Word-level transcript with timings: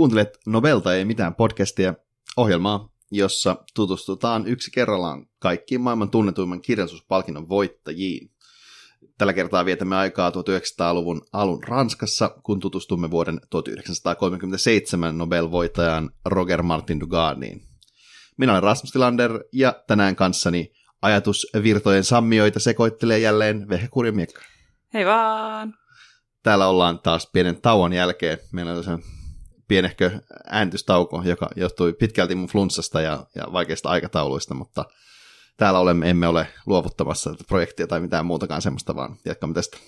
Kuuntelet 0.00 0.38
Novelta 0.46 0.94
ei 0.94 1.04
mitään 1.04 1.34
podcastia, 1.34 1.94
ohjelmaa, 2.36 2.88
jossa 3.10 3.56
tutustutaan 3.74 4.46
yksi 4.46 4.70
kerrallaan 4.70 5.26
kaikkiin 5.38 5.80
maailman 5.80 6.10
tunnetuimman 6.10 6.62
kirjallisuuspalkinnon 6.62 7.48
voittajiin. 7.48 8.30
Tällä 9.18 9.32
kertaa 9.32 9.64
vietämme 9.64 9.96
aikaa 9.96 10.30
1900-luvun 10.30 11.22
alun 11.32 11.64
Ranskassa, 11.64 12.30
kun 12.42 12.60
tutustumme 12.60 13.10
vuoden 13.10 13.40
1937 13.50 15.18
Nobel-voittajan 15.18 16.10
Roger 16.24 16.62
Martin 16.62 17.00
Dugardiin. 17.00 17.62
Minä 18.36 18.52
olen 18.52 18.62
Rasmus 18.62 18.92
Tilander 18.92 19.44
ja 19.52 19.82
tänään 19.86 20.16
kanssani 20.16 20.72
ajatusvirtojen 21.02 22.04
sammioita 22.04 22.60
sekoittelee 22.60 23.18
jälleen 23.18 23.68
Vehä 23.68 23.88
Kurjamiekka. 23.88 24.42
Hei 24.94 25.06
vaan! 25.06 25.74
Täällä 26.42 26.66
ollaan 26.66 26.98
taas 26.98 27.30
pienen 27.32 27.60
tauon 27.60 27.92
jälkeen. 27.92 28.38
Meillä 28.52 28.72
on 28.72 29.02
pienehkö 29.70 30.20
ääntystauko, 30.46 31.22
joka 31.24 31.48
johtui 31.56 31.92
pitkälti 31.92 32.34
mun 32.34 32.48
flunssasta 32.48 33.00
ja, 33.00 33.26
ja 33.34 33.44
vaikeista 33.52 33.88
aikatauluista, 33.88 34.54
mutta 34.54 34.84
täällä 35.56 35.80
olemme, 35.80 36.10
emme 36.10 36.28
ole 36.28 36.46
luovuttamassa 36.66 37.30
tätä 37.30 37.44
projektia 37.48 37.86
tai 37.86 38.00
mitään 38.00 38.26
muutakaan 38.26 38.62
semmoista, 38.62 38.94
vaan 38.94 39.16
jatkamme 39.24 39.54
tästä 39.54 39.78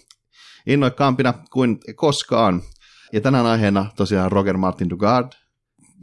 innoikkaampina 0.67 1.35
kuin 1.53 1.79
koskaan. 1.95 2.63
Ja 3.13 3.21
tänään 3.21 3.47
aiheena 3.47 3.87
tosiaan 3.97 4.33
Roger 4.33 4.57
Martin 4.57 4.91
Dugard, 4.91 5.33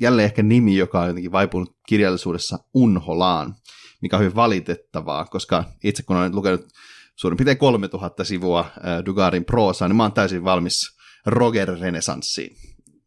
jälleen 0.02 0.26
ehkä 0.26 0.44
nimi, 0.44 0.78
joka 0.78 1.02
on 1.02 1.08
jotenkin 1.08 1.32
vaipunut 1.32 1.76
kirjallisuudessa 1.88 2.60
unholaan, 2.74 3.56
mikä 4.02 4.18
on 4.18 4.22
hyvin 4.24 4.36
valitettavaa, 4.36 5.26
koska 5.26 5.64
itse 5.84 6.04
kun 6.04 6.18
olen 6.18 6.36
lukenut 6.36 6.68
suurin 7.16 7.38
piirtein 7.38 7.58
3000 7.58 8.24
sivua 8.24 8.60
äh, 8.60 9.06
Dugardin 9.06 9.46
proosaa, 9.46 9.88
niin 9.88 9.96
mä 9.96 10.04
oon 10.04 10.14
täysin 10.14 10.44
valmis 10.44 10.98
Roger 11.26 11.80
Renesanssiin. 11.80 12.56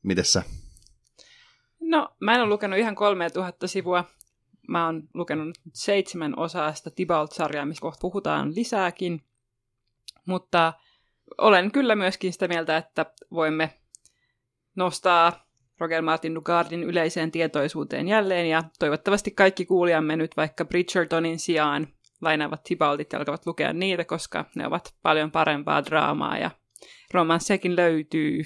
Mites 0.03 0.33
sä? 0.33 0.43
No, 1.93 2.09
mä 2.21 2.35
en 2.35 2.41
ole 2.41 2.49
lukenut 2.49 2.79
ihan 2.79 2.95
3000 2.95 3.67
sivua. 3.67 4.05
Mä 4.69 4.87
oon 4.87 5.03
lukenut 5.15 5.59
seitsemän 5.73 6.39
osaa 6.39 6.75
sitä 6.75 6.91
Tibalt-sarjaa, 6.91 7.67
missä 7.67 7.83
kohta 7.83 8.01
puhutaan 8.01 8.55
lisääkin. 8.55 9.25
Mutta 10.27 10.73
olen 11.39 11.73
kyllä 11.73 11.97
myöskin 11.97 12.33
sitä 12.33 12.49
mieltä, 12.49 12.77
että 12.77 13.07
voimme 13.31 13.71
nostaa 14.77 15.47
Roger 15.79 16.03
Martin 16.03 16.35
Dugardin 16.35 16.83
yleiseen 16.83 17.31
tietoisuuteen 17.31 18.09
jälleen, 18.09 18.49
ja 18.49 18.63
toivottavasti 18.79 19.31
kaikki 19.31 19.67
kuulijamme 19.67 20.17
nyt 20.17 20.37
vaikka 20.37 20.65
Bridgertonin 20.65 21.39
sijaan 21.39 21.89
lainaavat 22.21 22.65
Tibaltit 22.65 23.13
ja 23.13 23.19
alkavat 23.19 23.47
lukea 23.47 23.73
niitä, 23.73 24.05
koska 24.05 24.45
ne 24.55 24.67
ovat 24.67 24.95
paljon 25.03 25.31
parempaa 25.31 25.85
draamaa, 25.85 26.39
ja 26.39 26.51
romanssejakin 27.15 27.77
löytyy. 27.77 28.45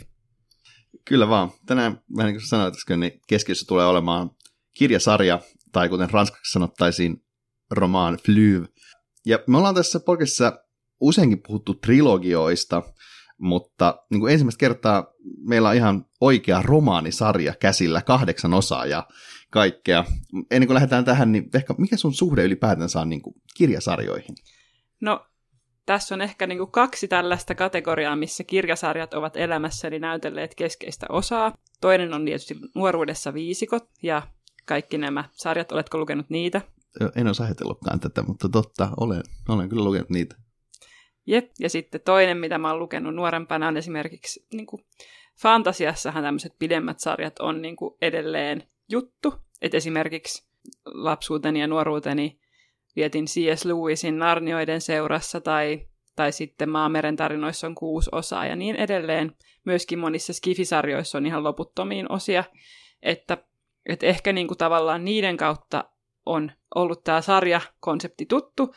Kyllä 1.04 1.28
vaan. 1.28 1.50
Tänään, 1.66 2.00
vähän 2.16 2.32
niin 2.32 2.40
kuin 2.40 2.48
sanoit 2.48 2.74
niin 2.96 3.20
keskiössä 3.28 3.66
tulee 3.68 3.86
olemaan 3.86 4.30
kirjasarja, 4.74 5.40
tai 5.72 5.88
kuten 5.88 6.10
ranskaksi 6.10 6.52
sanottaisiin, 6.52 7.24
roman 7.70 8.18
flyv. 8.24 8.64
Ja 9.26 9.38
me 9.46 9.58
ollaan 9.58 9.74
tässä 9.74 10.00
podcastissa 10.00 10.60
useinkin 11.00 11.42
puhuttu 11.46 11.74
trilogioista, 11.74 12.82
mutta 13.38 14.04
niin 14.10 14.20
kuin 14.20 14.32
ensimmäistä 14.32 14.60
kertaa 14.60 15.06
meillä 15.48 15.68
on 15.68 15.74
ihan 15.74 16.06
oikea 16.20 16.62
romaanisarja 16.62 17.54
käsillä, 17.60 18.02
kahdeksan 18.02 18.54
osaa 18.54 18.86
ja 18.86 19.08
kaikkea. 19.50 20.04
Ennen 20.50 20.66
kuin 20.66 20.74
lähdetään 20.74 21.04
tähän, 21.04 21.32
niin 21.32 21.50
ehkä 21.54 21.74
mikä 21.78 21.96
sun 21.96 22.14
suhde 22.14 22.44
ylipäätänsä 22.44 23.00
on 23.00 23.08
niin 23.08 23.22
kuin 23.22 23.34
kirjasarjoihin? 23.56 24.34
No 25.00 25.26
tässä 25.86 26.14
on 26.14 26.20
ehkä 26.20 26.46
niin 26.46 26.58
kuin 26.58 26.70
kaksi 26.70 27.08
tällaista 27.08 27.54
kategoriaa, 27.54 28.16
missä 28.16 28.44
kirjasarjat 28.44 29.14
ovat 29.14 29.36
elämässäni 29.36 29.98
näytelleet 29.98 30.54
keskeistä 30.54 31.06
osaa. 31.08 31.52
Toinen 31.80 32.14
on 32.14 32.24
tietysti 32.24 32.56
nuoruudessa 32.74 33.34
viisikot 33.34 33.88
ja 34.02 34.22
kaikki 34.64 34.98
nämä 34.98 35.24
sarjat. 35.32 35.72
Oletko 35.72 35.98
lukenut 35.98 36.30
niitä? 36.30 36.60
En 37.16 37.26
ole 37.26 37.46
ajatellutkaan 37.46 38.00
tätä, 38.00 38.22
mutta 38.22 38.48
totta, 38.48 38.88
olen, 39.00 39.22
olen 39.48 39.68
kyllä 39.68 39.84
lukenut 39.84 40.10
niitä. 40.10 40.36
Jep, 41.26 41.50
ja 41.60 41.70
sitten 41.70 42.00
toinen, 42.00 42.36
mitä 42.36 42.58
mä 42.58 42.70
oon 42.70 42.78
lukenut 42.78 43.14
nuorempana, 43.14 43.68
on 43.68 43.76
esimerkiksi 43.76 44.46
niin 44.52 44.66
kuin, 44.66 44.84
fantasiassahan 45.40 46.22
tämmöiset 46.22 46.52
pidemmät 46.58 47.00
sarjat 47.00 47.38
on 47.38 47.62
niin 47.62 47.76
kuin, 47.76 47.94
edelleen 48.02 48.62
juttu. 48.88 49.34
Et 49.62 49.74
esimerkiksi 49.74 50.44
lapsuuteni 50.84 51.60
ja 51.60 51.66
nuoruuteni 51.66 52.40
vietin 52.96 53.24
C.S. 53.24 53.64
Lewisin 53.64 54.18
Narnioiden 54.18 54.80
seurassa 54.80 55.40
tai, 55.40 55.86
tai 56.16 56.32
sitten 56.32 56.68
Maameren 56.68 57.16
tarinoissa 57.16 57.66
on 57.66 57.74
kuusi 57.74 58.10
osaa 58.12 58.46
ja 58.46 58.56
niin 58.56 58.76
edelleen. 58.76 59.32
Myöskin 59.64 59.98
monissa 59.98 60.32
skifisarjoissa 60.32 61.18
on 61.18 61.26
ihan 61.26 61.44
loputtomiin 61.44 62.12
osia, 62.12 62.44
että, 63.02 63.38
että 63.88 64.06
ehkä 64.06 64.32
niin 64.32 64.46
kuin 64.48 64.58
tavallaan 64.58 65.04
niiden 65.04 65.36
kautta 65.36 65.84
on 66.26 66.52
ollut 66.74 67.04
tämä 67.04 67.20
sarjakonsepti 67.20 68.26
tuttu. 68.26 68.74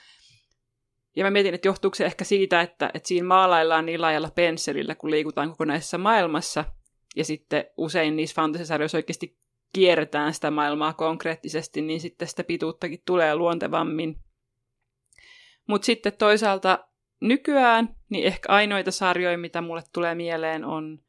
Ja 1.16 1.24
mä 1.24 1.32
mietin, 1.32 1.54
että 1.54 1.68
johtuuko 1.68 1.96
se 1.96 2.06
ehkä 2.06 2.24
siitä, 2.24 2.62
että, 2.62 2.92
että 2.94 3.08
siinä 3.08 3.28
maalaillaan 3.28 3.86
niin 3.86 4.02
laajalla 4.02 4.32
pensselillä, 4.36 4.96
kun 4.96 5.12
liikutaan 5.12 5.50
kokonaisessa 5.50 5.98
maailmassa, 5.98 6.66
ja 7.16 7.26
sitten 7.26 7.66
usein 7.78 8.16
niissä 8.16 8.36
fantasisarjoissa 8.36 8.98
oikeasti 8.98 9.39
kierretään 9.74 10.34
sitä 10.34 10.52
maailmaa 10.52 10.94
konkreettisesti, 10.94 11.82
niin 11.82 12.00
sitten 12.00 12.28
sitä 12.28 12.44
pituuttakin 12.44 13.02
tulee 13.06 13.36
luontevammin. 13.36 14.20
Mutta 15.68 15.86
sitten 15.86 16.14
toisaalta 16.14 16.88
nykyään, 17.22 17.96
niin 18.10 18.26
ehkä 18.26 18.54
ainoita 18.54 18.92
sarjoja, 18.92 19.38
mitä 19.38 19.62
mulle 19.62 19.82
tulee 19.94 20.16
mieleen, 20.16 20.66
on 20.66 21.00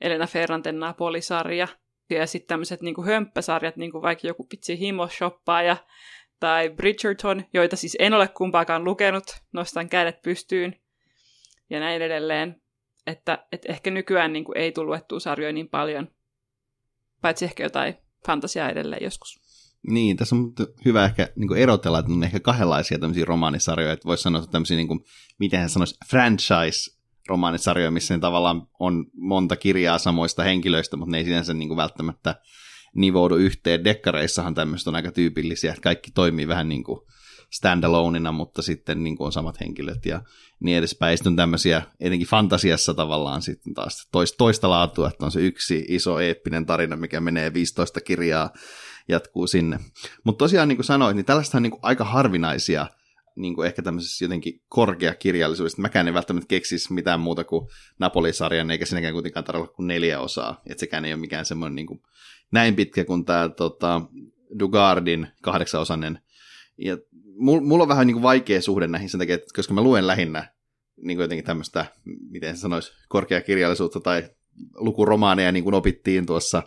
Elena 0.00 0.26
Ferranten 0.26 0.80
Napoli-sarja. 0.80 1.68
Ja 2.10 2.26
sitten 2.26 2.48
tämmöiset 2.48 2.82
niinku 2.82 3.02
hömppäsarjat, 3.02 3.76
niinku 3.76 4.02
vaikka 4.02 4.26
joku 4.26 4.44
pitsi 4.44 4.78
himoshoppa 4.78 5.58
tai 6.40 6.70
Bridgerton, 6.70 7.44
joita 7.52 7.76
siis 7.76 7.96
en 8.00 8.14
ole 8.14 8.28
kumpaakaan 8.28 8.84
lukenut, 8.84 9.24
nostan 9.52 9.88
kädet 9.88 10.22
pystyyn 10.22 10.76
ja 11.70 11.80
näin 11.80 12.02
edelleen. 12.02 12.62
Että, 13.06 13.46
että 13.52 13.72
ehkä 13.72 13.90
nykyään 13.90 14.32
niin 14.32 14.44
kuin 14.44 14.58
ei 14.58 14.72
tullut 14.72 14.88
luettua 14.88 15.20
sarjoja 15.20 15.52
niin 15.52 15.68
paljon, 15.68 16.08
paitsi 17.22 17.44
ehkä 17.44 17.62
jotain 17.62 17.94
fantasiaa 18.26 18.70
edelleen 18.70 19.04
joskus. 19.04 19.40
Niin, 19.90 20.16
tässä 20.16 20.36
on 20.36 20.52
hyvä 20.84 21.04
ehkä 21.04 21.28
niin 21.36 21.56
erotella, 21.56 21.98
että 21.98 22.12
on 22.12 22.22
ehkä 22.22 22.40
kahdenlaisia 22.40 22.98
tämmöisiä 22.98 23.24
romaanisarjoja, 23.24 23.92
että 23.92 24.08
voisi 24.08 24.22
sanoa 24.22 24.46
tämmöisiä, 24.46 24.76
niin 24.76 24.88
kuin, 24.88 25.00
miten 25.38 25.60
hän 25.60 25.68
sanoisi, 25.68 25.96
franchise 26.10 26.98
romaanisarjoja, 27.28 27.90
missä 27.90 28.18
tavallaan 28.18 28.68
on 28.80 29.06
monta 29.14 29.56
kirjaa 29.56 29.98
samoista 29.98 30.42
henkilöistä, 30.42 30.96
mutta 30.96 31.10
ne 31.10 31.18
ei 31.18 31.24
sinänsä 31.24 31.54
niin 31.54 31.68
kuin 31.68 31.76
välttämättä 31.76 32.34
nivoudu 32.94 33.36
yhteen. 33.36 33.84
Dekkareissahan 33.84 34.54
tämmöistä 34.54 34.90
on 34.90 34.96
aika 34.96 35.12
tyypillisiä, 35.12 35.70
että 35.70 35.82
kaikki 35.82 36.10
toimii 36.10 36.48
vähän 36.48 36.68
niin 36.68 36.84
kuin 36.84 37.00
standaloneina, 37.50 38.32
mutta 38.32 38.62
sitten 38.62 39.04
niin 39.04 39.16
kuin 39.16 39.26
on 39.26 39.32
samat 39.32 39.60
henkilöt 39.60 40.06
ja 40.06 40.22
niin 40.60 40.78
edespäin. 40.78 41.18
Sitten 41.18 41.30
on 41.30 41.36
tämmöisiä, 41.36 41.82
etenkin 42.00 42.28
fantasiassa 42.28 42.94
tavallaan 42.94 43.42
sitten 43.42 43.74
taas 43.74 44.08
toista, 44.12 44.36
toista 44.36 44.70
laatua, 44.70 45.08
että 45.08 45.24
on 45.24 45.32
se 45.32 45.40
yksi 45.40 45.84
iso 45.88 46.20
eeppinen 46.20 46.66
tarina, 46.66 46.96
mikä 46.96 47.20
menee 47.20 47.54
15 47.54 48.00
kirjaa, 48.00 48.50
jatkuu 49.08 49.46
sinne. 49.46 49.78
Mutta 50.24 50.44
tosiaan 50.44 50.68
niin 50.68 50.76
kuin 50.76 50.84
sanoit, 50.84 51.16
niin 51.16 51.26
tällaista 51.26 51.58
on 51.58 51.62
niin 51.62 51.70
kuin 51.70 51.80
aika 51.82 52.04
harvinaisia 52.04 52.86
niin 53.36 53.54
kuin 53.54 53.66
ehkä 53.66 53.82
tämmöisessä 53.82 54.24
jotenkin 54.24 54.62
korkeakirjallisuudessa. 54.68 55.82
Mäkään 55.82 56.08
en 56.08 56.14
välttämättä 56.14 56.48
keksisi 56.48 56.92
mitään 56.92 57.20
muuta 57.20 57.44
kuin 57.44 57.68
Napoli-sarjan, 57.98 58.70
eikä 58.70 58.86
sinäkään 58.86 59.12
kuitenkaan 59.12 59.44
tarvitse 59.44 59.74
kuin 59.74 59.86
neljä 59.86 60.20
osaa. 60.20 60.60
Että 60.66 60.80
sekään 60.80 61.04
ei 61.04 61.12
ole 61.12 61.20
mikään 61.20 61.44
semmoinen 61.44 61.74
niin 61.74 61.86
kuin, 61.86 62.02
näin 62.52 62.76
pitkä 62.76 63.04
kuin 63.04 63.24
tämä 63.24 63.48
tota, 63.48 64.00
Dugardin 64.58 65.28
kahdeksanosainen 65.42 66.18
ja 66.78 66.98
mulla 67.38 67.82
on 67.82 67.88
vähän 67.88 68.06
niin 68.06 68.14
kuin 68.14 68.22
vaikea 68.22 68.62
suhde 68.62 68.86
näihin 68.86 69.10
sen 69.10 69.20
takia, 69.20 69.34
että 69.34 69.46
koska 69.56 69.74
mä 69.74 69.82
luen 69.82 70.06
lähinnä 70.06 70.52
niin 70.96 71.16
kuin 71.16 71.24
jotenkin 71.24 71.44
tämmöistä, 71.44 71.86
miten 72.30 72.56
se 72.56 72.60
sanoisi, 72.60 72.92
korkeakirjallisuutta 73.08 74.00
tai 74.00 74.28
lukuromaaneja, 74.74 75.52
niin 75.52 75.64
kuin 75.64 75.74
opittiin 75.74 76.26
tuossa 76.26 76.62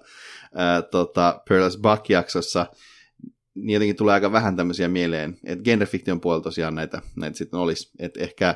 ää, 0.56 0.82
tota, 0.82 1.42
Pearl's 1.50 1.82
Buck-jaksossa, 1.82 2.66
niin 3.56 3.74
jotenkin 3.74 3.96
tulee 3.96 4.14
aika 4.14 4.32
vähän 4.32 4.56
tämmöisiä 4.56 4.88
mieleen, 4.88 5.38
että 5.44 5.64
genrefiktion 5.64 6.22
puolella 6.22 6.44
tosiaan 6.44 6.76
näitä, 6.76 7.02
näitä 7.16 7.38
sitten 7.38 7.60
olisi, 7.60 7.92
että 8.00 8.20
ehkä 8.20 8.56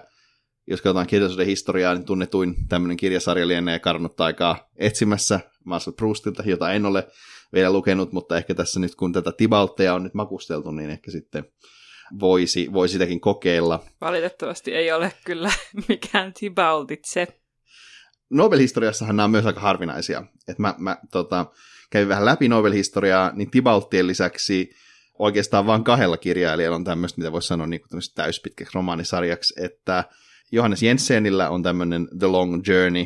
jos 0.68 0.82
katsotaan 0.82 1.08
kirjallisuuden 1.08 1.48
historiaa, 1.48 1.94
niin 1.94 2.06
tunnetuin 2.06 2.56
tämmöinen 2.70 2.98
kirjasarja 2.98 3.48
lienee 3.48 3.80
karnut 3.80 4.22
aikaa 4.22 4.70
etsimässä 4.78 5.40
Marcel 5.64 5.94
Proustilta, 5.94 6.44
jota 6.46 6.72
en 6.72 6.86
ole 6.86 7.08
vielä 7.54 7.74
lukenut, 7.74 8.12
mutta 8.12 8.38
ehkä 8.38 8.56
tässä 8.56 8.80
nyt 8.80 8.96
kun 8.96 9.14
tätä 9.14 9.32
Tibaltteja 9.32 9.94
on 9.94 10.04
nyt 10.04 10.14
makusteltu, 10.14 10.72
niin 10.72 10.90
ehkä 10.90 11.12
sitten 11.12 11.46
voisi, 12.20 12.74
voi 12.74 12.90
sitäkin 12.90 13.22
kokeilla. 13.22 13.84
Valitettavasti 14.02 14.74
ei 14.74 14.92
ole 14.92 15.14
kyllä 15.26 15.52
mikään 15.90 16.34
Tibaltitse. 16.34 17.28
Nobel-historiassahan 18.30 19.16
nämä 19.16 19.24
on 19.24 19.32
myös 19.32 19.46
aika 19.46 19.60
harvinaisia. 19.60 20.24
Et 20.48 20.60
mä, 20.60 20.76
mä 20.78 20.98
tota, 21.12 21.46
kävin 21.90 22.08
vähän 22.08 22.26
läpi 22.26 22.48
Nobel-historiaa, 22.48 23.32
niin 23.34 23.52
Tibalttien 23.52 24.08
lisäksi 24.08 24.70
oikeastaan 25.20 25.66
vain 25.66 25.84
kahdella 25.84 26.18
kirjailijalla 26.18 26.76
on 26.76 26.84
tämmöistä, 26.84 27.22
mitä 27.22 27.32
voisi 27.32 27.48
sanoa 27.48 27.68
niin 27.68 27.82
täyspitkäksi 28.16 28.72
romaanisarjaksi, 28.76 29.54
että 29.64 30.04
Johannes 30.52 30.84
Jensenillä 30.84 31.50
on 31.50 31.64
tämmöinen 31.64 32.08
The 32.20 32.28
Long 32.28 32.62
Journey, 32.68 33.06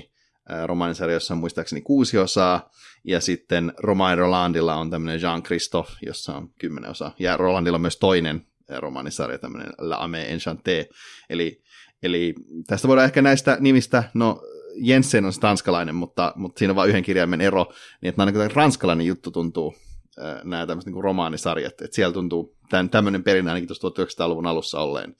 romaanisarja, 0.65 1.13
jossa 1.13 1.33
on 1.33 1.39
muistaakseni 1.39 1.81
kuusi 1.81 2.17
osaa, 2.17 2.69
ja 3.03 3.21
sitten 3.21 3.73
Romain 3.77 4.17
Rolandilla 4.17 4.75
on 4.75 4.89
tämmöinen 4.89 5.21
Jean-Christophe, 5.21 5.97
jossa 6.05 6.35
on 6.35 6.49
kymmenen 6.59 6.89
osaa, 6.89 7.15
ja 7.19 7.37
Rolandilla 7.37 7.75
on 7.75 7.81
myös 7.81 7.97
toinen 7.97 8.45
romaanisarja, 8.77 9.39
tämmöinen 9.39 9.73
La 9.77 9.95
Ame 9.95 10.27
Enchanté, 10.35 10.93
eli, 11.29 11.61
eli 12.03 12.35
tästä 12.67 12.87
voidaan 12.87 13.05
ehkä 13.05 13.21
näistä 13.21 13.57
nimistä, 13.59 14.03
no 14.13 14.41
Jensen 14.75 15.25
on 15.25 15.33
tanskalainen, 15.39 15.95
mutta, 15.95 16.33
mutta 16.35 16.59
siinä 16.59 16.71
on 16.71 16.75
vain 16.75 16.89
yhden 16.89 17.03
kirjaimen 17.03 17.41
ero, 17.41 17.65
niin 18.01 18.09
että 18.09 18.21
ainakin 18.21 18.51
ranskalainen 18.51 19.05
juttu 19.05 19.31
tuntuu, 19.31 19.75
nämä 20.43 20.67
tämmöiset 20.67 20.93
niin 20.93 21.03
romaanisarjat, 21.03 21.81
että 21.81 21.95
siellä 21.95 22.13
tuntuu 22.13 22.57
tämän, 22.69 22.89
tämmöinen 22.89 23.23
perinne 23.23 23.51
ainakin 23.51 23.67
tuossa 23.67 23.87
1900-luvun 24.23 24.47
alussa 24.47 24.79
olleen, 24.79 25.15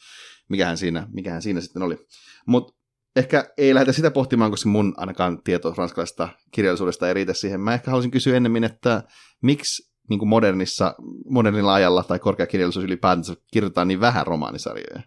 mikähän 0.49 0.77
siinä, 0.77 1.07
mikähän 1.11 1.41
siinä 1.41 1.61
sitten 1.61 1.81
oli. 1.81 1.97
Mutta 2.45 2.78
ehkä 3.19 3.54
ei 3.57 3.74
lähdetä 3.74 3.92
sitä 3.92 4.12
pohtimaan, 4.12 4.51
koska 4.51 4.69
mun 4.69 4.94
ainakaan 4.98 5.44
tieto 5.44 5.74
ranskalaisesta 5.77 6.30
kirjallisuudesta 6.51 7.07
ei 7.07 7.13
riitä 7.13 7.33
siihen. 7.33 7.62
Mä 7.62 7.74
ehkä 7.74 7.92
haluaisin 7.92 8.12
kysyä 8.12 8.38
ennemmin, 8.38 8.63
että 8.63 9.04
miksi 9.42 9.89
niin 10.10 10.19
kuin 10.19 10.30
modernissa, 10.30 10.95
modernilla 11.30 11.74
ajalla 11.74 12.04
tai 12.04 12.19
korkeakirjallisuus 12.19 12.86
ylipäätänsä 12.86 13.36
kirjoitetaan 13.51 13.88
niin 13.88 14.00
vähän 14.00 14.27
romaanisarjoja? 14.27 15.01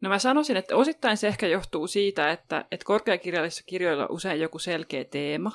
No 0.00 0.08
mä 0.08 0.18
sanoisin, 0.18 0.56
että 0.56 0.76
osittain 0.76 1.16
se 1.16 1.28
ehkä 1.28 1.46
johtuu 1.46 1.86
siitä, 1.86 2.30
että, 2.30 2.64
että 2.70 2.84
korkeakirjallisissa 2.84 3.64
kirjoilla 3.66 4.06
on 4.06 4.12
usein 4.12 4.40
joku 4.40 4.58
selkeä 4.58 5.04
teema. 5.04 5.52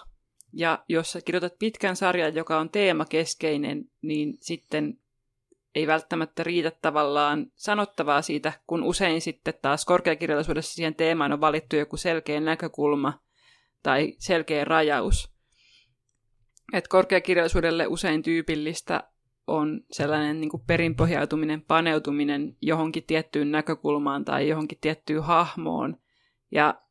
Ja 0.54 0.84
jos 0.90 1.12
sä 1.12 1.22
kirjoitat 1.22 1.60
pitkän 1.60 1.96
sarjan, 1.96 2.36
joka 2.36 2.60
on 2.60 2.70
teemakeskeinen, 2.70 3.86
niin 4.02 4.38
sitten 4.42 4.98
ei 5.76 5.88
välttämättä 5.88 6.44
riitä 6.44 6.72
tavallaan 6.82 7.48
sanottavaa 7.56 8.22
siitä, 8.22 8.54
kun 8.68 8.84
usein 8.84 9.22
sitten 9.22 9.54
taas 9.62 9.86
korkeakirjallisuudessa 9.86 10.74
siihen 10.74 10.96
teemaan 10.96 11.34
on 11.34 11.42
valittu 11.42 11.76
joku 11.76 11.98
selkeä 11.98 12.40
näkökulma 12.40 13.20
tai 13.84 14.14
selkeä 14.18 14.66
rajaus. 14.66 15.36
Et 16.74 16.88
korkeakirjallisuudelle 16.88 17.88
usein 17.88 18.24
tyypillistä 18.24 19.04
on 19.48 19.82
sellainen 19.92 20.42
niin 20.42 20.52
perinpohjautuminen, 20.68 21.62
paneutuminen 21.62 22.58
johonkin 22.62 23.04
tiettyyn 23.04 23.52
näkökulmaan 23.52 24.26
tai 24.26 24.48
johonkin 24.48 24.78
tiettyyn 24.82 25.24
hahmoon. 25.24 25.98
Ja 26.52 26.82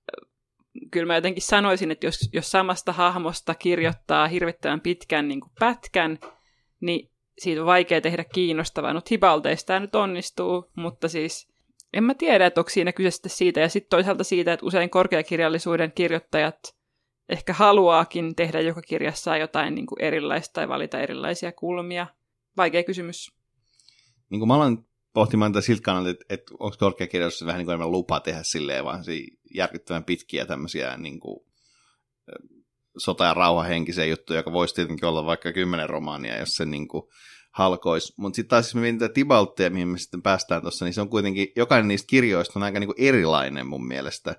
kyllä 0.90 1.06
mä 1.06 1.14
jotenkin 1.14 1.42
sanoisin, 1.42 1.90
että 1.90 2.06
jos, 2.06 2.30
jos 2.32 2.50
samasta 2.50 2.92
hahmosta 2.92 3.54
kirjoittaa 3.54 4.28
hirvittävän 4.28 4.80
pitkän 4.80 5.28
niin 5.28 5.40
pätkän, 5.60 6.18
niin 6.80 7.13
siitä 7.38 7.60
on 7.60 7.66
vaikea 7.66 8.00
tehdä 8.00 8.24
kiinnostavaa. 8.24 8.92
No 8.92 9.00
Tibalteista 9.00 9.66
tämä 9.66 9.80
nyt 9.80 9.94
onnistuu, 9.94 10.70
mutta 10.76 11.08
siis 11.08 11.48
en 11.92 12.04
mä 12.04 12.14
tiedä, 12.14 12.46
että 12.46 12.60
onko 12.60 12.70
siinä 12.70 12.92
kyse 12.92 13.18
siitä. 13.26 13.60
Ja 13.60 13.68
sitten 13.68 13.90
toisaalta 13.90 14.24
siitä, 14.24 14.52
että 14.52 14.66
usein 14.66 14.90
korkeakirjallisuuden 14.90 15.92
kirjoittajat 15.92 16.76
ehkä 17.28 17.52
haluaakin 17.52 18.34
tehdä 18.34 18.60
joka 18.60 18.82
kirjassa 18.82 19.36
jotain 19.36 19.74
niin 19.74 19.86
kuin 19.86 20.02
erilaista 20.02 20.52
tai 20.52 20.68
valita 20.68 21.00
erilaisia 21.00 21.52
kulmia. 21.52 22.06
Vaikea 22.56 22.84
kysymys. 22.84 23.32
Niin 24.30 24.38
kuin 24.38 24.48
mä 24.48 24.54
aloin 24.54 24.86
pohtimaan 25.12 25.52
tätä 25.52 25.66
siltä 25.66 25.82
kannalta, 25.82 26.10
että, 26.10 26.24
että 26.28 26.54
onko 26.58 26.76
korkeakirjallisuus 26.78 27.46
vähän 27.46 27.58
niin 27.58 27.78
kuin 27.78 27.90
lupa 27.90 28.20
tehdä 28.20 28.42
silleen, 28.42 28.84
vaan 28.84 29.04
järkyttävän 29.54 30.04
pitkiä 30.04 30.46
tämmöisiä 30.46 30.96
niin 30.96 31.20
kuin, 31.20 31.46
sota- 32.98 33.24
ja 33.24 33.34
rauhahenkisiä 33.34 34.04
juttuja, 34.04 34.38
joka 34.38 34.52
voisi 34.52 34.74
tietenkin 34.74 35.08
olla 35.08 35.24
vaikka 35.24 35.52
kymmenen 35.52 35.88
romaania, 35.88 36.38
jos 36.38 36.56
se 36.56 36.64
niin 36.64 36.88
kuin 36.88 37.02
halkoisi. 37.50 38.14
Mutta 38.16 38.36
sitten 38.36 38.50
taas, 38.50 38.66
jos 38.66 38.74
me 38.74 38.80
mietin 38.80 38.98
tätä 38.98 39.14
Tibalttia, 39.14 39.70
mihin 39.70 39.88
me 39.88 39.98
sitten 39.98 40.22
päästään 40.22 40.62
tuossa, 40.62 40.84
niin 40.84 40.94
se 40.94 41.00
on 41.00 41.08
kuitenkin, 41.08 41.48
jokainen 41.56 41.88
niistä 41.88 42.06
kirjoista 42.06 42.58
on 42.58 42.62
aika 42.62 42.80
niin 42.80 42.88
kuin 42.88 43.08
erilainen 43.08 43.66
mun 43.66 43.86
mielestä. 43.86 44.30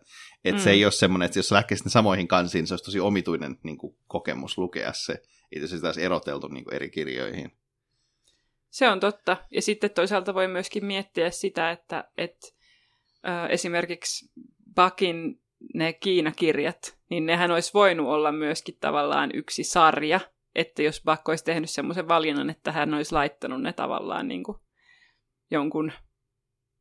Että 0.46 0.62
mm. 0.62 0.64
se 0.64 0.72
ei 0.72 0.86
ole 0.86 0.92
semmoinen, 0.92 1.26
että 1.26 1.40
jos 1.40 1.52
lähtee 1.52 1.78
sitten 1.78 1.92
samoihin 1.92 2.28
kansiin, 2.28 2.62
niin 2.62 2.68
se 2.68 2.74
olisi 2.74 2.86
tosi 2.86 3.00
omituinen 3.00 3.58
niin 3.64 3.78
kuin 3.78 3.96
kokemus 4.08 4.58
lukea 4.58 4.94
se. 4.94 5.22
Ei 5.52 5.68
se 5.68 5.82
taas 5.82 5.98
eroteltu 5.98 6.48
niin 6.48 6.64
kuin 6.64 6.76
eri 6.76 6.90
kirjoihin. 6.90 7.52
Se 8.70 8.90
on 8.90 9.00
totta. 9.00 9.38
Ja 9.52 9.62
sitten 9.62 9.92
toisaalta 9.92 10.34
voi 10.34 10.48
myöskin 10.48 10.86
miettiä 10.86 11.30
sitä, 11.30 11.72
että, 11.72 12.04
että 12.18 12.48
äh, 13.28 13.50
esimerkiksi 13.50 14.32
Bakin 14.74 15.42
ne 15.74 15.94
Kiinakirjat, 15.94 16.98
niin 17.10 17.26
nehän 17.26 17.52
olisi 17.52 17.74
voinut 17.74 18.08
olla 18.08 18.32
myöskin 18.32 18.78
tavallaan 18.80 19.30
yksi 19.34 19.64
sarja, 19.64 20.20
että 20.56 20.84
jos 20.84 21.02
Bakko 21.06 21.32
olisi 21.32 21.44
tehnyt 21.44 21.70
semmoisen 21.70 22.08
valinnan, 22.08 22.50
että 22.50 22.72
hän 22.72 22.94
olisi 22.94 23.12
laittanut 23.12 23.62
ne 23.62 23.74
tavallaan 23.74 24.28
niin 24.28 24.44
kuin 24.44 24.58
jonkun 25.52 25.92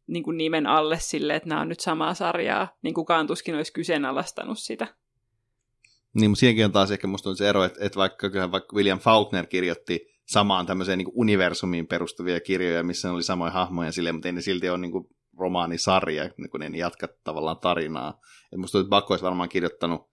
niin 0.06 0.22
kuin 0.22 0.36
nimen 0.36 0.66
alle 0.66 0.98
sille, 1.00 1.36
että 1.36 1.48
nämä 1.48 1.60
on 1.60 1.68
nyt 1.68 1.80
samaa 1.80 2.14
sarjaa, 2.14 2.76
niin 2.82 2.94
kukaan 2.94 3.26
tuskin 3.26 3.54
olisi 3.54 3.72
kyseenalaistanut 3.72 4.58
sitä. 4.58 4.86
Niin, 6.14 6.30
mutta 6.30 6.40
siinäkin 6.40 6.64
on 6.64 6.72
taas 6.72 6.90
ehkä 6.90 7.06
musta 7.06 7.30
on 7.30 7.36
se 7.36 7.48
ero, 7.48 7.64
että, 7.64 7.84
että 7.84 7.96
vaikka, 7.96 8.30
vaikka 8.52 8.76
William 8.76 8.98
Faulkner 8.98 9.46
kirjoitti 9.46 10.06
samaan 10.26 10.66
tämmöiseen 10.66 10.98
niin 10.98 11.12
universumiin 11.14 11.86
perustuvia 11.86 12.40
kirjoja, 12.40 12.82
missä 12.82 13.12
oli 13.12 13.22
samoja 13.22 13.50
hahmoja 13.50 13.92
silleen, 13.92 14.14
mutta 14.14 14.28
ei 14.28 14.32
ne 14.32 14.40
silti 14.40 14.68
ole 14.68 14.78
niin 14.78 14.92
kuin 14.92 15.04
romaanisarja, 15.38 16.30
niin 16.38 16.50
kun 16.50 16.60
ne 16.60 16.70
jatkaa 16.74 17.08
tavallaan 17.24 17.58
tarinaa. 17.58 18.20
Et 18.52 18.58
musta 18.58 18.72
tuntuu, 18.72 18.86
että 18.86 18.90
Bakko 18.90 19.12
olisi 19.12 19.24
varmaan 19.24 19.48
kirjoittanut 19.48 20.10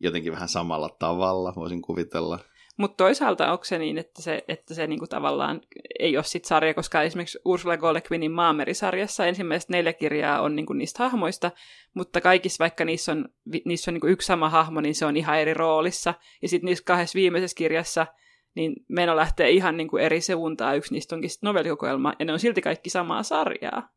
jotenkin 0.00 0.32
vähän 0.32 0.48
samalla 0.48 0.96
tavalla, 0.98 1.52
voisin 1.56 1.82
kuvitella. 1.82 2.38
Mutta 2.76 2.96
toisaalta 2.96 3.52
onko 3.52 3.64
se 3.64 3.78
niin, 3.78 3.98
että 3.98 4.22
se, 4.22 4.44
että 4.48 4.74
se 4.74 4.86
niinku 4.86 5.06
tavallaan 5.06 5.60
ei 5.98 6.16
ole 6.16 6.24
sit 6.24 6.44
sarja, 6.44 6.74
koska 6.74 7.02
esimerkiksi 7.02 7.38
Ursula 7.44 7.76
Guinin 7.76 8.32
Maameri-sarjassa 8.32 9.26
ensimmäiset 9.26 9.70
neljä 9.70 9.92
kirjaa 9.92 10.40
on 10.40 10.56
niinku 10.56 10.72
niistä 10.72 11.02
hahmoista, 11.02 11.50
mutta 11.94 12.20
kaikissa 12.20 12.62
vaikka 12.62 12.84
niissä 12.84 13.12
on, 13.12 13.28
niissä 13.64 13.90
on 13.90 13.94
niinku 13.94 14.06
yksi 14.06 14.26
sama 14.26 14.48
hahmo, 14.48 14.80
niin 14.80 14.94
se 14.94 15.06
on 15.06 15.16
ihan 15.16 15.38
eri 15.38 15.54
roolissa. 15.54 16.14
Ja 16.42 16.48
sitten 16.48 16.66
niissä 16.66 16.84
kahdessa 16.84 17.16
viimeisessä 17.16 17.56
kirjassa 17.56 18.06
niin 18.54 18.74
meno 18.88 19.16
lähtee 19.16 19.50
ihan 19.50 19.76
niinku 19.76 19.96
eri 19.96 20.20
suuntaan. 20.20 20.76
Yksi 20.76 20.94
niistä 20.94 21.14
onkin 21.14 21.30
novellikokoelma, 21.42 22.12
ja 22.18 22.24
ne 22.24 22.32
on 22.32 22.40
silti 22.40 22.60
kaikki 22.60 22.90
samaa 22.90 23.22
sarjaa. 23.22 23.88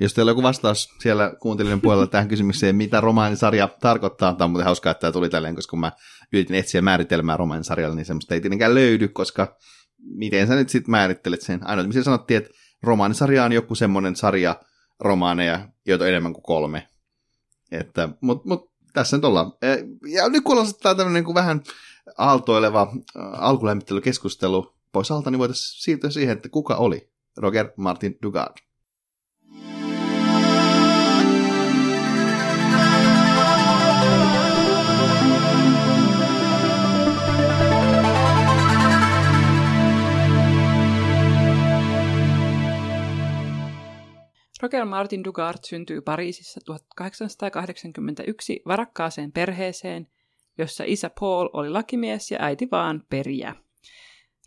Jos 0.00 0.14
teillä 0.14 0.30
on 0.30 0.32
joku 0.32 0.42
vastaus 0.42 0.88
siellä 1.00 1.32
kuuntelijan 1.40 1.80
puolella 1.80 2.06
tähän 2.06 2.28
kysymykseen, 2.28 2.76
mitä 2.76 3.00
romaanisarja 3.00 3.68
tarkoittaa, 3.80 4.34
tämä 4.34 4.44
on 4.44 4.50
muuten 4.50 4.64
hauskaa, 4.64 4.90
että 4.90 5.00
tämä 5.00 5.12
tuli 5.12 5.28
tälleen, 5.28 5.54
koska 5.54 5.70
kun 5.70 5.80
mä 5.80 5.92
yritin 6.32 6.56
etsiä 6.56 6.82
määritelmää 6.82 7.36
romaanisarjalle, 7.36 7.96
niin 7.96 8.06
semmoista 8.06 8.34
ei 8.34 8.40
tietenkään 8.40 8.74
löydy, 8.74 9.08
koska 9.08 9.56
miten 9.98 10.46
sä 10.46 10.54
nyt 10.54 10.68
sitten 10.68 10.90
määrittelet 10.90 11.42
sen? 11.42 11.66
Ainoa, 11.66 11.86
missä 11.86 12.02
sanottiin, 12.02 12.38
että 12.38 12.50
romaanisarja 12.82 13.44
on 13.44 13.52
joku 13.52 13.74
semmoinen 13.74 14.16
sarja 14.16 14.60
romaaneja, 15.00 15.68
joita 15.86 16.04
on 16.04 16.08
enemmän 16.08 16.32
kuin 16.32 16.42
kolme. 16.42 16.88
Että, 17.70 18.08
mut, 18.20 18.44
mut, 18.44 18.72
tässä 18.92 19.16
nyt 19.16 19.24
ollaan. 19.24 19.52
Ja 20.12 20.28
nyt 20.28 20.44
kuulostaa 20.44 20.94
tämmöinen 20.94 21.24
niin 21.24 21.34
vähän 21.34 21.62
aaltoileva 22.18 22.92
alkulämmittelykeskustelu 23.32 24.74
pois 24.92 25.10
alta, 25.10 25.30
niin 25.30 25.38
voitaisiin 25.38 25.82
siirtyä 25.82 26.10
siihen, 26.10 26.36
että 26.36 26.48
kuka 26.48 26.76
oli 26.76 27.10
Roger 27.36 27.68
Martin 27.76 28.18
Dugard. 28.22 28.67
Roger 44.62 44.84
Martin 44.84 45.24
Dugard 45.24 45.58
syntyi 45.66 46.00
Pariisissa 46.00 46.60
1881 46.64 48.62
varakkaaseen 48.66 49.32
perheeseen, 49.32 50.06
jossa 50.58 50.84
isä 50.86 51.10
Paul 51.20 51.48
oli 51.52 51.70
lakimies 51.70 52.30
ja 52.30 52.38
äiti 52.40 52.68
vaan 52.70 53.04
periä. 53.10 53.54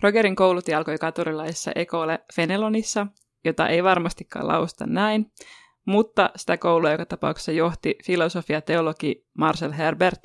Rogerin 0.01 0.35
kouluti 0.35 0.73
alkoi 0.73 0.97
katurilaisessa 0.97 1.71
Ekole 1.75 2.19
Fenelonissa, 2.35 3.07
jota 3.43 3.67
ei 3.67 3.83
varmastikaan 3.83 4.47
lausta 4.47 4.85
näin, 4.85 5.31
mutta 5.85 6.29
sitä 6.35 6.57
koulua 6.57 6.91
joka 6.91 7.05
tapauksessa 7.05 7.51
johti 7.51 7.95
filosofia-teologi 8.05 9.25
Marcel 9.37 9.71
Herbert. 9.71 10.19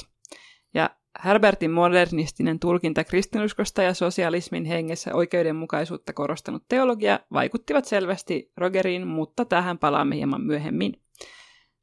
Herbertin 1.25 1.71
modernistinen 1.71 2.59
tulkinta 2.59 3.05
kristinuskosta 3.05 3.83
ja 3.83 3.95
sosialismin 3.95 4.65
hengessä 4.65 5.15
oikeudenmukaisuutta 5.15 6.13
korostanut 6.13 6.65
teologia 6.69 7.21
vaikuttivat 7.33 7.85
selvästi 7.85 8.53
Rogeriin, 8.57 9.07
mutta 9.07 9.45
tähän 9.45 9.79
palaamme 9.79 10.17
hieman 10.17 10.41
myöhemmin. 10.41 11.01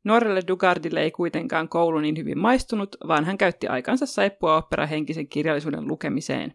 Nuorelle 0.04 0.42
Dugardille 0.48 1.02
ei 1.02 1.12
kuitenkaan 1.12 1.70
koulu 1.70 2.00
niin 2.00 2.18
hyvin 2.18 2.40
maistunut, 2.40 2.96
vaan 3.08 3.26
hän 3.26 3.38
käytti 3.38 3.68
aikansa 3.68 4.06
saippua 4.06 4.58
opera 4.58 4.86
henkisen 4.86 5.28
kirjallisuuden 5.28 5.88
lukemiseen. 5.88 6.54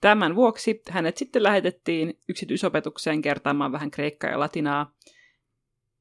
Tämän 0.00 0.34
vuoksi 0.34 0.80
hänet 0.90 1.16
sitten 1.16 1.42
lähetettiin 1.42 2.18
yksityisopetukseen 2.28 3.22
kertaamaan 3.22 3.72
vähän 3.72 3.90
kreikkaa 3.90 4.30
ja 4.30 4.40
latinaa. 4.40 4.94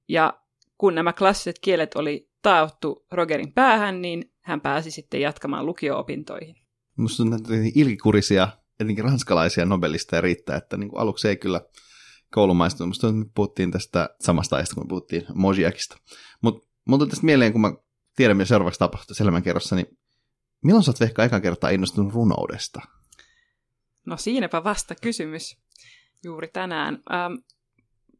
Ja 0.10 0.34
kun 0.78 0.96
nämä 0.96 1.14
klassiset 1.14 1.60
kielet 1.60 1.96
oli 1.96 2.30
taottu 2.42 3.06
Rogerin 3.12 3.54
päähän, 3.54 4.02
niin 4.02 4.32
hän 4.48 4.62
pääsi 4.62 4.92
sitten 4.92 5.22
jatkamaan 5.22 5.66
lukio-opintoihin. 5.66 6.56
Minusta 6.98 7.24
on 7.24 7.40
ilkikurisia, 7.76 8.48
etenkin 8.80 9.04
ranskalaisia 9.04 9.66
nobelisteja 9.66 10.22
riittää, 10.22 10.58
että 10.58 10.78
niin 10.78 10.90
kuin 10.90 11.00
aluksi 11.00 11.28
ei 11.28 11.38
kyllä 11.38 11.62
koulumaistunut. 12.32 12.88
Minusta 12.88 13.12
me 13.12 13.26
puhuttiin 13.36 13.72
tästä 13.72 14.10
samasta 14.20 14.56
ajasta, 14.56 14.76
kun 14.76 14.84
me 14.84 14.88
puhuttiin 14.88 15.26
Mojiakista. 15.34 15.98
Mutta 16.42 16.68
mulla 16.88 17.06
tästä 17.06 17.26
mieleen, 17.26 17.52
kun 17.52 17.62
mä 17.62 17.74
tiedämme 18.16 18.46
seuraavaksi 18.46 18.80
tapahtuu 18.80 19.16
elämänkerrossa, 19.22 19.76
niin 19.76 19.98
milloin 20.64 20.84
sä 20.84 20.92
oot 20.92 21.00
Vehka 21.00 21.24
ekan 21.24 21.42
kertaa 21.42 21.70
innostunut 21.70 22.14
runoudesta? 22.14 22.82
No 24.06 24.18
siinäpä 24.18 24.64
vasta 24.64 24.96
kysymys 25.02 25.58
juuri 26.24 26.48
tänään. 26.48 27.04
Ähm, 27.14 27.34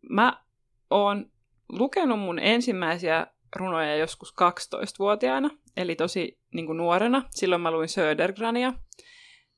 mä 0.10 0.44
oon 0.90 1.32
lukenut 1.70 2.20
mun 2.20 2.40
ensimmäisiä 2.40 3.28
runoja 3.56 3.96
joskus 3.96 4.34
12-vuotiaana, 4.42 5.50
eli 5.78 5.96
tosi 5.96 6.40
niin 6.54 6.66
kuin 6.66 6.78
nuorena. 6.78 7.24
Silloin 7.30 7.62
mä 7.62 7.72
luin 7.72 7.90
Södergrania 7.90 8.74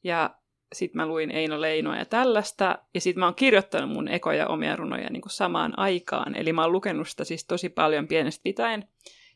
ja 0.04 0.36
sitten 0.74 1.02
mä 1.02 1.08
luin 1.08 1.32
Eino 1.32 1.62
Leinoa 1.62 1.98
ja 1.98 2.06
tällaista. 2.06 2.78
Ja 2.94 3.02
sitten 3.02 3.20
mä 3.20 3.26
oon 3.26 3.36
kirjoittanut 3.36 3.90
mun 3.90 4.08
ekoja 4.08 4.48
omia 4.48 4.76
runoja 4.76 5.10
niin 5.10 5.22
kuin 5.22 5.32
samaan 5.32 5.80
aikaan. 5.80 6.36
Eli 6.36 6.54
mä 6.54 6.62
oon 6.62 6.72
lukenut 6.72 7.10
sitä 7.10 7.24
siis 7.24 7.46
tosi 7.46 7.70
paljon 7.70 8.08
pienestä 8.08 8.44
pitäen. 8.44 8.88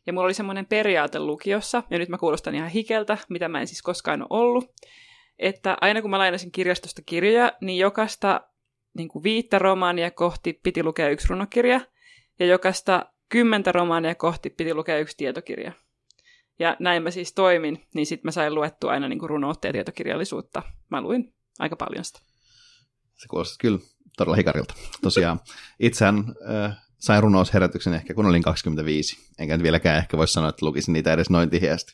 Ja 0.07 0.13
mulla 0.13 0.25
oli 0.25 0.33
semmoinen 0.33 0.65
periaate 0.65 1.19
lukiossa, 1.19 1.83
ja 1.89 1.97
nyt 1.97 2.09
mä 2.09 2.17
kuulostan 2.17 2.55
ihan 2.55 2.69
hikeltä, 2.69 3.17
mitä 3.29 3.47
mä 3.47 3.61
en 3.61 3.67
siis 3.67 3.81
koskaan 3.81 4.21
ole 4.21 4.27
ollut, 4.29 4.73
että 5.39 5.77
aina 5.81 6.01
kun 6.01 6.09
mä 6.09 6.17
lainasin 6.17 6.51
kirjastosta 6.51 7.01
kirjoja, 7.05 7.51
niin 7.61 7.79
jokaista 7.79 8.41
niin 8.93 9.09
kuin 9.09 9.23
viittä 9.23 9.59
romaania 9.59 10.11
kohti 10.11 10.59
piti 10.63 10.83
lukea 10.83 11.09
yksi 11.09 11.27
runokirja, 11.29 11.81
ja 12.39 12.45
jokaista 12.45 13.05
kymmentä 13.33 13.71
romaania 13.71 14.15
kohti 14.15 14.49
piti 14.49 14.73
lukea 14.73 14.99
yksi 14.99 15.17
tietokirja. 15.17 15.71
Ja 16.59 16.77
näin 16.79 17.03
mä 17.03 17.11
siis 17.11 17.33
toimin, 17.33 17.85
niin 17.93 18.05
sitten 18.05 18.27
mä 18.27 18.31
sain 18.31 18.55
luettua 18.55 18.91
aina 18.91 19.07
niin 19.07 19.19
kuin 19.19 19.29
runoutta 19.29 19.67
ja 19.67 19.73
tietokirjallisuutta. 19.73 20.63
Mä 20.89 21.01
luin 21.01 21.33
aika 21.59 21.75
paljon 21.75 22.05
sitä. 22.05 22.19
Se 23.15 23.27
kuulostaa 23.29 23.57
kyllä 23.61 23.79
todella 24.17 24.35
hikarilta. 24.35 24.73
Tosiaan 25.01 25.39
itsehän 25.79 26.17
äh, 26.49 26.77
sain 26.97 27.23
runousherätyksen 27.23 27.93
ehkä 27.93 28.13
kun 28.13 28.25
olin 28.25 28.43
25. 28.43 29.17
Enkä 29.39 29.57
nyt 29.57 29.63
vieläkään 29.63 29.97
ehkä 29.97 30.17
voi 30.17 30.27
sanoa, 30.27 30.49
että 30.49 30.65
lukisin 30.65 30.93
niitä 30.93 31.13
edes 31.13 31.29
noin 31.29 31.49
tiheästi. 31.49 31.91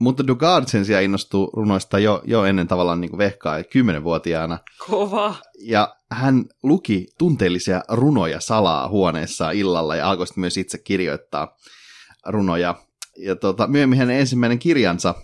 Mutta 0.00 0.26
Dugard 0.26 0.64
sen 0.68 0.84
sijaan 0.84 1.04
innostui 1.04 1.50
runoista 1.52 1.98
jo, 1.98 2.22
jo 2.24 2.44
ennen 2.44 2.68
tavallaan 2.68 3.00
niin 3.00 3.18
vehkaa, 3.18 3.60
10-vuotiaana. 3.60 4.58
Kova. 4.86 5.34
Ja 5.60 5.96
hän 6.14 6.44
luki 6.62 7.06
tunteellisia 7.18 7.82
runoja 7.88 8.40
salaa 8.40 8.88
huoneessa 8.88 9.50
illalla 9.50 9.96
ja 9.96 10.10
alkoi 10.10 10.26
myös 10.36 10.56
itse 10.56 10.78
kirjoittaa 10.78 11.56
runoja. 12.26 12.74
Ja 13.18 13.36
tota, 13.36 13.66
myöhemmin 13.66 13.98
hänen 13.98 14.20
ensimmäinen 14.20 14.58
kirjansa, 14.58 15.14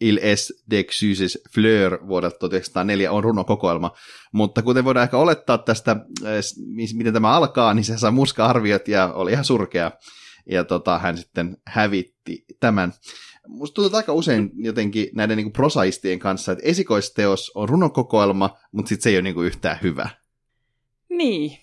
Il 0.00 0.18
est 0.22 0.50
d'exuses 0.74 1.38
fleur 1.54 1.98
vuodelta 2.08 2.38
1904 2.38 3.12
on 3.12 3.24
runokokoelma, 3.24 3.90
mutta 4.32 4.62
kuten 4.62 4.84
voidaan 4.84 5.04
ehkä 5.04 5.16
olettaa 5.16 5.58
tästä, 5.58 5.96
eh, 6.24 6.42
miten 6.94 7.12
tämä 7.12 7.30
alkaa, 7.30 7.74
niin 7.74 7.84
se 7.84 7.98
saa 7.98 8.10
muska-arviot 8.10 8.88
ja 8.88 9.12
oli 9.12 9.32
ihan 9.32 9.44
surkea. 9.44 9.90
Ja 10.50 10.64
tota, 10.64 10.98
hän 10.98 11.16
sitten 11.16 11.56
hävitti 11.66 12.44
tämän. 12.60 12.92
Musta 13.48 13.74
tuntuu 13.74 13.96
aika 13.96 14.12
usein 14.12 14.50
jotenkin 14.54 15.08
näiden 15.14 15.36
niin 15.36 15.52
prosaistien 15.52 16.18
kanssa, 16.18 16.52
että 16.52 16.64
esikoisteos 16.66 17.52
on 17.54 17.68
runokokoelma, 17.68 18.56
mutta 18.72 18.88
sitten 18.88 19.02
se 19.02 19.10
ei 19.10 19.16
ole 19.16 19.22
niin 19.22 19.44
yhtään 19.44 19.78
hyvä. 19.82 20.08
Niin. 21.10 21.58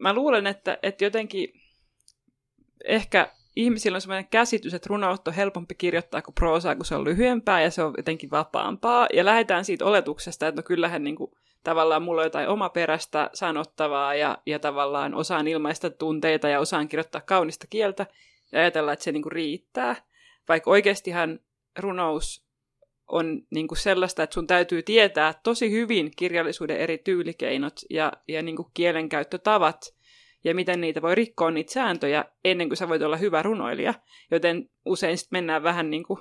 Mä 0.00 0.12
luulen, 0.12 0.46
että, 0.46 0.78
että 0.82 1.04
jotenkin 1.04 1.60
ehkä 2.84 3.32
ihmisillä 3.56 3.96
on 3.96 4.00
sellainen 4.00 4.30
käsitys, 4.30 4.74
että 4.74 4.88
runoutta 4.88 5.30
on 5.30 5.34
helpompi 5.34 5.74
kirjoittaa 5.74 6.22
kuin 6.22 6.34
proosaa, 6.34 6.76
kun 6.76 6.84
se 6.84 6.94
on 6.94 7.04
lyhyempää 7.04 7.62
ja 7.62 7.70
se 7.70 7.82
on 7.82 7.94
jotenkin 7.96 8.30
vapaampaa. 8.30 9.06
Ja 9.14 9.24
lähdetään 9.24 9.64
siitä 9.64 9.84
oletuksesta, 9.84 10.48
että 10.48 10.60
no 10.60 10.62
kyllähän 10.66 11.04
niin 11.04 11.16
kuin, 11.16 11.30
tavallaan 11.64 12.02
mulla 12.02 12.20
on 12.20 12.26
jotain 12.26 12.48
omaperäistä 12.48 13.30
sanottavaa 13.34 14.14
ja, 14.14 14.38
ja 14.46 14.58
tavallaan 14.58 15.14
osaan 15.14 15.48
ilmaista 15.48 15.90
tunteita 15.90 16.48
ja 16.48 16.60
osaan 16.60 16.88
kirjoittaa 16.88 17.20
kaunista 17.20 17.66
kieltä 17.66 18.06
ja 18.52 18.60
ajatella, 18.60 18.92
että 18.92 19.04
se 19.04 19.12
niin 19.12 19.22
kuin 19.22 19.32
riittää. 19.32 19.96
Vaikka 20.48 20.70
oikeastihan 20.70 21.40
runous 21.78 22.49
on 23.12 23.42
niin 23.50 23.68
kuin 23.68 23.78
sellaista, 23.78 24.22
että 24.22 24.34
sun 24.34 24.46
täytyy 24.46 24.82
tietää 24.82 25.34
tosi 25.42 25.70
hyvin 25.70 26.10
kirjallisuuden 26.16 26.76
eri 26.76 26.98
tyylikeinot 26.98 27.80
ja, 27.90 28.12
ja 28.28 28.42
niin 28.42 28.56
kuin 28.56 28.68
kielenkäyttötavat– 28.74 29.80
ja 30.44 30.54
miten 30.54 30.80
niitä 30.80 31.02
voi 31.02 31.14
rikkoa 31.14 31.50
niitä 31.50 31.72
sääntöjä 31.72 32.24
ennen 32.44 32.68
kuin 32.68 32.76
sä 32.76 32.88
voit 32.88 33.02
olla 33.02 33.16
hyvä 33.16 33.42
runoilija. 33.42 33.94
Joten 34.30 34.70
usein 34.84 35.18
sitten 35.18 35.36
mennään 35.36 35.62
vähän 35.62 35.90
niin 35.90 36.04
kuin, 36.04 36.20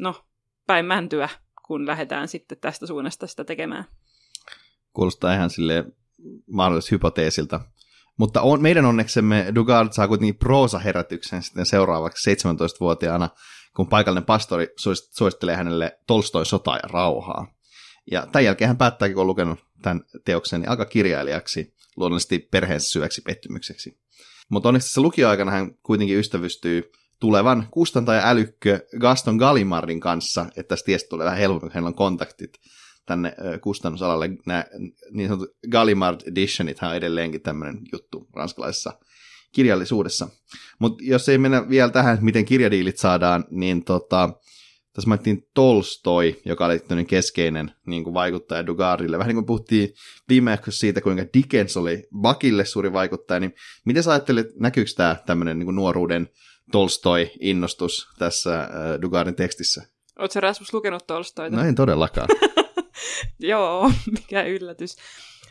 no, 0.00 0.24
päin 0.66 0.86
mäntyä, 0.86 1.28
kun 1.66 1.86
lähdetään 1.86 2.28
sitten 2.28 2.58
tästä 2.60 2.86
suunnasta 2.86 3.26
sitä 3.26 3.44
tekemään. 3.44 3.84
Kuulostaa 4.92 5.34
ihan 5.34 5.50
sille 5.50 5.84
mahdollisesta 6.50 6.94
hypoteesilta. 6.94 7.60
Mutta 8.18 8.40
on, 8.40 8.62
meidän 8.62 8.84
onneksemme 8.84 9.52
Dugard 9.54 9.92
saa 9.92 10.08
kuitenkin 10.08 10.38
proosa-herätyksen 10.38 11.42
sitten 11.42 11.66
seuraavaksi 11.66 12.34
17-vuotiaana, 12.34 13.28
kun 13.76 13.88
paikallinen 13.88 14.26
pastori 14.26 14.68
suosittelee 15.10 15.56
hänelle 15.56 15.98
Tolstoin 16.06 16.46
sotaa 16.46 16.76
ja 16.76 16.88
rauhaa. 16.88 17.54
Ja 18.10 18.26
tämän 18.32 18.44
jälkeen 18.44 18.68
hän 18.68 18.78
päättääkin, 18.78 19.14
kun 19.14 19.20
on 19.20 19.26
lukenut 19.26 19.58
tämän 19.82 20.02
teoksen, 20.24 20.60
niin 20.60 20.70
alkaa 20.70 20.86
kirjailijaksi 20.86 21.74
luonnollisesti 21.96 22.38
perheensä 22.38 22.88
syväksi 22.88 23.22
pettymykseksi. 23.22 24.00
Mutta 24.48 24.68
onneksi 24.68 24.88
tässä 24.88 25.00
lukioaikana 25.00 25.50
hän 25.50 25.74
kuitenkin 25.82 26.18
ystävystyy 26.18 26.92
tulevan 27.20 27.68
kustantaja 27.70 28.28
älykkö 28.28 28.80
Gaston 29.00 29.36
Gallimardin 29.36 30.00
kanssa, 30.00 30.46
että 30.56 30.68
tästä 30.68 30.86
tiestä 30.86 31.08
tulee 31.08 31.24
vähän 31.24 31.38
helpommin, 31.38 31.60
kun 31.60 31.70
hänellä 31.70 31.88
on 31.88 31.94
kontaktit 31.94 32.52
tänne 33.06 33.36
kustannusalalle. 33.60 34.30
Nämä 34.46 34.64
niin 35.10 35.28
sanotut 35.28 35.56
Gallimard 35.70 36.20
Editionit 36.26 36.82
on 36.82 36.94
edelleenkin 36.94 37.42
tämmöinen 37.42 37.78
juttu 37.92 38.28
ranskalaisessa 38.36 38.92
kirjallisuudessa. 39.52 40.28
Mutta 40.78 41.04
jos 41.04 41.28
ei 41.28 41.38
mennä 41.38 41.68
vielä 41.68 41.90
tähän, 41.90 42.18
miten 42.20 42.44
kirjadiilit 42.44 42.98
saadaan, 42.98 43.44
niin 43.50 43.84
tota, 43.84 44.30
tässä 44.92 45.08
mainittiin 45.08 45.48
Tolstoi, 45.54 46.40
joka 46.44 46.66
oli 46.66 47.04
keskeinen 47.06 47.72
niin 47.86 48.04
kuin 48.04 48.14
vaikuttaja 48.14 48.66
Dugardille. 48.66 49.18
Vähän 49.18 49.28
niin 49.28 49.36
kuin 49.36 49.46
puhuttiin 49.46 49.94
viime 50.28 50.58
siitä, 50.68 51.00
kuinka 51.00 51.24
Dickens 51.34 51.76
oli 51.76 52.08
Bakille 52.20 52.64
suuri 52.64 52.92
vaikuttaja, 52.92 53.40
niin 53.40 53.54
miten 53.84 54.02
sä 54.02 54.10
ajattelet, 54.10 54.46
näkyykö 54.60 54.90
tämä 54.96 55.16
tämmöinen 55.26 55.58
niin 55.58 55.74
nuoruuden 55.74 56.28
Tolstoi-innostus 56.72 58.08
tässä 58.18 58.60
äh, 58.60 58.68
Dugardin 59.02 59.34
tekstissä? 59.34 59.82
Oletko 60.18 60.40
Rasmus 60.40 60.74
lukenut 60.74 61.06
Tolstoita? 61.06 61.56
No 61.56 61.62
en 61.62 61.74
todellakaan. 61.74 62.28
joo, 63.38 63.92
mikä 64.10 64.42
yllätys. 64.42 64.96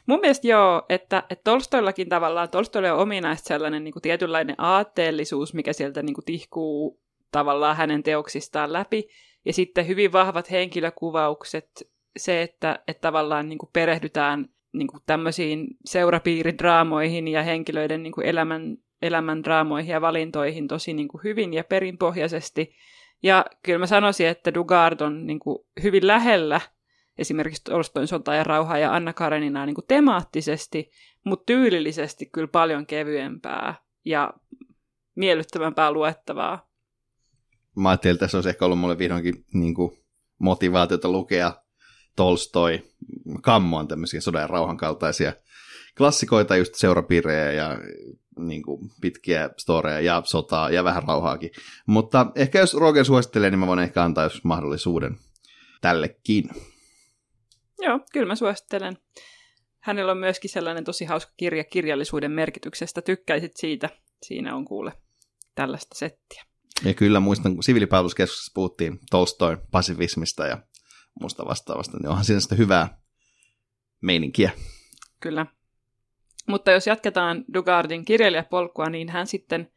Mun 0.07 0.19
mielestä 0.19 0.47
joo, 0.47 0.85
että, 0.89 1.23
että 1.29 1.43
Tolstoillakin 1.43 2.09
tavallaan, 2.09 2.49
Tolstoille 2.49 2.91
on 2.91 2.99
ominaista 2.99 3.47
sellainen 3.47 3.83
niin 3.83 3.91
kuin 3.91 4.01
tietynlainen 4.01 4.55
aatteellisuus, 4.57 5.53
mikä 5.53 5.73
sieltä 5.73 6.03
niin 6.03 6.13
kuin 6.13 6.25
tihkuu 6.25 7.01
tavallaan 7.31 7.77
hänen 7.77 8.03
teoksistaan 8.03 8.73
läpi. 8.73 9.07
Ja 9.45 9.53
sitten 9.53 9.87
hyvin 9.87 10.11
vahvat 10.11 10.51
henkilökuvaukset, 10.51 11.91
se, 12.17 12.41
että, 12.41 12.79
että 12.87 13.01
tavallaan 13.01 13.49
niin 13.49 13.59
kuin 13.59 13.69
perehdytään 13.73 14.49
niin 14.73 14.87
kuin 14.87 15.03
tämmöisiin 15.05 15.67
seurapiiridraamoihin 15.85 17.27
ja 17.27 17.43
henkilöiden 17.43 18.03
niin 18.03 18.13
kuin 18.13 18.27
elämän, 18.27 18.77
elämän 19.01 19.43
draamoihin 19.43 19.91
ja 19.91 20.01
valintoihin 20.01 20.67
tosi 20.67 20.93
niin 20.93 21.07
kuin 21.07 21.23
hyvin 21.23 21.53
ja 21.53 21.63
perinpohjaisesti. 21.63 22.75
Ja 23.23 23.45
kyllä 23.63 23.79
mä 23.79 23.87
sanoisin, 23.87 24.27
että 24.27 24.53
Dugard 24.53 25.01
on 25.01 25.27
niin 25.27 25.39
kuin 25.39 25.57
hyvin 25.83 26.07
lähellä 26.07 26.61
esimerkiksi 27.17 27.63
Tolstoin 27.63 28.07
sota 28.07 28.35
ja 28.35 28.43
rauha 28.43 28.77
ja 28.77 28.93
Anna 28.93 29.13
Karenina 29.13 29.65
niin 29.65 29.75
temaattisesti, 29.87 30.89
mutta 31.23 31.45
tyylillisesti 31.45 32.25
kyllä 32.25 32.47
paljon 32.47 32.85
kevyempää 32.85 33.75
ja 34.05 34.33
miellyttävämpää 35.15 35.91
luettavaa 35.91 36.67
mä 37.77 37.89
ajattelin, 37.89 38.13
että 38.13 38.25
tässä 38.25 38.37
olisi 38.37 38.49
ehkä 38.49 38.65
ollut 38.65 38.79
mulle 38.79 38.97
vihdoinkin 38.97 39.45
niin 39.53 39.73
kuin, 39.73 39.91
motivaatiota 40.39 41.09
lukea 41.09 41.53
Tolstoi, 42.15 42.83
Kammon 43.41 43.87
tämmöisiä 43.87 44.21
sodan 44.21 44.41
ja 44.41 44.47
rauhan 44.47 44.77
kaltaisia 44.77 45.33
klassikoita, 45.97 46.55
just 46.55 46.75
seurapiirejä 46.75 47.51
ja 47.51 47.77
niin 48.39 48.63
kuin, 48.63 48.91
pitkiä 49.01 49.49
storeja 49.57 49.99
ja 49.99 50.21
sotaa 50.25 50.69
ja 50.69 50.83
vähän 50.83 51.03
rauhaakin. 51.03 51.49
Mutta 51.85 52.31
ehkä 52.35 52.59
jos 52.59 52.73
Roger 52.73 53.05
suosittelee, 53.05 53.49
niin 53.49 53.59
mä 53.59 53.67
voin 53.67 53.79
ehkä 53.79 54.03
antaa 54.03 54.23
jos 54.23 54.43
mahdollisuuden 54.43 55.17
tällekin. 55.81 56.49
Joo, 57.79 57.99
kyllä 58.13 58.25
mä 58.25 58.35
suosittelen. 58.35 58.97
Hänellä 59.79 60.11
on 60.11 60.17
myöskin 60.17 60.49
sellainen 60.49 60.83
tosi 60.83 61.05
hauska 61.05 61.33
kirja 61.37 61.63
kirjallisuuden 61.63 62.31
merkityksestä. 62.31 63.01
Tykkäisit 63.01 63.57
siitä. 63.57 63.89
Siinä 64.23 64.55
on 64.55 64.65
kuule 64.65 64.91
tällaista 65.55 65.95
settiä. 65.95 66.43
Ja 66.85 66.93
kyllä 66.93 67.19
muistan, 67.19 67.53
kun 67.53 67.63
siviilipalveluskeskuksessa 67.63 68.51
puhuttiin 68.55 68.99
Tolstoin 69.09 69.57
pasifismista 69.71 70.47
ja 70.47 70.57
musta 71.21 71.45
vastaavasta, 71.45 71.97
niin 71.97 72.09
onhan 72.09 72.25
siinä 72.25 72.39
sitä 72.39 72.55
hyvää 72.55 73.01
meininkiä. 74.01 74.51
Kyllä. 75.19 75.45
Mutta 76.47 76.71
jos 76.71 76.87
jatketaan 76.87 77.45
Dugardin 77.53 78.05
kirjailijapolkua, 78.05 78.89
niin 78.89 79.09
hän 79.09 79.27
sitten 79.27 79.71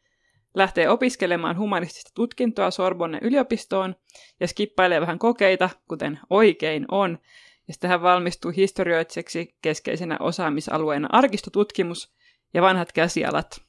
lähtee 0.55 0.89
opiskelemaan 0.89 1.57
humanistista 1.57 2.11
tutkintoa 2.15 2.71
Sorbonne 2.71 3.19
yliopistoon 3.21 3.95
ja 4.39 4.47
skippailee 4.47 5.01
vähän 5.01 5.19
kokeita, 5.19 5.69
kuten 5.87 6.19
oikein 6.29 6.85
on. 6.91 7.19
Ja 7.67 7.73
sitten 7.73 7.89
hän 7.89 8.01
valmistuu 8.01 8.51
historioitseksi 8.51 9.57
keskeisenä 9.61 10.17
osaamisalueena 10.19 11.07
arkistotutkimus 11.11 12.13
ja 12.53 12.61
vanhat 12.61 12.91
käsialat. 12.91 13.61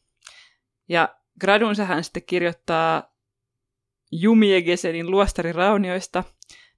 Ja 0.89 1.09
gradunsa 1.41 1.85
hän 1.85 2.05
sitten 2.05 2.23
kirjoittaa 2.27 3.13
Jumiegesenin 4.13 5.11
luostariraunioista, 5.11 6.25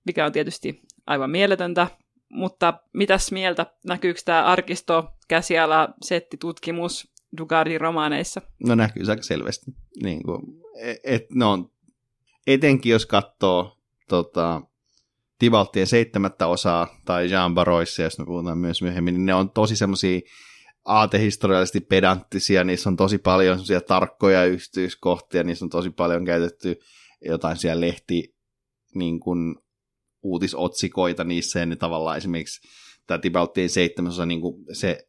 mikä 0.07 0.27
on 0.27 0.33
tietysti 0.33 0.83
aivan 1.07 1.31
mieletöntä, 1.31 1.87
mutta 2.29 2.75
mitäs 2.93 3.33
mieltä, 3.33 3.67
näkyykö 3.87 4.21
tämä 4.25 4.45
arkisto, 4.45 5.09
käsiala, 5.29 5.89
settitutkimus 6.03 7.13
Dugardin 7.39 7.81
romaaneissa? 7.81 8.43
No 8.67 8.75
näkyy 8.75 9.03
selvästi. 9.21 9.71
Niin 10.03 10.23
kuin, 10.23 10.43
et, 10.81 10.99
et, 11.05 11.27
no, 11.31 11.71
etenkin 12.47 12.93
jos 12.93 13.07
katsoo 13.07 13.79
tota, 14.09 14.63
Tibaltien 15.39 15.87
seitsemättä 15.87 16.47
osaa 16.47 17.01
tai 17.05 17.31
Jean 17.31 17.55
Baroissa, 17.55 18.03
jos 18.03 18.19
me 18.19 18.25
puhutaan 18.25 18.59
myös 18.59 18.83
myöhemmin, 18.83 19.15
niin 19.15 19.27
ne 19.27 19.35
on 19.35 19.51
tosi 19.51 19.77
semmoisia 19.77 20.21
aatehistoriallisesti 20.85 21.81
pedanttisia, 21.81 22.65
niissä 22.65 22.91
on 22.91 22.97
tosi 22.97 23.19
paljon 23.19 23.57
semmoisia 23.57 23.81
tarkkoja 23.81 24.45
yksityiskohtia, 24.45 25.45
niissä 25.45 25.65
on 25.65 25.71
tosi 25.71 25.91
paljon 25.91 26.25
käytetty 26.25 26.77
jotain 27.25 27.57
siellä 27.57 27.81
lehti 27.81 28.35
niin 28.95 29.21
kuin, 29.21 29.57
uutisotsikoita 30.25 31.25
niissä, 31.25 31.61
ja 31.61 31.67
ne 31.67 31.77
tavallaan 31.77 32.17
esimerkiksi 32.17 32.69
tämä 33.07 33.19
Tibaltien 33.19 33.69
seitsemäsosa, 33.69 34.27
niin 34.27 34.41
kuin, 34.41 34.65
se 34.73 35.09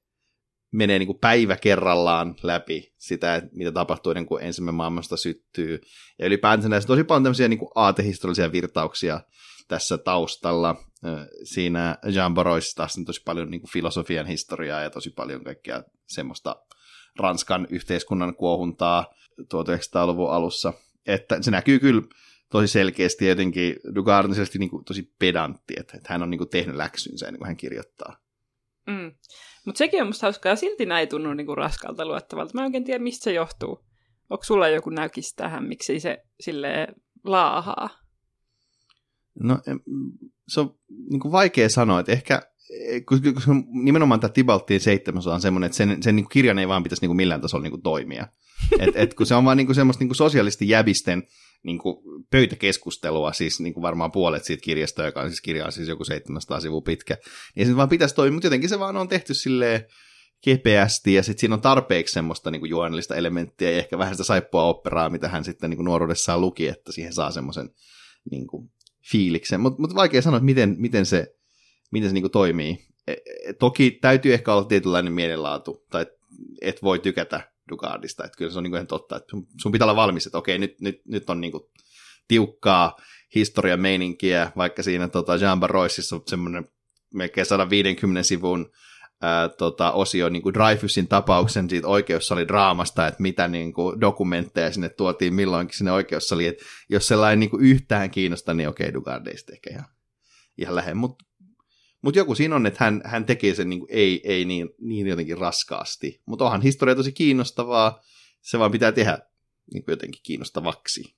menee 0.72 1.00
niin 1.00 1.08
kuin 1.08 1.20
päivä 1.20 1.58
kerrallaan 1.58 2.36
läpi 2.44 2.94
sitä, 2.98 3.36
että 3.36 3.50
mitä 3.54 3.72
tapahtuu 3.72 4.12
ennen 4.12 4.26
kuin 4.26 4.44
ensimmäinen 4.44 4.76
maailmasta 4.76 5.18
syttyy. 5.18 5.82
Ja 6.20 6.26
ylipäätään 6.26 6.70
näissä 6.70 6.88
tosi 6.88 7.04
paljon 7.04 7.24
tämmöisiä 7.24 7.48
niin 7.48 7.60
kuin 7.60 7.72
aatehistoriallisia 7.76 8.52
virtauksia 8.52 9.22
tässä 9.68 9.98
taustalla. 9.98 10.76
Siinä 11.44 11.98
Jean 12.14 12.34
Baroissa 12.34 12.76
taas 12.76 12.98
on 12.98 13.06
tosi 13.06 13.22
paljon 13.26 13.52
niin 13.52 13.62
kuin 13.62 13.72
filosofian 13.72 14.26
historiaa 14.26 14.82
ja 14.82 14.90
tosi 14.90 15.10
paljon 15.10 15.44
kaikkea 15.44 15.84
semmoista 16.08 16.56
Ranskan 17.20 17.68
yhteiskunnan 17.70 18.36
kuohuntaa 18.36 19.14
1900-luvun 19.42 20.32
alussa. 20.32 20.74
Että 21.08 21.42
se 21.42 21.52
näkyy 21.52 21.80
kyllä 21.80 22.02
tosi 22.52 22.68
selkeästi 22.68 23.28
jotenkin 23.28 23.76
Dugard 23.96 24.30
on 24.30 24.36
niin 24.60 24.70
kuin 24.70 24.86
tosi 24.86 25.14
pedantti, 25.20 25.74
että, 25.78 25.98
että 25.98 26.14
hän 26.14 26.24
on 26.24 26.30
niin 26.30 26.40
kuin 26.40 26.50
tehnyt 26.50 26.76
läksynsä 26.76 27.26
ennen 27.26 27.40
kuin 27.40 27.48
hän 27.48 27.58
kirjoittaa. 27.58 28.18
Mm. 28.88 29.12
Mutta 29.66 29.78
sekin 29.78 30.02
on 30.02 30.08
musta 30.08 30.26
hauskaa, 30.26 30.50
ja 30.50 30.56
silti 30.56 30.86
näin 30.86 31.00
ei 31.00 31.08
tunnu 31.08 31.34
niinku 31.34 31.56
raskalta 31.56 32.06
luettavalta. 32.06 32.52
Mä 32.54 32.62
en 32.62 32.66
oikein 32.66 32.84
tiedä, 32.84 33.04
mistä 33.04 33.24
se 33.24 33.34
johtuu. 33.34 33.86
Onko 34.30 34.44
sulla 34.44 34.68
joku 34.68 34.90
näkis 34.90 35.34
tähän, 35.36 35.64
miksi 35.64 36.00
se 36.00 36.18
sille 36.40 36.88
laahaa? 37.24 37.90
No 39.40 39.60
se 40.48 40.60
on 40.60 40.76
niin 41.10 41.20
kuin 41.20 41.32
vaikea 41.32 41.70
sanoa, 41.70 42.00
että 42.00 42.12
ehkä 42.12 42.42
koska 43.06 43.30
nimenomaan 43.84 44.20
tämä 44.20 44.32
Tibalttiin 44.32 44.80
seitsemäs 44.80 45.28
on 45.28 45.42
semmoinen, 45.42 45.66
että 45.66 45.78
sen, 45.78 46.04
sen 46.04 46.16
niin 46.16 46.30
kirjan 46.30 46.60
ei 46.60 46.68
vaan 46.68 46.84
pitäisi 46.84 47.02
niin 47.02 47.10
kuin 47.10 47.18
millään 47.18 47.42
tasolla 47.42 47.64
niin 47.64 47.72
kuin 47.72 47.82
toimia. 47.82 48.28
Et, 48.80 48.96
et 48.96 49.14
kun 49.14 49.26
se 49.26 49.36
on 49.36 49.46
vaan 49.46 49.58
niin 49.58 49.68
kuin 49.68 49.76
semmoista 49.76 50.02
niin 50.02 50.10
kuin 50.10 50.16
sosiaalisesti 50.16 50.70
jäbisten 50.70 51.24
niin 51.64 51.78
kuin 51.78 51.98
pöytäkeskustelua, 52.32 53.34
siis 53.34 53.60
niin 53.60 53.74
kuin 53.74 53.82
varmaan 53.82 54.12
puolet 54.12 54.46
siitä 54.46 54.62
kirjasta, 54.62 55.06
joka 55.06 55.22
on 55.22 55.30
siis 55.30 55.42
kirja 55.42 55.66
on 55.66 55.72
siis 55.72 55.88
joku 55.88 56.04
700 56.04 56.60
sivua 56.60 56.82
pitkä, 56.82 57.18
niin 57.56 57.68
se 57.68 57.76
vaan 57.76 57.90
pitäisi 57.90 58.16
toimia, 58.16 58.34
mutta 58.34 58.46
jotenkin 58.48 58.70
se 58.70 58.80
vaan 58.80 58.98
on 58.98 59.08
tehty 59.08 59.34
silleen 59.34 59.86
kepeästi, 60.42 61.14
ja 61.14 61.24
sitten 61.24 61.40
siinä 61.40 61.56
on 61.56 61.62
tarpeeksi 61.62 62.14
semmoista 62.14 62.52
niin 62.52 62.70
juonellista 62.70 63.16
elementtiä, 63.16 63.72
ja 63.72 63.78
ehkä 63.78 63.98
vähän 63.98 64.14
sitä 64.14 64.24
saippua 64.24 64.64
operaa, 64.64 65.10
mitä 65.10 65.28
hän 65.28 65.44
sitten 65.44 65.70
niin 65.70 65.78
kuin 65.78 65.86
nuoruudessaan 65.86 66.42
luki, 66.42 66.68
että 66.68 66.92
siihen 66.92 67.14
saa 67.14 67.32
semmoisen 67.32 67.70
niin 68.32 68.48
kuin 68.48 68.72
fiiliksen. 69.12 69.62
Mutta 69.62 69.82
mut 69.82 69.96
vaikea 69.96 70.22
sanoa, 70.22 70.38
että 70.38 70.46
miten, 70.46 70.76
miten 70.80 71.06
se, 71.06 71.36
miten 71.92 72.10
se 72.10 72.14
niin 72.14 72.24
kuin 72.24 72.32
toimii. 72.32 72.88
E, 73.08 73.12
e, 73.12 73.54
toki 73.54 73.92
täytyy 73.92 74.34
ehkä 74.34 74.54
olla 74.54 74.64
tietynlainen 74.64 75.14
mielenlaatu, 75.14 75.86
tai 75.92 76.06
et 76.62 76.84
voi 76.84 77.00
tykätä 77.00 77.52
Dugardista. 77.70 78.24
Että 78.24 78.38
kyllä 78.38 78.52
se 78.52 78.58
on 78.58 78.64
niin 78.64 78.74
ihan 78.74 78.88
totta, 78.88 79.18
että 79.18 79.38
sun 79.62 79.72
pitää 79.72 79.86
olla 79.86 79.96
valmis, 79.96 80.26
että 80.26 80.38
okei, 80.38 80.60
nyt, 80.60 80.82
nyt, 80.82 81.02
nyt 81.06 81.30
on 81.30 81.42
niin 81.42 81.52
kuin 81.52 81.64
tiukkaa 82.28 82.98
historian 83.36 83.80
meininkiä, 83.80 84.52
vaikka 84.58 84.84
siinä 84.84 85.08
tota, 85.08 85.36
Jean 85.36 85.60
Baroississa 85.60 86.16
on 86.16 86.22
semmoinen 86.28 86.70
melkein 87.14 87.46
150 87.46 88.24
sivun 88.24 88.72
tota, 89.58 89.92
osio 89.92 90.30
niin 90.30 90.54
Dreyfusin 90.54 91.08
tapauksen 91.08 91.70
siitä 91.70 91.88
oikeussalidraamasta, 91.88 93.08
että 93.08 93.22
mitä 93.22 93.48
niin 93.48 93.74
kuin, 93.74 94.02
dokumentteja 94.02 94.72
sinne 94.72 94.90
tuotiin 94.90 95.34
milloinkin 95.34 95.78
sinne 95.78 95.92
oikeussaliin, 95.92 96.50
että 96.50 96.66
jos 96.90 97.08
sellainen 97.08 97.40
niin 97.40 97.50
kuin, 97.50 97.64
yhtään 97.64 98.12
kiinnostaa, 98.12 98.54
niin 98.54 98.70
okei, 98.70 98.94
Dugardeista 98.94 99.54
ehkä 99.54 99.70
ihan, 99.70 99.86
ihan 100.58 100.76
lähde, 100.76 100.94
mutta 100.94 101.26
mutta 102.02 102.20
joku 102.20 102.36
siinä 102.36 102.56
on, 102.56 102.66
että 102.66 102.84
hän, 102.84 103.02
hän 103.06 103.26
tekee 103.26 103.56
sen 103.56 103.70
niin 103.70 103.80
kuin, 103.80 103.90
ei, 103.92 104.22
ei 104.24 104.46
niin, 104.46 104.70
niin 104.80 105.08
jotenkin 105.08 105.38
raskaasti. 105.38 106.22
Mutta 106.26 106.46
onhan 106.46 106.62
historia 106.62 106.96
tosi 106.96 107.12
kiinnostavaa, 107.12 108.00
se 108.42 108.60
vaan 108.60 108.72
pitää 108.72 108.92
tehdä 108.92 109.20
niin 109.74 109.86
kuin 109.86 109.94
jotenkin 109.94 110.22
kiinnostavaksi. 110.24 111.16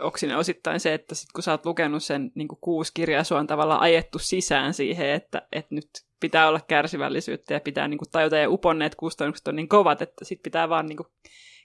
Onko 0.00 0.18
siinä 0.18 0.38
osittain 0.38 0.80
se, 0.80 0.94
että 0.94 1.14
sit 1.14 1.32
kun 1.32 1.42
sä 1.42 1.50
oot 1.50 1.66
lukenut 1.66 2.02
sen 2.02 2.32
niin 2.34 2.48
kuusi 2.48 2.92
kirjaa, 2.94 3.24
sua 3.24 3.38
on 3.38 3.46
tavallaan 3.46 3.80
ajettu 3.80 4.18
sisään 4.18 4.74
siihen, 4.74 5.10
että, 5.10 5.48
että 5.52 5.74
nyt 5.74 5.90
pitää 6.24 6.48
olla 6.48 6.60
kärsivällisyyttä 6.60 7.54
ja 7.54 7.60
pitää 7.60 7.88
niin 7.88 7.98
kuin 7.98 8.10
tajuta 8.10 8.36
ja 8.36 8.50
uponneet 8.50 8.94
kustannukset 8.94 9.48
on 9.48 9.56
niin 9.56 9.68
kovat, 9.68 10.02
että 10.02 10.24
sit 10.24 10.42
pitää 10.42 10.68
vaan 10.68 10.86
niin 10.86 10.96
kuin 10.96 11.06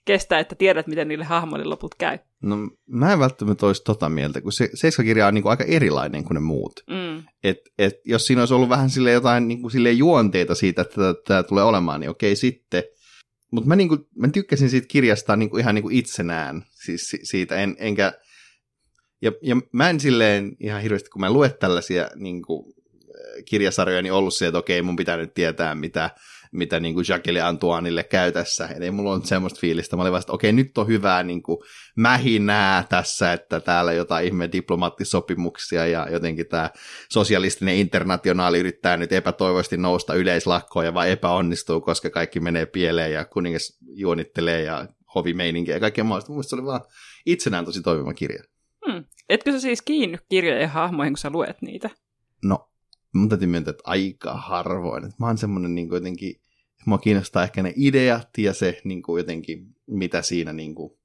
kestää, 0.05 0.39
että 0.39 0.55
tiedät, 0.55 0.87
miten 0.87 1.07
niille 1.07 1.25
hahmoille 1.25 1.65
loput 1.65 1.95
käy. 1.95 2.17
No 2.41 2.55
mä 2.87 3.13
en 3.13 3.19
välttämättä 3.19 3.65
olisi 3.65 3.83
tota 3.83 4.09
mieltä, 4.09 4.41
kun 4.41 4.51
se 4.51 4.69
seiskakirja 4.73 5.27
on 5.27 5.33
niin 5.33 5.41
kuin 5.41 5.49
aika 5.49 5.63
erilainen 5.63 6.23
kuin 6.23 6.35
ne 6.35 6.39
muut. 6.39 6.83
Mm. 6.89 7.23
Et, 7.43 7.57
et, 7.77 7.93
jos 8.05 8.25
siinä 8.25 8.41
olisi 8.41 8.53
ollut 8.53 8.69
vähän 8.69 8.89
sille 8.89 9.11
jotain 9.11 9.47
niin 9.47 9.61
kuin 9.61 9.71
sille 9.71 9.91
juonteita 9.91 10.55
siitä, 10.55 10.81
että 10.81 11.15
tämä 11.27 11.43
tulee 11.43 11.63
olemaan, 11.63 11.99
niin 11.99 12.09
okei 12.09 12.35
sitten. 12.35 12.83
Mutta 13.51 13.67
mä, 13.67 13.75
niin 13.75 13.89
kuin, 13.89 13.99
mä 14.15 14.27
tykkäsin 14.27 14.69
siitä 14.69 14.87
kirjasta 14.87 15.35
niin 15.35 15.49
kuin 15.49 15.61
ihan 15.61 15.75
niin 15.75 15.83
kuin 15.83 15.95
itsenään, 15.95 16.63
siis 16.71 17.17
siitä 17.23 17.55
en, 17.55 17.75
enkä... 17.79 18.13
Ja, 19.21 19.31
ja 19.41 19.55
mä 19.71 19.89
en 19.89 19.99
silleen 19.99 20.55
ihan 20.59 20.81
hirveästi, 20.81 21.09
kun 21.09 21.21
mä 21.21 21.31
luen 21.31 21.53
tällaisia 21.59 22.09
niin 22.15 22.41
kuin, 22.41 22.73
kirjasarjoja, 23.45 24.01
niin 24.01 24.13
ollut 24.13 24.33
se, 24.33 24.47
että 24.47 24.59
okei, 24.59 24.81
mun 24.81 24.95
pitää 24.95 25.17
nyt 25.17 25.33
tietää, 25.33 25.75
mitä 25.75 26.09
mitä 26.51 26.79
niin 26.79 26.93
kuin 26.93 27.05
Jacques 27.09 27.43
Antoinille 27.43 28.03
käy 28.03 28.31
tässä. 28.31 28.67
Et 28.67 28.81
ei 28.81 28.91
mulla 28.91 29.11
ole 29.11 29.25
semmoista 29.25 29.59
fiilistä. 29.59 29.95
Mä 29.95 30.01
olin 30.01 30.13
vasta, 30.13 30.33
okei, 30.33 30.51
nyt 30.51 30.77
on 30.77 30.87
hyvää 30.87 31.23
niin 31.23 31.43
kuin 31.43 31.57
mähinää 31.95 32.85
tässä, 32.89 33.33
että 33.33 33.59
täällä 33.59 33.93
jotain 33.93 34.25
ihme 34.25 34.49
diplomaattisopimuksia 34.51 35.87
ja 35.87 36.07
jotenkin 36.11 36.47
tämä 36.47 36.69
sosialistinen 37.09 37.75
internationaali 37.75 38.59
yrittää 38.59 38.97
nyt 38.97 39.11
epätoivoisesti 39.11 39.77
nousta 39.77 40.13
yleislakkoon 40.13 40.85
ja 40.85 40.93
vaan 40.93 41.09
epäonnistuu, 41.09 41.81
koska 41.81 42.09
kaikki 42.09 42.39
menee 42.39 42.65
pieleen 42.65 43.13
ja 43.13 43.25
kuningas 43.25 43.77
juonittelee 43.93 44.63
ja 44.63 44.87
hovimeininkiä 45.15 45.75
ja 45.75 45.79
kaikkea 45.79 46.03
muuta. 46.03 46.33
Mun 46.33 46.43
se 46.43 46.55
oli 46.55 46.65
vaan 46.65 46.81
itsenään 47.25 47.65
tosi 47.65 47.81
toimiva 47.81 48.13
kirja. 48.13 48.43
Hmm. 48.85 49.05
Etkö 49.29 49.51
sä 49.51 49.59
siis 49.59 49.81
kiinny 49.81 50.17
kirjojen 50.29 50.69
hahmoihin, 50.69 51.13
kun 51.13 51.17
sä 51.17 51.29
luet 51.29 51.61
niitä? 51.61 51.89
No, 52.43 52.68
mun 53.13 53.29
täytyy 53.29 53.47
myöntää, 53.47 53.71
että 53.71 53.83
aika 53.85 54.33
harvoin. 54.33 55.03
Että 55.03 55.15
mä 55.19 55.27
oon 55.27 55.37
semmoinen 55.37 55.75
niin 55.75 55.89
jotenkin, 55.91 56.41
mua 56.85 56.97
kiinnostaa 56.97 57.43
ehkä 57.43 57.63
ne 57.63 57.73
ideat 57.75 58.37
ja 58.37 58.53
se 58.53 58.81
niin 58.83 59.01
kuin 59.01 59.19
jotenkin, 59.19 59.75
mitä 59.87 60.21
siinä 60.21 60.53
niin 60.53 60.75
kuin, 60.75 60.99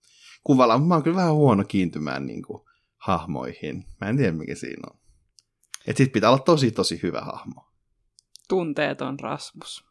kuvalla. 0.44 0.78
Mä 0.78 0.94
oon 0.94 1.02
kyllä 1.02 1.16
vähän 1.16 1.34
huono 1.34 1.64
kiintymään 1.64 2.26
niin 2.26 2.42
kuin, 2.42 2.62
hahmoihin. 2.96 3.84
Mä 4.00 4.08
en 4.08 4.16
tiedä, 4.16 4.32
mikä 4.32 4.54
siinä 4.54 4.88
on. 4.90 4.98
Että 5.86 5.98
sit 5.98 6.12
pitää 6.12 6.30
olla 6.30 6.38
tosi, 6.38 6.70
tosi 6.70 7.00
hyvä 7.02 7.20
hahmo. 7.20 7.66
Tunteeton 8.48 9.20
Rasmus. 9.20 9.84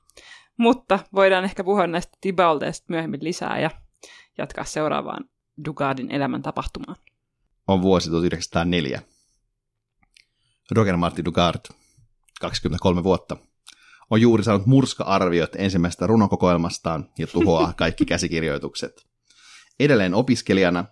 Mutta 0.57 0.99
voidaan 1.13 1.43
ehkä 1.43 1.63
puhua 1.63 1.87
näistä 1.87 2.17
Tibaldeista 2.21 2.85
myöhemmin 2.89 3.23
lisää 3.23 3.59
ja 3.59 3.69
jatkaa 4.37 4.63
seuraavaan 4.63 5.29
Dugardin 5.65 6.11
elämän 6.11 6.41
tapahtumaan. 6.41 6.97
On 7.67 7.81
vuosi 7.81 8.09
1904. 8.09 9.01
Roger 10.71 10.97
Martin 10.97 11.25
Dugard 11.25 11.59
23 12.43 13.03
vuotta, 13.03 13.37
on 14.09 14.21
juuri 14.21 14.43
saanut 14.43 14.65
murska-arviot 14.65 15.55
ensimmäisestä 15.55 16.07
runokokoelmastaan 16.07 17.09
ja 17.17 17.27
tuhoaa 17.27 17.73
kaikki 17.77 18.05
käsikirjoitukset. 18.05 19.05
Edelleen 19.79 20.13
opiskelijana 20.13 20.85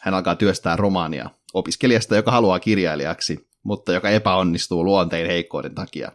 hän 0.00 0.14
alkaa 0.14 0.36
työstää 0.36 0.76
romaania 0.76 1.30
opiskelijasta, 1.54 2.16
joka 2.16 2.30
haluaa 2.30 2.60
kirjailijaksi, 2.60 3.48
mutta 3.62 3.92
joka 3.92 4.10
epäonnistuu 4.10 4.84
luonteen 4.84 5.26
heikkouden 5.26 5.74
takia. 5.74 6.12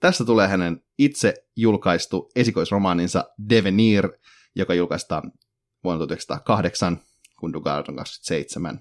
Tästä 0.00 0.24
tulee 0.24 0.48
hänen 0.48 0.82
itse 0.98 1.34
julkaistu 1.56 2.30
esikoisromaaninsa 2.36 3.24
Devenir, 3.48 4.08
joka 4.54 4.74
julkaistaan 4.74 5.32
vuonna 5.84 5.98
1908, 5.98 7.00
kun 7.40 7.52
Dugard 7.52 7.88
on 7.88 7.96
27. 7.96 8.80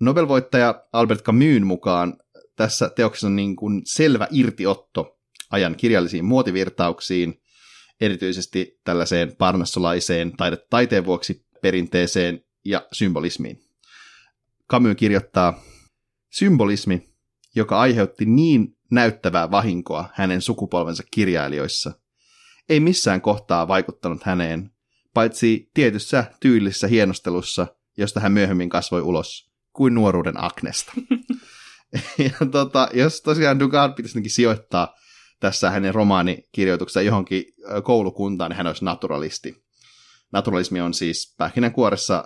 Nobelvoittaja 0.00 0.84
Albert 0.92 1.22
Camus 1.22 1.62
mukaan 1.64 2.16
tässä 2.60 2.90
teoksessa 2.96 3.26
on 3.26 3.36
niin 3.36 3.56
kuin 3.56 3.82
selvä 3.84 4.28
irtiotto 4.30 5.18
ajan 5.50 5.76
kirjallisiin 5.76 6.24
muotivirtauksiin, 6.24 7.42
erityisesti 8.00 8.80
tällaiseen 8.84 9.36
parnassolaiseen 9.36 10.32
taide- 10.32 10.66
taiteen 10.70 11.04
vuoksi 11.04 11.46
perinteeseen 11.62 12.44
ja 12.64 12.86
symbolismiin. 12.92 13.60
Camus 14.70 14.96
kirjoittaa, 14.96 15.62
symbolismi, 16.30 17.08
joka 17.54 17.80
aiheutti 17.80 18.24
niin 18.24 18.76
näyttävää 18.90 19.50
vahinkoa 19.50 20.08
hänen 20.14 20.42
sukupolvensa 20.42 21.02
kirjailijoissa, 21.10 21.92
ei 22.68 22.80
missään 22.80 23.20
kohtaa 23.20 23.68
vaikuttanut 23.68 24.22
häneen, 24.22 24.70
paitsi 25.14 25.70
tietyssä 25.74 26.24
tyylisessä 26.40 26.86
hienostelussa 26.86 27.66
josta 27.96 28.20
hän 28.20 28.32
myöhemmin 28.32 28.68
kasvoi 28.68 29.00
ulos 29.00 29.50
kuin 29.72 29.94
nuoruuden 29.94 30.44
Agnesta. 30.44 30.92
ja 32.18 32.46
tota, 32.50 32.88
jos 32.94 33.20
tosiaan 33.20 33.58
Dugard 33.58 33.94
pitäisi 33.94 34.28
sijoittaa 34.28 34.94
tässä 35.40 35.70
hänen 35.70 35.94
romaanikirjoituksessa 35.94 37.02
johonkin 37.02 37.44
koulukuntaan, 37.84 38.50
niin 38.50 38.56
hän 38.56 38.66
olisi 38.66 38.84
naturalisti. 38.84 39.64
Naturalismi 40.32 40.80
on 40.80 40.94
siis 40.94 41.34
pähkinänkuoressa 41.38 42.24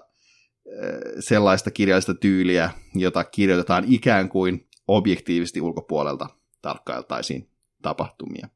sellaista 1.20 1.70
kirjallista 1.70 2.14
tyyliä, 2.14 2.70
jota 2.94 3.24
kirjoitetaan 3.24 3.84
ikään 3.88 4.28
kuin 4.28 4.68
objektiivisesti 4.88 5.60
ulkopuolelta 5.60 6.26
tarkkailtaisiin 6.62 7.50
tapahtumia. 7.82 8.48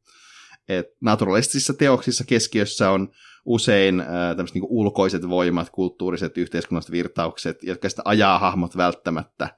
Et 0.68 0.86
naturalistisissa 1.00 1.74
teoksissa 1.74 2.24
keskiössä 2.24 2.90
on 2.90 3.08
usein 3.44 4.00
äh, 4.00 4.06
tämmöiset 4.06 4.54
niin 4.54 4.66
ulkoiset 4.68 5.28
voimat, 5.28 5.70
kulttuuriset, 5.70 6.38
yhteiskunnalliset 6.38 6.92
virtaukset, 6.92 7.62
jotka 7.62 7.88
sitten 7.88 8.06
ajaa 8.06 8.38
hahmot 8.38 8.76
välttämättä 8.76 9.48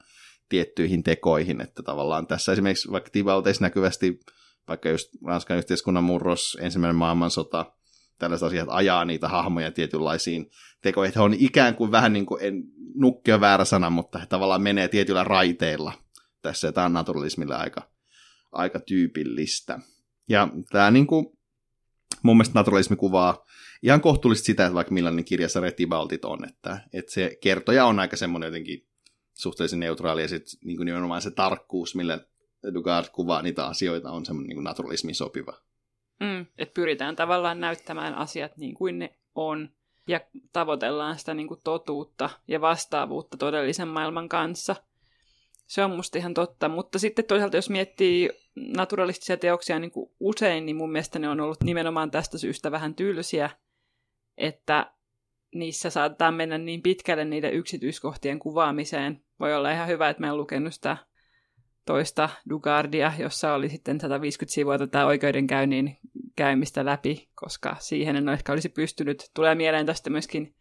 tiettyihin 0.50 1.02
tekoihin, 1.02 1.60
että 1.60 1.82
tavallaan 1.82 2.26
tässä 2.26 2.52
esimerkiksi 2.52 2.92
vaikka 2.92 3.10
Tibalteissa 3.10 3.64
näkyvästi, 3.64 4.20
vaikka 4.68 4.88
just 4.88 5.08
Ranskan 5.26 5.58
yhteiskunnan 5.58 6.04
murros, 6.04 6.58
ensimmäinen 6.60 6.96
maailmansota, 6.96 7.72
tällaiset 8.18 8.46
asiat 8.46 8.68
ajaa 8.70 9.04
niitä 9.04 9.28
hahmoja 9.28 9.70
tietynlaisiin 9.70 10.50
tekoihin. 10.80 11.14
He 11.16 11.20
on 11.20 11.34
ikään 11.38 11.74
kuin 11.74 11.90
vähän 11.92 12.12
niin 12.12 12.26
kuin, 12.26 12.44
en, 12.44 12.62
nukke 12.94 13.34
on 13.34 13.40
väärä 13.40 13.64
sana, 13.64 13.90
mutta 13.90 14.18
he 14.18 14.26
tavallaan 14.26 14.62
menee 14.62 14.88
tietyillä 14.88 15.24
raiteilla 15.24 15.92
tässä, 16.42 16.68
ja 16.68 16.72
tämä 16.72 16.84
on 16.84 16.92
naturalismille 16.92 17.54
aika, 17.54 17.90
aika 18.52 18.80
tyypillistä. 18.80 19.78
Ja 20.28 20.48
tämä 20.72 20.90
niin 20.90 21.06
kuin, 21.06 21.26
mun 22.22 22.36
mielestä 22.36 22.58
naturalismi 22.58 22.96
kuvaa 22.96 23.44
ihan 23.82 24.00
kohtuullisesti 24.00 24.46
sitä, 24.46 24.66
että 24.66 24.74
vaikka 24.74 24.94
millainen 24.94 25.24
kirjasarja 25.24 25.72
Tibaltit 25.72 26.24
on, 26.24 26.48
että, 26.48 26.80
että 26.92 27.12
se 27.12 27.38
kertoja 27.42 27.84
on 27.84 28.00
aika 28.00 28.16
semmoinen 28.16 28.46
jotenkin 28.46 28.89
suhteellisen 29.34 29.80
neutraali, 29.80 30.22
ja 30.22 30.28
sitten 30.28 30.58
niin 30.64 30.84
nimenomaan 30.84 31.22
se 31.22 31.30
tarkkuus, 31.30 31.94
millä 31.94 32.18
Dugard 32.74 33.06
kuvaa 33.12 33.42
niitä 33.42 33.66
asioita, 33.66 34.10
on 34.10 34.26
semmoinen 34.26 34.56
niin 34.56 34.64
naturalismiin 34.64 35.14
sopiva. 35.14 35.52
Mm, 36.20 36.46
että 36.58 36.74
pyritään 36.74 37.16
tavallaan 37.16 37.60
näyttämään 37.60 38.14
asiat 38.14 38.56
niin 38.56 38.74
kuin 38.74 38.98
ne 38.98 39.16
on, 39.34 39.70
ja 40.08 40.20
tavoitellaan 40.52 41.18
sitä 41.18 41.34
niin 41.34 41.48
kuin 41.48 41.60
totuutta 41.64 42.30
ja 42.48 42.60
vastaavuutta 42.60 43.36
todellisen 43.36 43.88
maailman 43.88 44.28
kanssa. 44.28 44.76
Se 45.66 45.84
on 45.84 45.90
musta 45.90 46.18
ihan 46.18 46.34
totta, 46.34 46.68
mutta 46.68 46.98
sitten 46.98 47.24
toisaalta 47.24 47.56
jos 47.56 47.70
miettii 47.70 48.30
naturalistisia 48.56 49.36
teoksia 49.36 49.78
niin 49.78 49.90
kuin 49.90 50.10
usein, 50.20 50.66
niin 50.66 50.76
mun 50.76 50.92
mielestä 50.92 51.18
ne 51.18 51.28
on 51.28 51.40
ollut 51.40 51.62
nimenomaan 51.62 52.10
tästä 52.10 52.38
syystä 52.38 52.70
vähän 52.70 52.94
tylsiä, 52.94 53.50
että 54.36 54.92
niissä 55.54 55.90
saattaa 55.90 56.32
mennä 56.32 56.58
niin 56.58 56.82
pitkälle 56.82 57.24
niiden 57.24 57.52
yksityiskohtien 57.52 58.38
kuvaamiseen. 58.38 59.22
Voi 59.40 59.54
olla 59.54 59.70
ihan 59.70 59.88
hyvä, 59.88 60.08
että 60.08 60.20
mä 60.20 60.26
en 60.26 60.36
lukenut 60.36 60.74
sitä 60.74 60.96
toista 61.86 62.28
Dugardia, 62.48 63.12
jossa 63.18 63.54
oli 63.54 63.68
sitten 63.68 64.00
150 64.00 64.54
sivua 64.54 64.78
tätä 64.78 65.06
oikeudenkäynnin 65.06 65.98
käymistä 66.36 66.84
läpi, 66.84 67.28
koska 67.34 67.76
siihen 67.80 68.16
en 68.16 68.28
ehkä 68.28 68.52
olisi 68.52 68.68
pystynyt. 68.68 69.30
Tulee 69.34 69.54
mieleen 69.54 69.86
tästä 69.86 70.10
myöskin 70.10 70.54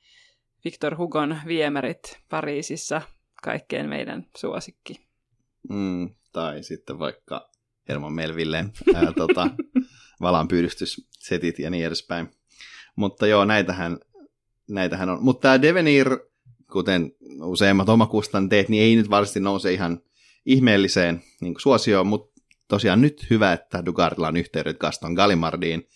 Victor 0.65 0.97
Hugon 0.97 1.37
viemärit 1.47 2.19
Pariisissa, 2.29 3.01
kaikkeen 3.43 3.89
meidän 3.89 4.25
suosikki. 4.37 5.07
Mm, 5.69 6.09
tai 6.31 6.63
sitten 6.63 6.99
vaikka 6.99 7.49
Herman 7.89 8.13
Melvilleen 8.13 8.71
ää, 8.95 9.11
tota, 9.17 9.49
valanpyydystyssetit 10.21 11.59
ja 11.59 11.69
niin 11.69 11.85
edespäin. 11.85 12.31
Mutta 12.95 13.27
joo, 13.27 13.45
näitähän, 13.45 13.99
näitähän 14.69 15.09
on. 15.09 15.23
Mutta 15.23 15.41
tämä 15.41 15.61
Devenir, 15.61 16.19
kuten 16.71 17.11
useimmat 17.43 17.89
omakustanteet, 17.89 18.69
niin 18.69 18.83
ei 18.83 18.95
nyt 18.95 19.09
varsinaisesti 19.09 19.39
nouse 19.39 19.73
ihan 19.73 20.01
ihmeelliseen 20.45 21.23
niin 21.41 21.55
suosioon, 21.57 22.07
mutta 22.07 22.41
tosiaan 22.67 23.01
nyt 23.01 23.25
hyvä, 23.29 23.53
että 23.53 23.85
Dugardilla 23.85 24.27
on 24.27 24.37
yhteydet 24.37 24.77
Gaston 24.77 25.13
Gallimardiin, 25.13 25.87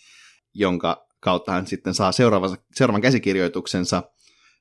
jonka 0.54 1.08
kautta 1.20 1.52
hän 1.52 1.68
sitten 1.68 1.94
saa 1.94 2.12
seuraavan, 2.12 2.58
seuraavan 2.76 3.02
käsikirjoituksensa 3.02 4.04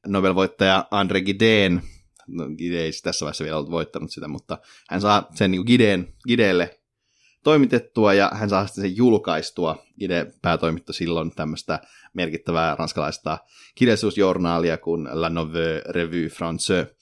Nobel-voittaja 0.07 0.85
Andre 0.91 1.21
Gideen, 1.21 1.83
no 2.27 2.49
Gide 2.59 2.83
ei 2.85 2.91
tässä 3.03 3.25
vaiheessa 3.25 3.45
vielä 3.45 3.57
ollut 3.57 3.71
voittanut 3.71 4.11
sitä, 4.11 4.29
mutta 4.29 4.59
hän 4.91 5.01
saa 5.01 5.27
sen 5.35 5.51
niin 5.51 5.65
Gideen, 5.67 6.15
Gideelle 6.29 6.82
toimitettua 7.45 8.15
ja 8.15 8.31
hän 8.35 8.49
saa 8.49 8.67
sitten 8.67 8.83
sen 8.83 8.97
julkaistua. 8.97 9.85
Gide 10.01 10.33
päätoimittoi 10.43 10.95
silloin 10.95 11.35
tämmöistä 11.35 11.81
merkittävää 12.15 12.77
ranskalaista 12.79 13.39
kirjallisuusjournaalia 13.75 14.79
kuin 14.79 15.09
La 15.13 15.29
Nouvelle 15.29 15.83
Revue 15.89 16.27
Française. 16.27 16.95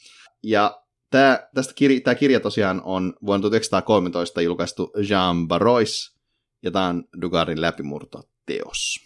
Ja 0.43 0.81
Tämä, 1.11 1.49
tästä 1.55 1.75
kirja, 1.75 2.01
tämä 2.01 2.15
kirja 2.15 2.41
tosiaan 2.41 2.83
on 2.85 3.15
vuonna 3.27 3.43
1913 3.43 4.43
julkaistu 4.43 4.93
Jean 5.09 5.49
Barrois, 5.49 6.17
ja 6.63 6.71
tämä 6.71 6.87
on 6.87 7.05
Dugardin 7.21 7.61
läpimurtoteos. 7.61 9.01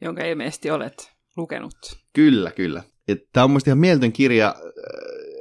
Jonka 0.00 0.24
ilmeisesti 0.24 0.70
olet 0.70 1.12
lukenut. 1.36 1.74
Kyllä, 2.12 2.50
kyllä. 2.50 2.82
Ja 3.08 3.16
tämä 3.32 3.44
on 3.44 3.50
mielestäni 3.50 3.70
ihan 3.70 3.78
mieltön 3.78 4.12
kirja, 4.12 4.54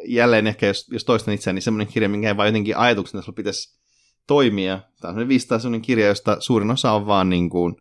jälleen 0.08 0.48
ehkä 0.48 0.68
jos, 0.68 0.88
jos 0.92 1.06
toistan 1.06 1.34
itseäni, 1.34 1.56
niin 1.56 1.64
semmoinen 1.64 1.94
kirja, 1.94 2.10
minkä 2.10 2.28
ei 2.28 2.38
vaan 2.38 2.48
jotenkin 2.48 2.78
ajatuksena, 2.78 3.20
että 3.20 3.32
pitäisi 3.32 3.80
toimia. 4.28 4.80
Tämä 5.02 5.14
on 5.14 5.28
viistaa 5.28 5.60
semmoinen 5.60 5.82
kirja, 5.82 6.08
josta 6.08 6.38
suurin 6.40 6.72
osa 6.72 6.92
on 6.92 7.06
vaan 7.06 7.30
niin 7.30 7.50
kuin, 7.50 7.76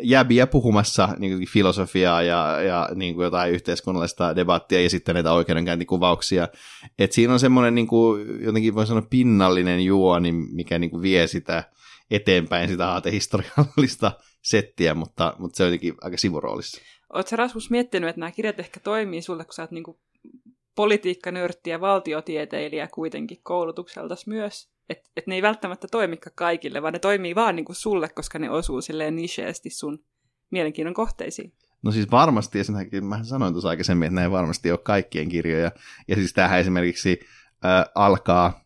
jäbiä 0.00 0.46
puhumassa 0.46 1.08
niin 1.18 1.32
kuin 1.32 1.48
filosofiaa 1.48 2.22
ja, 2.22 2.60
ja 2.62 2.88
niin 2.94 3.14
kuin 3.14 3.24
jotain 3.24 3.52
yhteiskunnallista 3.52 4.36
debattia 4.36 4.82
ja 4.82 4.90
sitten 4.90 5.14
näitä 5.14 5.32
oikeudenkäyntikuvauksia. 5.32 6.48
Et 6.98 7.12
siinä 7.12 7.32
on 7.32 7.40
semmoinen 7.40 7.74
niin 7.74 7.86
kuin, 7.86 8.44
jotenkin 8.44 8.74
voi 8.74 8.86
sanoa 8.86 9.06
pinnallinen 9.10 9.84
juoni, 9.84 10.32
mikä 10.32 10.78
niin 10.78 10.90
kuin 10.90 11.02
vie 11.02 11.26
sitä 11.26 11.64
eteenpäin 12.10 12.68
sitä 12.68 12.88
aatehistoriallista 12.88 14.12
settiä, 14.42 14.94
mutta, 14.94 15.34
mutta 15.38 15.56
se 15.56 15.62
on 15.62 15.66
jotenkin 15.66 15.94
aika 16.00 16.16
sivuroolissa. 16.16 16.80
Oletko 17.12 17.36
Rasmus 17.36 17.70
miettinyt, 17.70 18.08
että 18.08 18.20
nämä 18.20 18.32
kirjat 18.32 18.60
ehkä 18.60 18.80
toimii 18.80 19.22
sulle, 19.22 19.44
kun 19.44 19.54
sä 19.54 19.62
oot 19.62 19.70
niin 19.70 19.84
politiikkanörtti 20.74 21.70
ja 21.70 21.80
valtiotieteilijä 21.80 22.88
kuitenkin 22.94 23.38
koulutukselta 23.42 24.14
myös? 24.26 24.71
Että 24.92 25.10
et 25.16 25.26
ne 25.26 25.34
ei 25.34 25.42
välttämättä 25.42 25.88
toimikaan 25.90 26.34
kaikille, 26.34 26.82
vaan 26.82 26.92
ne 26.92 26.98
toimii 26.98 27.34
vaan 27.34 27.56
niin 27.56 27.64
kuin 27.64 27.76
sulle, 27.76 28.08
koska 28.08 28.38
ne 28.38 28.50
osuu 28.50 28.80
silleen 28.80 29.16
nicheesti 29.16 29.70
sun 29.70 30.04
mielenkiinnon 30.50 30.94
kohteisiin. 30.94 31.52
No 31.82 31.92
siis 31.92 32.10
varmasti, 32.10 32.58
ja 32.58 32.64
sen 32.64 33.04
mä 33.04 33.24
sanoin 33.24 33.54
tuossa 33.54 33.68
aikaisemmin, 33.68 34.06
että 34.06 34.14
näin 34.14 34.30
varmasti 34.30 34.70
ole 34.70 34.78
kaikkien 34.78 35.28
kirjoja. 35.28 35.72
Ja 36.08 36.16
siis 36.16 36.32
tämähän 36.32 36.60
esimerkiksi 36.60 37.20
äh, 37.64 37.84
alkaa 37.94 38.62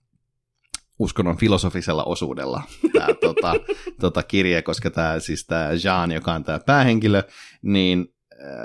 uskonnon 0.99 1.37
filosofisella 1.37 2.05
osuudella 2.05 2.62
tämä 2.93 3.07
tota, 3.21 3.55
tota 4.01 4.23
kirja, 4.23 4.62
koska 4.62 4.91
tämä 4.91 5.21
siis 5.21 5.47
tämä 5.47 5.71
Jean, 5.85 6.12
joka 6.12 6.33
on 6.33 6.45
tämä 6.45 6.59
päähenkilö, 6.59 7.23
niin 7.62 8.16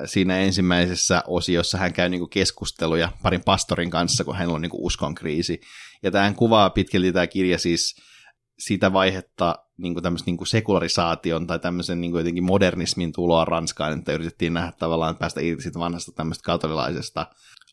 siinä 0.05 0.37
ensimmäisessä 0.37 1.23
osiossa 1.27 1.77
hän 1.77 1.93
käy 1.93 2.09
niinku 2.09 2.27
keskusteluja 2.27 3.11
parin 3.23 3.43
pastorin 3.45 3.89
kanssa, 3.89 4.23
kun 4.23 4.35
hänellä 4.35 4.55
on 4.55 4.61
niinku 4.61 4.85
uskon 4.85 5.15
kriisi. 5.15 5.61
Ja 6.03 6.11
tähän 6.11 6.35
kuvaa 6.35 6.69
pitkälti 6.69 7.13
tämä 7.13 7.27
kirja 7.27 7.59
siis 7.59 7.95
sitä 8.59 8.93
vaihetta 8.93 9.55
niin 9.77 10.03
tämmöisen 10.03 10.25
niin 10.25 10.47
sekularisaation 10.47 11.47
tai 11.47 11.59
tämmöisen 11.59 12.01
niin 12.01 12.15
jotenkin 12.15 12.43
modernismin 12.43 13.11
tuloa 13.11 13.45
Ranskaan, 13.45 13.99
että 13.99 14.13
yritettiin 14.13 14.53
nähdä 14.53 14.71
tavallaan 14.79 15.17
päästä 15.17 15.41
irti 15.41 15.63
siitä 15.63 15.79
vanhasta 15.79 16.11
tämmöistä 16.11 16.43
katolilaisesta 16.43 17.27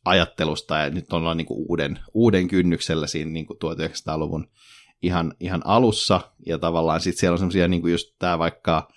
ajattelusta, 0.04 0.76
ja 0.76 0.90
nyt 0.90 1.12
ollaan 1.12 1.36
niin 1.36 1.46
uuden, 1.50 1.98
uuden 2.14 2.48
kynnyksellä 2.48 3.06
siinä 3.06 3.30
niin 3.30 3.46
kuin 3.46 3.58
1900-luvun 3.64 4.50
ihan, 5.02 5.34
ihan 5.40 5.62
alussa, 5.64 6.20
ja 6.46 6.58
tavallaan 6.58 7.00
sitten 7.00 7.20
siellä 7.20 7.34
on 7.34 7.38
semmoisia 7.38 7.68
niin 7.68 7.90
just 7.90 8.14
tämä 8.18 8.38
vaikka 8.38 8.88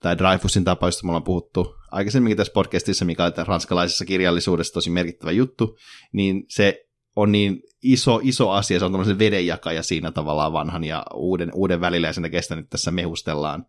tämä 0.00 0.18
Dreyfusin 0.18 0.64
tapaus, 0.64 0.94
josta 0.94 1.06
me 1.06 1.10
ollaan 1.10 1.24
puhuttu 1.24 1.76
aikaisemminkin 1.90 2.36
tässä 2.36 2.52
podcastissa, 2.52 3.04
mikä 3.04 3.24
on 3.24 3.32
ranskalaisessa 3.46 4.04
kirjallisuudessa 4.04 4.74
tosi 4.74 4.90
merkittävä 4.90 5.32
juttu, 5.32 5.76
niin 6.12 6.44
se 6.48 6.84
on 7.16 7.32
niin 7.32 7.62
iso, 7.82 8.20
iso 8.22 8.50
asia, 8.50 8.78
se 8.78 8.84
on 8.84 8.92
tämmöisen 8.92 9.18
vedenjakaja 9.18 9.82
siinä 9.82 10.10
tavallaan 10.10 10.52
vanhan 10.52 10.84
ja 10.84 11.02
uuden, 11.14 11.50
uuden 11.54 11.80
välillä, 11.80 12.06
ja 12.06 12.12
sen 12.12 12.22
takia 12.22 12.40
nyt 12.50 12.70
tässä 12.70 12.90
mehustellaan 12.90 13.66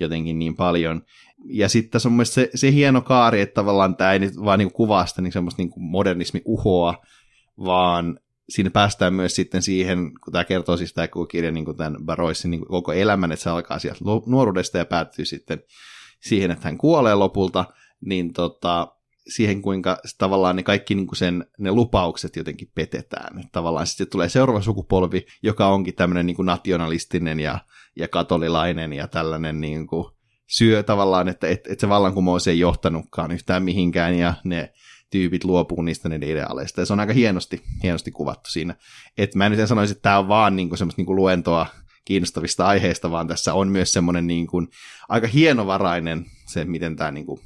jotenkin 0.00 0.38
niin 0.38 0.56
paljon. 0.56 1.02
Ja 1.44 1.68
sitten 1.68 1.90
tässä 1.90 2.08
on 2.08 2.12
mun 2.12 2.26
se, 2.26 2.50
se 2.54 2.72
hieno 2.72 3.00
kaari, 3.00 3.40
että 3.40 3.54
tavallaan 3.54 3.96
tämä 3.96 4.12
ei 4.12 4.18
nyt 4.18 4.34
vaan 4.44 4.58
niin 4.58 4.72
kuvaa 4.72 5.06
sitä 5.06 5.22
niin 5.22 5.32
semmoista 5.32 5.62
niin 5.62 5.70
modernismi 5.76 6.42
uhoa, 6.44 6.94
vaan 7.64 8.18
siinä 8.48 8.70
päästään 8.70 9.14
myös 9.14 9.34
sitten 9.34 9.62
siihen, 9.62 10.10
kun 10.24 10.32
tämä 10.32 10.44
kertoo 10.44 10.76
siis 10.76 10.92
tämä 10.92 11.08
kirja 11.30 11.52
niin 11.52 11.64
kuin 11.64 11.76
tämän 11.76 11.96
Baroissin 12.04 12.50
niin 12.50 12.66
koko 12.66 12.92
elämän, 12.92 13.32
että 13.32 13.42
se 13.42 13.50
alkaa 13.50 13.78
sieltä 13.78 14.00
nuoruudesta 14.26 14.78
ja 14.78 14.84
päättyy 14.84 15.24
sitten 15.24 15.62
siihen, 16.22 16.50
että 16.50 16.68
hän 16.68 16.78
kuolee 16.78 17.14
lopulta, 17.14 17.64
niin 18.00 18.32
tota, 18.32 18.96
siihen, 19.28 19.62
kuinka 19.62 19.98
tavallaan 20.18 20.56
ne 20.56 20.62
kaikki 20.62 20.94
niin 20.94 21.06
kuin 21.06 21.16
sen, 21.16 21.46
ne 21.58 21.72
lupaukset 21.72 22.36
jotenkin 22.36 22.70
petetään. 22.74 23.38
Että 23.38 23.52
tavallaan 23.52 23.86
sitten 23.86 24.10
tulee 24.10 24.28
seuraava 24.28 24.60
sukupolvi, 24.60 25.26
joka 25.42 25.68
onkin 25.68 25.94
tämmöinen 25.94 26.26
niin 26.26 26.36
kuin 26.36 26.46
nationalistinen 26.46 27.40
ja, 27.40 27.58
ja 27.96 28.08
katolilainen 28.08 28.92
ja 28.92 29.08
tällainen 29.08 29.60
niin 29.60 29.86
kuin 29.86 30.06
syö 30.46 30.82
tavallaan, 30.82 31.28
että 31.28 31.48
et, 31.48 31.66
et 31.66 31.80
se 31.80 31.88
vallankumous 31.88 32.48
ei 32.48 32.58
johtanutkaan 32.58 33.32
yhtään 33.32 33.62
mihinkään 33.62 34.14
ja 34.18 34.34
ne 34.44 34.72
tyypit 35.10 35.44
luopuu 35.44 35.82
niistä 35.82 36.08
niiden 36.08 36.28
ideaaleista. 36.28 36.80
Ja 36.80 36.86
se 36.86 36.92
on 36.92 37.00
aika 37.00 37.12
hienosti, 37.12 37.62
hienosti 37.82 38.10
kuvattu 38.10 38.50
siinä. 38.50 38.74
Et 39.18 39.34
mä 39.34 39.46
en 39.46 39.52
nyt 39.52 39.68
sanoisi, 39.68 39.92
että 39.92 40.02
tämä 40.02 40.18
on 40.18 40.28
vaan 40.28 40.56
niinku 40.56 40.76
semmoista 40.76 41.00
niinku 41.00 41.16
luentoa 41.16 41.66
kiinnostavista 42.04 42.66
aiheista, 42.66 43.10
vaan 43.10 43.28
tässä 43.28 43.54
on 43.54 43.68
myös 43.68 43.92
semmoinen 43.92 44.26
niinku 44.26 44.66
aika 45.08 45.26
hienovarainen 45.26 46.26
se, 46.46 46.64
miten 46.64 46.96
tämä 46.96 47.10
niinku 47.10 47.40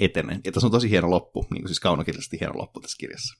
etenee. 0.00 0.40
Ja 0.44 0.52
tässä 0.52 0.66
on 0.66 0.70
tosi 0.70 0.90
hieno 0.90 1.10
loppu, 1.10 1.46
niin 1.50 1.62
kuin 1.62 1.68
siis 1.68 1.80
kaunokirjallisesti 1.80 2.40
hieno 2.40 2.58
loppu 2.58 2.80
tässä 2.80 2.96
kirjassa. 3.00 3.38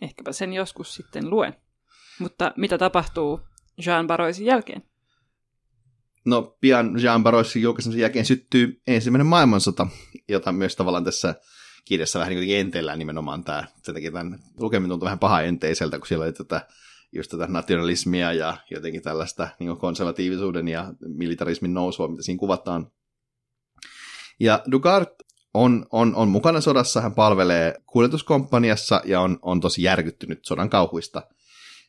Ehkäpä 0.00 0.32
sen 0.32 0.52
joskus 0.52 0.94
sitten 0.94 1.30
luen. 1.30 1.56
Mutta 2.18 2.52
mitä 2.56 2.78
tapahtuu 2.78 3.40
Jean 3.86 4.06
Baroisin 4.06 4.46
jälkeen? 4.46 4.82
No 6.24 6.56
pian 6.60 7.02
Jean 7.02 7.22
Baroisin 7.22 7.62
julkaisemisen 7.62 8.00
jälkeen 8.00 8.24
syttyy 8.24 8.82
ensimmäinen 8.86 9.26
maailmansota, 9.26 9.86
jota 10.28 10.52
myös 10.52 10.76
tavallaan 10.76 11.04
tässä 11.04 11.34
kirjassa 11.84 12.18
vähän 12.18 12.34
niin 12.34 12.60
entellään 12.60 12.98
nimenomaan 12.98 13.44
tämä. 13.44 13.64
Sen 13.82 13.94
takia 13.94 14.12
tämän 14.12 14.38
lukeminen 14.60 14.88
tuntuu 14.88 15.04
vähän 15.06 15.18
paha 15.18 15.40
enteiseltä, 15.40 15.98
kun 15.98 16.06
siellä 16.06 16.24
oli 16.24 16.32
tätä 16.32 16.66
just 17.12 17.30
tätä 17.30 17.46
nationalismia 17.46 18.32
ja 18.32 18.56
jotenkin 18.70 19.02
tällaista 19.02 19.48
niin 19.58 19.76
konservatiivisuuden 19.76 20.68
ja 20.68 20.94
militarismin 21.00 21.74
nousua, 21.74 22.08
mitä 22.08 22.22
siinä 22.22 22.38
kuvataan. 22.38 22.90
Ja 24.40 24.62
Dugard 24.70 25.06
on, 25.54 25.86
on, 25.92 26.14
on 26.14 26.28
mukana 26.28 26.60
sodassa, 26.60 27.00
hän 27.00 27.14
palvelee 27.14 27.74
kuljetuskomppaniassa 27.86 29.02
ja 29.04 29.20
on, 29.20 29.38
on 29.42 29.60
tosi 29.60 29.82
järkyttynyt 29.82 30.44
sodan 30.44 30.70
kauhuista. 30.70 31.22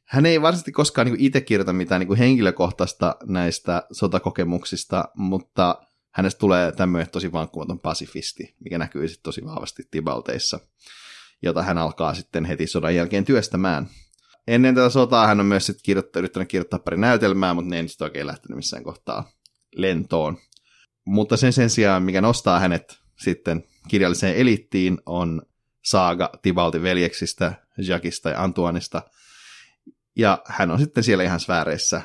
Hän 0.06 0.26
ei 0.26 0.42
varsinaisesti 0.42 0.72
koskaan 0.72 1.08
niin 1.08 1.20
itse 1.20 1.42
kirjoita 1.42 1.74
mitään 1.74 2.02
niin 2.02 2.18
henkilökohtaista 2.18 3.16
näistä 3.26 3.84
sotakokemuksista, 3.92 5.06
mutta 5.16 5.82
hänestä 6.14 6.40
tulee 6.40 6.72
tämmöinen 6.72 7.12
tosi 7.12 7.32
vankkumaton 7.32 7.80
pasifisti, 7.80 8.56
mikä 8.60 8.78
näkyy 8.78 9.08
sitten 9.08 9.24
tosi 9.24 9.46
vahvasti 9.46 9.84
Tibalteissa, 9.92 10.60
jota 11.42 11.64
hän 11.64 11.78
alkaa 11.78 12.14
sitten 12.14 12.46
heti 12.46 12.68
sodan 12.68 12.96
jälkeen 12.96 13.26
työstämään. 13.26 13.90
Ennen 14.48 14.76
tätä 14.76 14.90
sotaa 14.90 15.28
hän 15.28 15.40
on 15.40 15.46
myös 15.46 15.66
sitten 15.66 15.84
kirjoittanut, 15.84 16.18
yrittänyt 16.18 16.50
kirjoittaa 16.50 16.80
pari 16.80 16.98
näytelmää, 16.98 17.54
mutta 17.54 17.70
ne 17.70 17.80
ei 17.80 17.88
sitten 17.88 18.06
oikein 18.06 18.28
lähtenyt 18.28 18.56
missään 18.56 18.84
kohtaa 18.84 19.32
lentoon. 19.76 20.38
Mutta 21.06 21.38
sen 21.38 21.54
sen 21.54 21.70
sijaan, 21.70 22.04
mikä 22.04 22.22
nostaa 22.22 22.60
hänet 22.60 23.00
sitten 23.20 23.64
kirjalliseen 23.88 24.36
elittiin, 24.36 24.98
on 25.06 25.42
saaga 25.84 26.30
Tibaltin 26.42 26.84
veljeksistä, 26.84 27.54
Jacquista 27.78 28.30
ja 28.30 28.44
Antuanista. 28.44 29.02
Ja 30.16 30.42
hän 30.46 30.72
on 30.72 30.80
sitten 30.80 31.04
siellä 31.04 31.24
ihan 31.24 31.40
sfääreissä 31.40 32.02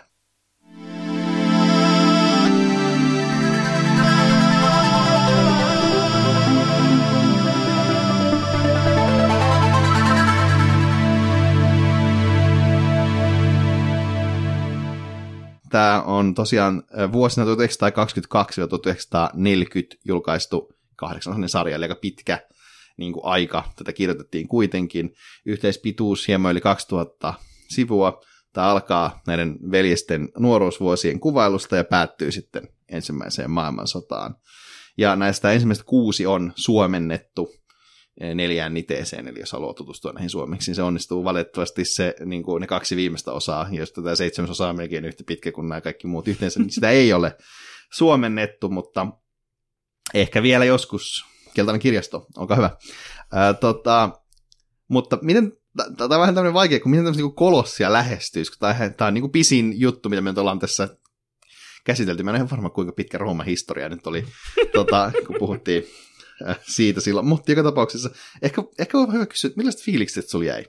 Tämä 15.70 16.02
on 16.02 16.35
tosiaan 16.35 16.83
vuosina 17.12 17.46
1922-1940 17.46 17.48
julkaistu 20.04 20.72
kahdeksan 20.96 21.48
sarja, 21.48 21.76
eli 21.76 21.85
aika 21.85 21.94
pitkä 21.94 22.38
niin 22.96 23.12
kuin 23.12 23.24
aika. 23.24 23.64
Tätä 23.76 23.92
kirjoitettiin 23.92 24.48
kuitenkin. 24.48 25.14
Yhteispituus 25.46 26.28
hieman 26.28 26.52
yli 26.52 26.61
2000 26.61 27.35
sivua. 27.68 28.20
Tämä 28.52 28.66
alkaa 28.66 29.22
näiden 29.26 29.59
veljesten 29.70 30.28
nuoruusvuosien 30.38 31.20
kuvailusta 31.20 31.76
ja 31.76 31.85
päättyy 31.85 32.33
sitten 32.33 32.68
ensimmäiseen 32.88 33.50
maailmansotaan. 33.50 34.37
Ja 34.96 35.16
näistä 35.16 35.52
ensimmäistä 35.52 35.85
kuusi 35.85 36.26
on 36.26 36.52
suomennettu 36.57 37.54
neljään 38.20 38.74
niteeseen, 38.74 39.28
eli 39.28 39.40
jos 39.40 39.52
haluaa 39.52 39.74
tutustua 39.74 40.12
näihin 40.12 40.31
suomeksi, 40.31 40.70
niin 40.70 40.76
se 40.76 40.83
onnistuu 40.83 41.24
valitettavasti 41.24 41.85
se, 41.85 42.14
niin 42.24 42.42
kuin 42.42 42.61
ne 42.61 42.66
kaksi 42.66 42.96
viimeistä 42.96 43.33
osaa, 43.33 43.68
jos 43.70 43.92
tämä 43.92 44.14
seitsemäs 44.14 44.50
osa 44.50 44.68
on 44.68 44.76
melkein 44.76 45.04
yhtä 45.04 45.24
pitkä 45.26 45.52
kuin 45.52 45.68
nämä 45.68 45.81
kaikki 45.81 46.07
muut 46.07 46.28
yhteensä, 46.28 46.61
niin 46.61 46.70
sitä 46.70 46.90
ei 46.90 47.12
ole 47.12 47.37
suomennettu, 47.92 48.68
mutta 48.68 49.07
ehkä 50.14 50.42
vielä 50.42 50.64
joskus. 50.64 51.24
Keltainen 51.54 51.81
kirjasto, 51.81 52.26
olkaa 52.37 52.57
hyvä. 52.57 52.70
Ää, 53.33 53.54
tota, 53.54 54.11
mutta 54.88 55.18
miten, 55.22 55.52
tämä 55.76 56.04
on 56.14 56.20
vähän 56.20 56.35
tämmöinen 56.35 56.54
vaikea, 56.54 56.81
kun 56.81 56.90
miten 56.90 57.04
tämmöistä 57.04 57.22
niin 57.22 57.35
kolossia 57.35 57.92
lähestyisi, 57.92 58.52
kun 58.52 58.59
tämä 58.96 59.09
on 59.09 59.14
niin 59.14 59.22
kuin 59.22 59.33
pisin 59.33 59.81
juttu, 59.81 60.09
mitä 60.09 60.22
me 60.22 60.35
ollaan 60.37 60.59
tässä 60.59 60.88
käsitelty. 61.85 62.22
Mä 62.22 62.31
en 62.31 62.42
ole 62.42 62.50
varma, 62.50 62.70
kuinka 62.70 62.92
pitkä 62.92 63.18
Rooman 63.18 63.46
historia 63.46 63.88
nyt 63.88 64.07
oli, 64.07 64.24
tota, 64.72 65.12
kun 65.26 65.37
puhuttiin 65.38 65.85
siitä 66.62 67.01
silloin. 67.01 67.27
Mutta 67.27 67.53
joka 67.53 67.62
tapauksessa, 67.62 68.11
ehkä, 68.42 68.62
ehkä 68.79 68.98
on 68.98 69.12
hyvä 69.12 69.27
kysyä, 69.27 69.48
että 69.48 69.59
millaiset 69.59 69.83
fiilikset 69.83 70.29
sulla 70.29 70.44
jäi? 70.44 70.64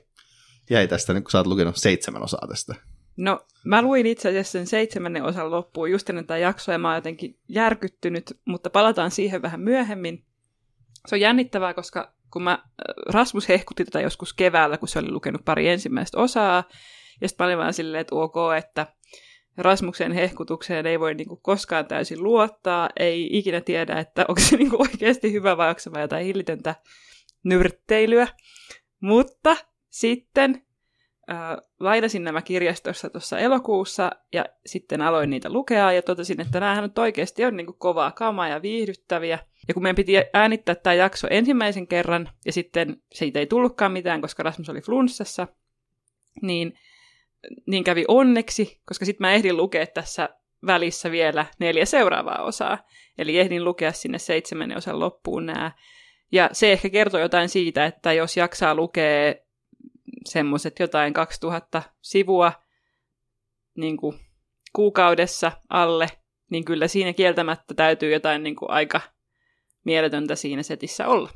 Jäi 0.70 0.88
tästä, 0.88 1.20
kun 1.20 1.30
sä 1.30 1.38
oot 1.38 1.46
lukenut 1.46 1.76
seitsemän 1.76 2.22
osaa 2.22 2.46
tästä? 2.48 2.74
No, 3.16 3.46
mä 3.64 3.82
luin 3.82 4.06
itse 4.06 4.28
asiassa 4.28 4.52
sen 4.52 4.66
seitsemännen 4.66 5.24
osan 5.24 5.50
loppuun 5.50 5.90
just 5.90 6.10
ennen 6.10 6.26
tätä 6.26 6.38
jaksoa, 6.38 6.74
ja 6.74 6.78
mä 6.78 6.88
oon 6.88 6.96
jotenkin 6.96 7.38
järkyttynyt, 7.48 8.38
mutta 8.44 8.70
palataan 8.70 9.10
siihen 9.10 9.42
vähän 9.42 9.60
myöhemmin. 9.60 10.24
Se 11.06 11.14
on 11.14 11.20
jännittävää, 11.20 11.74
koska 11.74 12.14
kun 12.30 12.42
mä, 12.42 12.64
Rasmus 13.06 13.48
hehkutti 13.48 13.84
tätä 13.84 14.00
joskus 14.00 14.32
keväällä, 14.34 14.78
kun 14.78 14.88
se 14.88 14.98
oli 14.98 15.10
lukenut 15.10 15.44
pari 15.44 15.68
ensimmäistä 15.68 16.18
osaa, 16.18 16.64
ja 17.20 17.28
sitten 17.28 17.44
mä 17.44 17.48
olin 17.48 17.58
vaan 17.58 17.74
silleen, 17.74 18.00
että 18.00 18.14
ok, 18.14 18.36
että 18.58 18.86
Rasmuksen 19.56 20.12
hehkutukseen 20.12 20.86
ei 20.86 21.00
voi 21.00 21.14
niinku 21.14 21.36
koskaan 21.36 21.86
täysin 21.86 22.22
luottaa, 22.22 22.88
ei 22.98 23.28
ikinä 23.32 23.60
tiedä, 23.60 23.98
että 23.98 24.24
onko 24.28 24.40
se 24.40 24.56
niinku 24.56 24.76
oikeasti 24.82 25.32
hyvä 25.32 25.56
vai 25.56 25.68
onko 25.68 25.80
se 25.80 25.92
vai 25.92 26.00
jotain 26.02 26.26
hillitöntä 26.26 26.74
nyrtteilyä. 27.44 28.28
Mutta 29.00 29.56
sitten 29.88 30.62
äh, 31.30 31.36
lainasin 31.80 32.24
nämä 32.24 32.42
kirjastossa 32.42 33.10
tuossa 33.10 33.38
elokuussa 33.38 34.10
ja 34.32 34.44
sitten 34.66 35.02
aloin 35.02 35.30
niitä 35.30 35.52
lukea 35.52 35.92
ja 35.92 36.02
totesin, 36.02 36.40
että 36.40 36.60
näähän 36.60 36.84
nyt 36.84 36.98
oikeasti 36.98 37.44
on 37.44 37.56
niinku 37.56 37.72
kovaa 37.72 38.12
kamaa 38.12 38.48
ja 38.48 38.62
viihdyttäviä. 38.62 39.38
Ja 39.68 39.74
kun 39.74 39.82
meidän 39.82 39.96
piti 39.96 40.12
äänittää 40.32 40.74
tämä 40.74 40.94
jakso 40.94 41.26
ensimmäisen 41.30 41.86
kerran 41.86 42.30
ja 42.46 42.52
sitten 42.52 43.02
siitä 43.12 43.38
ei 43.38 43.46
tullutkaan 43.46 43.92
mitään, 43.92 44.20
koska 44.20 44.42
Rasmus 44.42 44.68
oli 44.68 44.80
flunssassa, 44.80 45.48
niin 46.42 46.78
niin 47.66 47.84
kävi 47.84 48.04
onneksi, 48.08 48.80
koska 48.84 49.04
sitten 49.04 49.26
mä 49.26 49.32
ehdin 49.32 49.56
lukea 49.56 49.86
tässä 49.86 50.28
välissä 50.66 51.10
vielä 51.10 51.46
neljä 51.58 51.84
seuraavaa 51.84 52.42
osaa. 52.42 52.78
Eli 53.18 53.38
ehdin 53.38 53.64
lukea 53.64 53.92
sinne 53.92 54.18
seitsemännen 54.18 54.78
osan 54.78 55.00
loppuun 55.00 55.46
nämä. 55.46 55.72
Ja 56.32 56.48
se 56.52 56.72
ehkä 56.72 56.90
kertoo 56.90 57.20
jotain 57.20 57.48
siitä, 57.48 57.86
että 57.86 58.12
jos 58.12 58.36
jaksaa 58.36 58.74
lukea 58.74 59.34
semmoiset 60.28 60.78
jotain 60.78 61.12
2000 61.12 61.82
sivua 62.00 62.52
niin 63.76 63.96
kuin 63.96 64.18
kuukaudessa 64.72 65.52
alle, 65.68 66.08
niin 66.50 66.64
kyllä 66.64 66.88
siinä 66.88 67.12
kieltämättä 67.12 67.74
täytyy 67.74 68.12
jotain 68.12 68.42
niin 68.42 68.56
kuin 68.56 68.70
aika 68.70 69.00
mieletöntä 69.84 70.34
siinä 70.34 70.62
setissä 70.62 71.06
olla. 71.06 71.30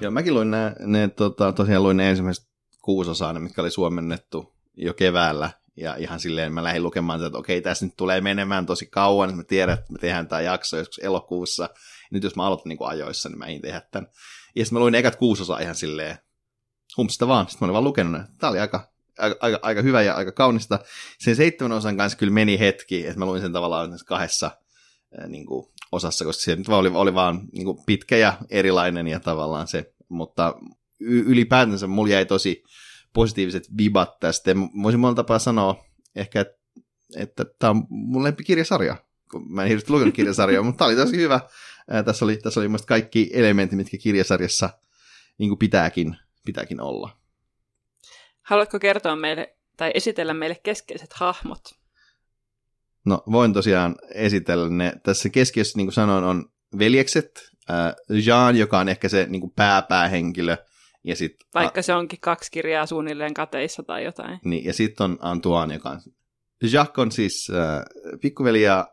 Joo, 0.00 0.10
mäkin 0.10 0.34
luin 0.34 0.50
ne, 0.50 0.72
ne 0.80 1.08
tota, 1.08 1.52
tosiaan 1.52 1.82
luin 1.82 1.96
ne 1.96 2.10
ensimmäiset 2.10 2.48
kuusi 2.82 3.10
osaa, 3.10 3.32
mitkä 3.32 3.62
oli 3.62 3.70
suomennettu 3.70 4.55
jo 4.76 4.94
keväällä, 4.94 5.50
ja 5.76 5.94
ihan 5.96 6.20
silleen 6.20 6.52
mä 6.52 6.64
lähdin 6.64 6.82
lukemaan, 6.82 7.24
että 7.24 7.38
okei, 7.38 7.60
tässä 7.60 7.86
nyt 7.86 7.96
tulee 7.96 8.20
menemään 8.20 8.66
tosi 8.66 8.86
kauan, 8.86 9.28
että 9.28 9.36
mä 9.36 9.44
tiedän, 9.44 9.78
että 9.78 9.92
me 9.92 9.98
tehdään 9.98 10.28
tämä 10.28 10.40
jakso 10.40 10.76
joskus 10.76 10.98
elokuussa. 10.98 11.70
Nyt 12.10 12.22
jos 12.22 12.36
mä 12.36 12.46
aloitan 12.46 12.68
niin 12.68 12.78
kuin 12.78 12.88
ajoissa, 12.88 13.28
niin 13.28 13.38
mä 13.38 13.46
en 13.46 13.60
tehdä 13.60 13.82
tämän. 13.90 14.10
Ja 14.56 14.64
sitten 14.64 14.76
mä 14.76 14.80
luin 14.80 14.94
ekat 14.94 15.16
kuusosaa 15.16 15.58
ihan 15.58 15.74
silleen, 15.74 16.18
humpsista 16.96 17.28
vaan. 17.28 17.48
Sitten 17.48 17.60
mä 17.60 17.66
olin 17.66 17.72
vaan 17.72 17.84
lukenut, 17.84 18.20
että 18.20 18.32
tämä 18.38 18.50
oli 18.50 18.58
aika, 18.58 18.92
aika, 19.18 19.36
aika, 19.40 19.58
aika, 19.62 19.82
hyvä 19.82 20.02
ja 20.02 20.14
aika 20.14 20.32
kaunista. 20.32 20.78
Sen 21.18 21.36
seitsemän 21.36 21.72
osan 21.72 21.96
kanssa 21.96 22.18
kyllä 22.18 22.32
meni 22.32 22.58
hetki, 22.58 23.06
että 23.06 23.18
mä 23.18 23.26
luin 23.26 23.42
sen 23.42 23.52
tavallaan 23.52 23.90
kahdessa 24.06 24.50
niin 25.28 25.46
kuin, 25.46 25.66
osassa, 25.92 26.24
koska 26.24 26.42
se 26.42 26.56
nyt 26.56 26.68
oli, 26.68 26.90
oli 26.94 27.14
vaan 27.14 27.48
niin 27.52 27.64
kuin, 27.64 27.78
pitkä 27.86 28.16
ja 28.16 28.38
erilainen 28.50 29.08
ja 29.08 29.20
tavallaan 29.20 29.66
se, 29.66 29.94
mutta 30.08 30.54
ylipäätänsä 31.00 31.86
mulla 31.86 32.12
jäi 32.12 32.26
tosi 32.26 32.64
positiiviset 33.16 33.68
vibat 33.78 34.20
tästä. 34.20 34.50
voisin 34.82 35.00
monella 35.00 35.16
tapaa 35.16 35.38
sanoa 35.38 35.84
ehkä, 36.16 36.40
että, 36.40 36.58
että 37.16 37.44
tämä 37.58 37.70
on 37.70 37.86
mun 37.88 38.24
lempikirjasarja. 38.24 38.96
Mä 39.48 39.62
en 39.62 39.68
hirveästi 39.68 39.92
lukenut 39.92 40.14
kirjasarjaa, 40.14 40.62
mutta 40.64 40.78
tämä 40.78 40.86
oli 40.86 40.96
tosi 40.96 41.16
hyvä. 41.16 41.40
Ää, 41.90 42.02
tässä 42.02 42.24
oli, 42.24 42.36
tässä 42.36 42.60
oli 42.60 42.68
kaikki 42.86 43.30
elementit, 43.32 43.76
mitkä 43.76 43.98
kirjasarjassa 43.98 44.70
niin 45.38 45.50
kuin 45.50 45.58
pitääkin, 45.58 46.16
pitääkin 46.46 46.80
olla. 46.80 47.16
Haluatko 48.42 48.78
kertoa 48.78 49.16
meille 49.16 49.56
tai 49.76 49.90
esitellä 49.94 50.34
meille 50.34 50.60
keskeiset 50.62 51.12
hahmot? 51.12 51.62
No 53.04 53.22
voin 53.32 53.52
tosiaan 53.52 53.96
esitellä 54.14 54.68
ne. 54.68 54.92
Tässä 55.02 55.28
keskiössä, 55.28 55.78
niin 55.78 55.86
kuin 55.86 55.94
sanoin, 55.94 56.24
on 56.24 56.50
veljekset. 56.78 57.50
Jean, 58.24 58.56
joka 58.56 58.78
on 58.78 58.88
ehkä 58.88 59.08
se 59.08 59.26
niin 59.28 59.40
kuin 59.40 59.52
pääpäähenkilö, 59.56 60.56
ja 61.06 61.16
sit, 61.16 61.36
Vaikka 61.54 61.82
se 61.82 61.94
onkin 61.94 62.20
kaksi 62.20 62.50
kirjaa 62.50 62.86
suunnilleen 62.86 63.34
kateissa 63.34 63.82
tai 63.82 64.04
jotain. 64.04 64.38
Niin, 64.44 64.64
ja 64.64 64.72
sitten 64.72 65.04
on 65.04 65.18
Antoine, 65.20 65.74
joka 65.74 65.88
on... 65.88 66.00
Jacques 66.72 67.02
on 67.02 67.12
siis 67.12 67.50
äh, 67.50 67.84
pikkuveli 68.20 68.62
ja, 68.62 68.88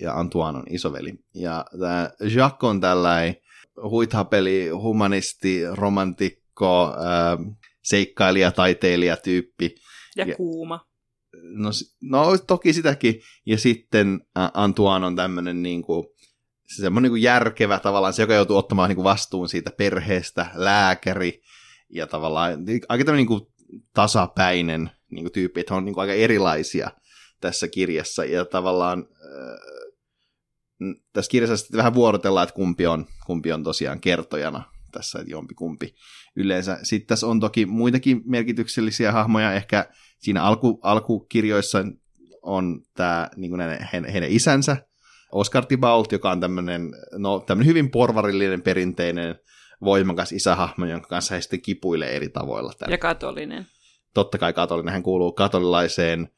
ja 0.00 0.14
Antoine 0.14 0.58
on 0.58 0.64
isoveli. 0.70 1.14
Ja 1.34 1.64
tämä 1.80 2.10
Jacques 2.20 2.70
on 2.70 2.80
tällainen 2.80 3.36
huithapeli, 3.82 4.68
humanisti, 4.68 5.62
romantikko, 5.72 6.94
ää, 6.98 7.38
seikkailija, 7.82 8.50
taiteilija 8.50 9.16
tyyppi. 9.16 9.74
Ja, 10.16 10.24
ja 10.24 10.36
kuuma. 10.36 10.86
No, 11.42 11.70
no 12.02 12.38
toki 12.38 12.72
sitäkin. 12.72 13.20
Ja 13.46 13.58
sitten 13.58 14.20
Antoine 14.54 15.06
on 15.06 15.16
tämmöinen 15.16 15.62
niin 15.62 15.82
kuin, 15.82 16.06
semmoinen 16.76 17.12
niin 17.12 17.22
järkevä 17.22 17.78
tavallaan, 17.78 18.12
se 18.12 18.22
joka 18.22 18.34
joutuu 18.34 18.56
ottamaan 18.56 18.88
niin 18.88 18.96
kuin 18.96 19.04
vastuun 19.04 19.48
siitä 19.48 19.70
perheestä, 19.70 20.46
lääkäri 20.54 21.42
ja 21.90 22.06
tavallaan 22.06 22.52
aika 22.88 23.04
tämmöinen 23.04 23.16
niin 23.16 23.26
kuin 23.26 23.46
tasapäinen 23.94 24.90
niin 25.10 25.24
kuin 25.24 25.32
tyyppi, 25.32 25.60
että 25.60 25.74
on 25.74 25.84
niin 25.84 25.94
kuin 25.94 26.02
aika 26.02 26.14
erilaisia 26.14 26.90
tässä 27.40 27.68
kirjassa 27.68 28.24
ja 28.24 28.44
tavallaan 28.44 28.98
äh, 28.98 29.80
tässä 31.12 31.30
kirjassa 31.30 31.56
sitten 31.56 31.78
vähän 31.78 31.94
vuorotellaan, 31.94 32.44
että 32.44 32.54
kumpi 32.54 32.86
on, 32.86 33.06
kumpi 33.26 33.52
on 33.52 33.64
tosiaan 33.64 34.00
kertojana 34.00 34.62
tässä, 34.92 35.18
että 35.18 35.30
jompi 35.30 35.54
kumpi 35.54 35.94
yleensä. 36.36 36.78
Sitten 36.82 37.06
tässä 37.06 37.26
on 37.26 37.40
toki 37.40 37.66
muitakin 37.66 38.22
merkityksellisiä 38.24 39.12
hahmoja, 39.12 39.52
ehkä 39.52 39.86
siinä 40.18 40.42
alku, 40.42 40.80
alkukirjoissa 40.82 41.84
on 42.42 42.80
tämä 42.94 43.30
niin 43.36 43.50
kuin 43.50 43.60
heidän, 43.92 44.10
heidän 44.12 44.30
isänsä, 44.30 44.76
Oscar 45.32 45.66
Thibault, 45.66 46.12
joka 46.12 46.30
on 46.30 46.40
tämmöinen, 46.40 46.90
no, 47.12 47.40
tämmöinen 47.40 47.68
hyvin 47.68 47.90
porvarillinen, 47.90 48.62
perinteinen, 48.62 49.34
voimakas 49.84 50.32
isähahmo, 50.32 50.86
jonka 50.86 51.08
kanssa 51.08 51.34
he 51.34 51.40
sitten 51.40 51.62
kipuilee 51.62 52.16
eri 52.16 52.28
tavoilla. 52.28 52.72
Tämän. 52.78 52.92
Ja 52.92 52.98
katolinen. 52.98 53.66
Totta 54.14 54.38
kai 54.38 54.52
katolinen. 54.52 54.92
Hän 54.92 55.02
kuuluu 55.02 55.32
katolilaiseen 55.32 56.28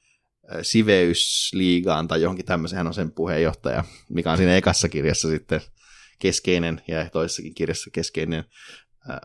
siveysliigaan 0.63 2.09
tai 2.09 2.23
johonkin 2.23 2.47
tämmöiseen, 2.47 2.77
hän 2.77 2.87
on 2.87 2.95
sen 2.95 3.13
puheenjohtaja, 3.13 3.85
mikä 4.09 4.31
on 4.33 4.37
siinä 4.37 4.57
ekassa 4.57 4.89
kirjassa 4.89 5.29
sitten 5.29 5.61
keskeinen 6.19 6.83
ja 6.89 7.11
toisessakin 7.11 7.55
kirjassa 7.55 7.91
keskeinen 7.91 8.45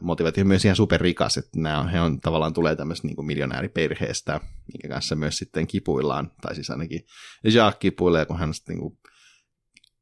motivaatio 0.02 0.46
myös 0.46 0.66
ihan 0.66 0.76
superrikas, 0.76 1.38
että 1.38 1.60
nämä 1.60 1.80
on, 1.80 1.90
he 1.90 2.02
on 2.02 2.20
tavallaan 2.20 2.54
tulee 2.54 2.76
tämmöistä 2.76 3.08
niin 3.08 3.26
miljonääriperheestä, 3.26 4.40
minkä 4.74 4.88
kanssa 4.88 5.16
myös 5.16 5.38
sitten 5.38 5.68
kipuillaan, 5.68 6.32
tai 6.42 6.56
siis 6.56 6.70
ainakin 6.70 7.06
Jacques 7.44 7.80
kipuilee, 7.80 8.26
kun 8.26 8.40
hän 8.40 8.54
sitten 8.54 8.78
niin 8.78 9.00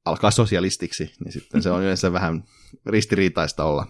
alkaa 0.05 0.31
sosialistiksi, 0.31 1.13
niin 1.23 1.31
sitten 1.31 1.61
se 1.61 1.69
on 1.69 1.83
yleensä 1.83 2.13
vähän 2.13 2.43
ristiriitaista 2.85 3.63
olla 3.63 3.87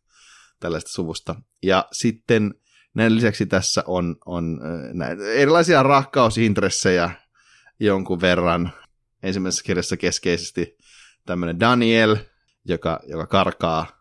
tällaista 0.60 0.92
suvusta. 0.92 1.34
Ja 1.62 1.88
sitten 1.92 2.54
näin 2.94 3.14
lisäksi 3.14 3.46
tässä 3.46 3.84
on, 3.86 4.16
on 4.26 4.60
näitä 4.92 5.24
erilaisia 5.24 5.82
rakkausintressejä 5.82 7.10
jonkun 7.80 8.20
verran. 8.20 8.72
Ensimmäisessä 9.22 9.64
kirjassa 9.64 9.96
keskeisesti 9.96 10.78
tämmöinen 11.26 11.60
Daniel, 11.60 12.16
joka, 12.64 13.00
joka 13.06 13.26
karkaa 13.26 13.98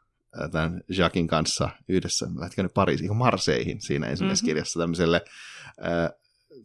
tämän 0.52 0.82
Jacquin 0.90 1.28
kanssa 1.28 1.70
yhdessä, 1.88 2.28
lähtikö 2.36 2.64
nyt 2.64 2.74
Pariisiin, 2.74 3.16
Marseihin 3.16 3.82
siinä 3.82 4.08
ensimmäisessä 4.08 4.44
mm-hmm. 4.44 4.50
kirjassa 4.50 4.80
tämmöiselle, 4.80 5.22
äh, 5.86 6.10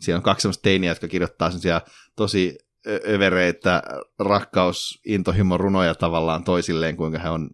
siellä 0.00 0.18
on 0.18 0.22
kaksi 0.22 0.42
semmoista 0.42 0.62
teiniä, 0.62 0.90
jotka 0.90 1.08
kirjoittaa 1.08 1.50
semmoisia 1.50 1.80
tosi 2.16 2.58
övereitä 3.08 3.82
rakkaus, 4.18 5.00
intohimon 5.06 5.60
runoja 5.60 5.94
tavallaan 5.94 6.44
toisilleen, 6.44 6.96
kuinka 6.96 7.18
he 7.18 7.28
on 7.28 7.50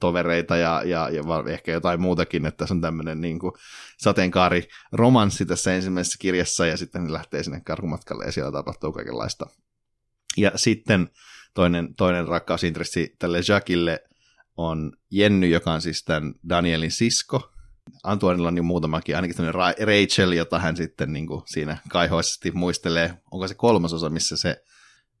tovereita 0.00 0.56
ja, 0.56 0.82
ja, 0.84 1.10
ja 1.10 1.22
ehkä 1.52 1.72
jotain 1.72 2.00
muutakin, 2.00 2.46
että 2.46 2.58
tässä 2.58 2.74
on 2.74 2.80
tämmöinen 2.80 3.20
niin 3.20 3.38
kuin 3.38 3.52
sateenkaari 3.98 4.68
romanssi 4.92 5.46
tässä 5.46 5.74
ensimmäisessä 5.74 6.16
kirjassa 6.20 6.66
ja 6.66 6.76
sitten 6.76 7.04
ne 7.04 7.12
lähtee 7.12 7.42
sinne 7.42 7.60
karhumatkalle 7.60 8.24
ja 8.24 8.32
siellä 8.32 8.52
tapahtuu 8.52 8.92
kaikenlaista. 8.92 9.46
Ja 10.36 10.52
sitten 10.56 11.10
toinen, 11.54 11.94
toinen 11.94 12.28
rakkausintressi 12.28 13.16
tälle 13.18 13.40
Jacquille 13.48 14.04
on 14.56 14.92
Jenny, 15.10 15.48
joka 15.48 15.72
on 15.72 15.80
siis 15.80 16.04
tämän 16.04 16.34
Danielin 16.48 16.90
sisko. 16.90 17.52
Antoinilla 18.04 18.48
on 18.48 18.54
niin 18.54 18.64
muutamakin, 18.64 19.16
ainakin 19.16 19.36
tämmöinen 19.36 19.60
Rachel, 19.86 20.32
jota 20.32 20.58
hän 20.58 20.76
sitten 20.76 21.12
niin 21.12 21.26
kuin 21.26 21.42
siinä 21.46 21.78
kaihoisesti 21.88 22.50
muistelee. 22.50 23.14
Onko 23.30 23.48
se 23.48 23.54
kolmasosa, 23.54 24.08
missä 24.08 24.36
se, 24.36 24.64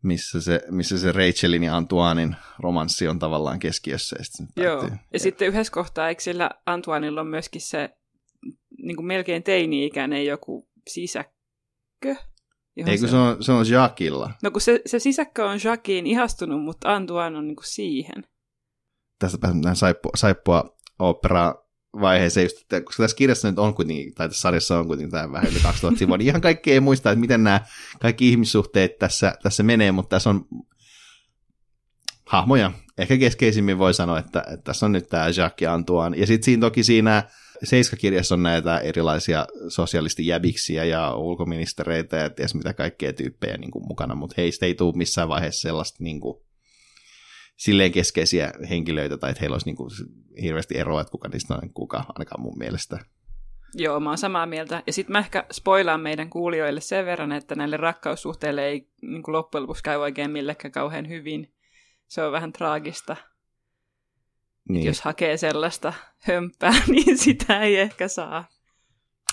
missä 0.02 0.40
se, 0.40 0.60
missä 0.70 0.98
se 0.98 1.12
Rachelin 1.12 1.64
ja 1.64 1.76
Antoinin 1.76 2.36
romanssi 2.58 3.08
on 3.08 3.18
tavallaan 3.18 3.58
keskiössä. 3.58 4.16
Ja 4.18 4.24
sitten 4.24 4.64
Joo, 4.64 4.82
ja, 4.82 4.96
ja 5.12 5.18
sitten 5.18 5.48
yhdessä 5.48 5.72
kohtaa, 5.72 6.08
eikö 6.08 6.22
sillä 6.22 6.50
Antoinilla 6.66 7.20
on 7.20 7.26
myöskin 7.26 7.60
se 7.60 7.90
niin 8.82 8.96
kuin 8.96 9.06
melkein 9.06 9.42
teini-ikäinen 9.42 10.26
joku 10.26 10.68
sisäkkö? 10.88 12.16
Eikö 12.76 13.06
se, 13.06 13.08
se 13.08 13.16
on, 13.16 13.44
se 13.44 13.52
on 13.52 13.70
Jacquilla? 13.70 14.30
No 14.42 14.50
kun 14.50 14.60
se, 14.60 14.80
se 14.86 14.98
sisäkkö 14.98 15.48
on 15.48 15.58
Jacquiin 15.64 16.06
ihastunut, 16.06 16.64
mutta 16.64 16.94
Antoine 16.94 17.38
on 17.38 17.46
niin 17.46 17.56
kuin 17.56 17.66
siihen 17.66 18.24
tästä 19.18 19.38
pääsen 19.38 19.76
saippua, 19.76 20.12
saippua 20.16 20.76
opera 20.98 21.54
vaiheeseen, 22.00 22.44
just, 22.44 22.58
että 22.58 22.80
koska 22.80 23.02
tässä 23.02 23.16
kirjassa 23.16 23.48
nyt 23.48 23.58
on 23.58 23.74
kuitenkin, 23.74 24.14
tai 24.14 24.28
tässä 24.28 24.40
sarjassa 24.40 24.78
on 24.78 24.86
kuitenkin 24.86 25.10
tämä 25.10 25.32
vähän 25.32 25.50
yli 25.50 25.60
2000 25.60 25.98
sivua, 25.98 26.16
niin 26.16 26.28
ihan 26.28 26.40
kaikki 26.40 26.72
ei 26.72 26.80
muista, 26.80 27.10
että 27.10 27.20
miten 27.20 27.44
nämä 27.44 27.60
kaikki 28.00 28.28
ihmissuhteet 28.28 28.98
tässä, 28.98 29.34
tässä 29.42 29.62
menee, 29.62 29.92
mutta 29.92 30.16
tässä 30.16 30.30
on 30.30 30.46
hahmoja. 32.26 32.72
Ehkä 32.98 33.16
keskeisimmin 33.16 33.78
voi 33.78 33.94
sanoa, 33.94 34.18
että, 34.18 34.40
että 34.40 34.64
tässä 34.64 34.86
on 34.86 34.92
nyt 34.92 35.08
tämä 35.08 35.24
Jacques 35.24 35.62
ja 35.62 35.74
Antoine. 35.74 36.16
Ja 36.16 36.26
sitten 36.26 36.44
siinä 36.44 36.60
toki 36.60 36.82
siinä 36.82 37.22
Seiska-kirjassa 37.64 38.34
on 38.34 38.42
näitä 38.42 38.78
erilaisia 38.78 39.46
sosialistijäbiksiä 39.68 40.84
ja 40.84 41.14
ulkoministereitä 41.14 42.16
ja 42.16 42.30
ties 42.30 42.54
mitä 42.54 42.74
kaikkea 42.74 43.12
tyyppejä 43.12 43.56
niin 43.56 43.70
kuin 43.70 43.86
mukana, 43.88 44.14
mutta 44.14 44.34
heistä 44.36 44.66
ei 44.66 44.74
tule 44.74 44.96
missään 44.96 45.28
vaiheessa 45.28 45.68
sellaista 45.68 46.04
niin 46.04 46.20
kuin, 46.20 46.42
silleen 47.58 47.92
keskeisiä 47.92 48.52
henkilöitä, 48.70 49.16
tai 49.16 49.30
että 49.30 49.40
heillä 49.40 49.54
olisi 49.54 49.66
niin 49.66 49.76
kuin 49.76 49.90
hirveästi 50.42 50.78
eroa, 50.78 51.00
että 51.00 51.10
kuka 51.10 51.28
niistä 51.28 51.54
on 51.54 51.72
kuka, 51.74 52.04
ainakaan 52.08 52.42
mun 52.42 52.58
mielestä. 52.58 52.98
Joo, 53.74 54.00
mä 54.00 54.10
oon 54.10 54.18
samaa 54.18 54.46
mieltä. 54.46 54.82
Ja 54.86 54.92
sitten 54.92 55.12
mä 55.12 55.18
ehkä 55.18 55.44
spoilaan 55.52 56.00
meidän 56.00 56.30
kuulijoille 56.30 56.80
sen 56.80 57.06
verran, 57.06 57.32
että 57.32 57.54
näille 57.54 57.76
rakkaussuhteille 57.76 58.66
ei 58.66 58.90
niin 59.02 59.22
kuin 59.22 59.32
loppujen 59.32 59.62
lopuksi 59.62 59.82
käy 59.82 59.96
oikein 59.96 60.30
millekään 60.30 60.72
kauhean 60.72 61.08
hyvin. 61.08 61.54
Se 62.06 62.22
on 62.22 62.32
vähän 62.32 62.52
traagista. 62.52 63.16
Niin. 64.68 64.86
Jos 64.86 65.00
hakee 65.00 65.36
sellaista 65.36 65.92
hömpää, 66.18 66.74
niin 66.88 67.18
sitä 67.18 67.60
ei 67.60 67.76
ehkä 67.76 68.08
saa. 68.08 68.48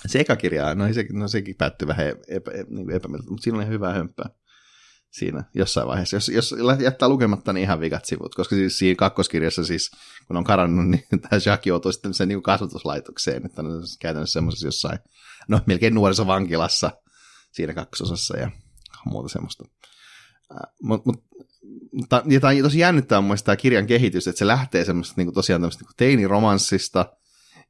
Se 0.06 0.20
eka 0.20 0.36
kirja, 0.36 0.74
no, 0.74 0.92
se, 0.92 1.06
no 1.12 1.28
sekin 1.28 1.56
päättyi 1.56 1.88
vähän 1.88 2.06
epä, 2.28 2.50
niin 2.68 2.90
epämieltä, 2.90 3.30
mutta 3.30 3.42
siinä 3.42 3.58
on 3.58 3.68
hyvää 3.68 3.92
hömpää 3.92 4.28
siinä 5.18 5.44
jossain 5.54 5.86
vaiheessa. 5.86 6.16
Jos, 6.16 6.28
jos 6.28 6.54
jättää 6.80 7.08
lukematta, 7.08 7.52
niin 7.52 7.62
ihan 7.62 7.80
vikat 7.80 8.04
sivut, 8.04 8.34
koska 8.34 8.56
siis 8.56 8.78
siinä 8.78 8.96
kakkoskirjassa 8.96 9.64
siis, 9.64 9.90
kun 10.26 10.36
on 10.36 10.44
karannut, 10.44 10.88
niin 10.88 11.04
tämä 11.22 11.40
Jack 11.46 11.66
joutuu 11.66 11.92
sitten 11.92 12.14
sen 12.14 12.28
niin 12.28 12.42
kasvatuslaitokseen, 12.42 13.46
että 13.46 13.62
on 13.62 13.82
käytännössä 14.00 14.32
semmoisessa 14.32 14.66
jossain, 14.66 14.98
no 15.48 15.60
melkein 15.66 15.94
nuorisovankilassa 15.94 16.90
siinä 17.52 17.74
kakkososassa 17.74 18.38
ja 18.38 18.50
muuta 19.04 19.28
semmoista. 19.28 19.64
Äh, 20.52 20.72
mut, 20.82 21.06
mutta 21.06 22.22
ja 22.26 22.40
tämä 22.40 22.52
tosi 22.62 22.78
jännittävää 22.78 23.20
mun 23.20 23.36
tämä 23.44 23.56
kirjan 23.56 23.86
kehitys, 23.86 24.28
että 24.28 24.38
se 24.38 24.46
lähtee 24.46 24.84
semmoista 24.84 25.14
niin 25.16 25.26
kuin 25.26 25.34
tosiaan 25.34 25.60
tämmöistä 25.60 25.84
niin 25.84 25.96
teiniromanssista, 25.96 27.12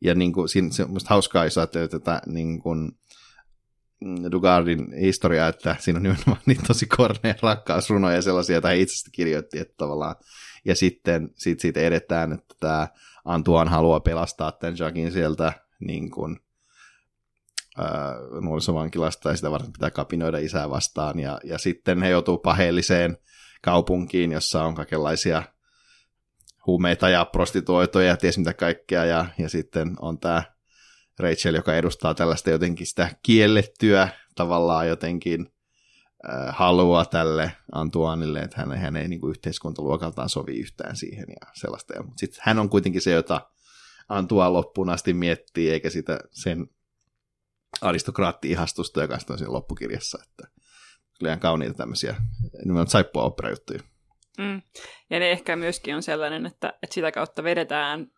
ja 0.00 0.14
niin 0.14 0.32
kuin, 0.32 0.48
siinä 0.48 0.70
se 0.70 0.82
on 0.82 0.96
hauskaa, 1.06 1.44
jos 1.44 1.58
ajattelee 1.58 1.88
tätä 1.88 2.22
niin 2.26 2.60
kuin, 2.62 2.92
Dugardin 4.32 4.92
historia, 5.00 5.48
että 5.48 5.76
siinä 5.78 5.96
on 5.96 6.02
nimenomaan 6.02 6.40
niin 6.46 6.62
tosi 6.66 6.86
kornea 6.86 7.34
rakkausrunoja 7.42 8.22
sellaisia, 8.22 8.54
joita 8.54 8.68
hän 8.68 8.76
itse 8.76 9.10
kirjoitti, 9.12 9.58
että 9.58 9.74
tavallaan, 9.76 10.16
ja 10.64 10.76
sitten 10.76 11.30
sit 11.34 11.60
siitä 11.60 11.80
edetään, 11.80 12.32
että 12.32 12.54
tämä 12.60 12.88
Antuan 13.24 13.68
haluaa 13.68 14.00
pelastaa 14.00 14.52
tämän 14.52 14.76
Jackin 14.78 15.12
sieltä 15.12 15.52
niin 15.80 16.10
kuin, 16.10 16.36
äh, 17.80 18.40
nuorisovankilasta, 18.40 19.30
ja 19.30 19.36
sitä 19.36 19.50
varten 19.50 19.72
pitää 19.72 19.90
kapinoida 19.90 20.38
isää 20.38 20.70
vastaan, 20.70 21.18
ja, 21.18 21.40
ja 21.44 21.58
sitten 21.58 22.02
he 22.02 22.10
joutuu 22.10 22.38
paheelliseen 22.38 23.18
kaupunkiin, 23.62 24.32
jossa 24.32 24.64
on 24.64 24.74
kaikenlaisia 24.74 25.42
huumeita 26.66 27.08
ja 27.08 27.24
prostituoitoja 27.24 28.08
ja 28.08 28.16
ties 28.16 28.38
mitä 28.38 28.54
kaikkea, 28.54 29.04
ja, 29.04 29.26
ja 29.38 29.48
sitten 29.48 29.96
on 30.00 30.18
tämä 30.18 30.42
Rachel, 31.18 31.54
joka 31.54 31.74
edustaa 31.74 32.14
tällaista 32.14 32.50
jotenkin 32.50 32.86
sitä 32.86 33.08
kiellettyä 33.22 34.08
tavallaan 34.34 34.88
jotenkin 34.88 35.46
äh, 36.28 36.56
halua 36.56 37.04
tälle 37.04 37.52
Antuanille, 37.72 38.38
että 38.40 38.56
hän, 38.60 38.78
hän 38.78 38.96
ei 38.96 39.08
niin 39.08 39.20
kuin 39.20 39.30
yhteiskuntaluokaltaan 39.30 40.28
sovi 40.28 40.58
yhtään 40.58 40.96
siihen 40.96 41.26
ja 41.28 41.52
sellaista. 41.54 42.02
Mutta 42.02 42.20
sitten 42.20 42.42
hän 42.42 42.58
on 42.58 42.70
kuitenkin 42.70 43.02
se, 43.02 43.10
jota 43.10 43.50
Antua 44.08 44.52
loppuun 44.52 44.90
asti 44.90 45.14
miettii, 45.14 45.70
eikä 45.70 45.90
sitä 45.90 46.20
sen 46.30 46.66
aristokraatti-ihastusta, 47.80 49.02
joka 49.02 49.18
on 49.30 49.38
siinä 49.38 49.52
loppukirjassa. 49.52 50.18
Että 50.22 50.48
kyllä 51.18 51.36
kauniita 51.36 51.74
tämmöisiä 51.74 52.16
nimenomaan 52.58 52.86
saippua 52.86 53.22
opera-juttuja. 53.22 53.80
Mm. 54.38 54.62
Ja 55.10 55.18
ne 55.18 55.30
ehkä 55.30 55.56
myöskin 55.56 55.96
on 55.96 56.02
sellainen, 56.02 56.46
että, 56.46 56.68
että 56.82 56.94
sitä 56.94 57.12
kautta 57.12 57.44
vedetään 57.44 58.10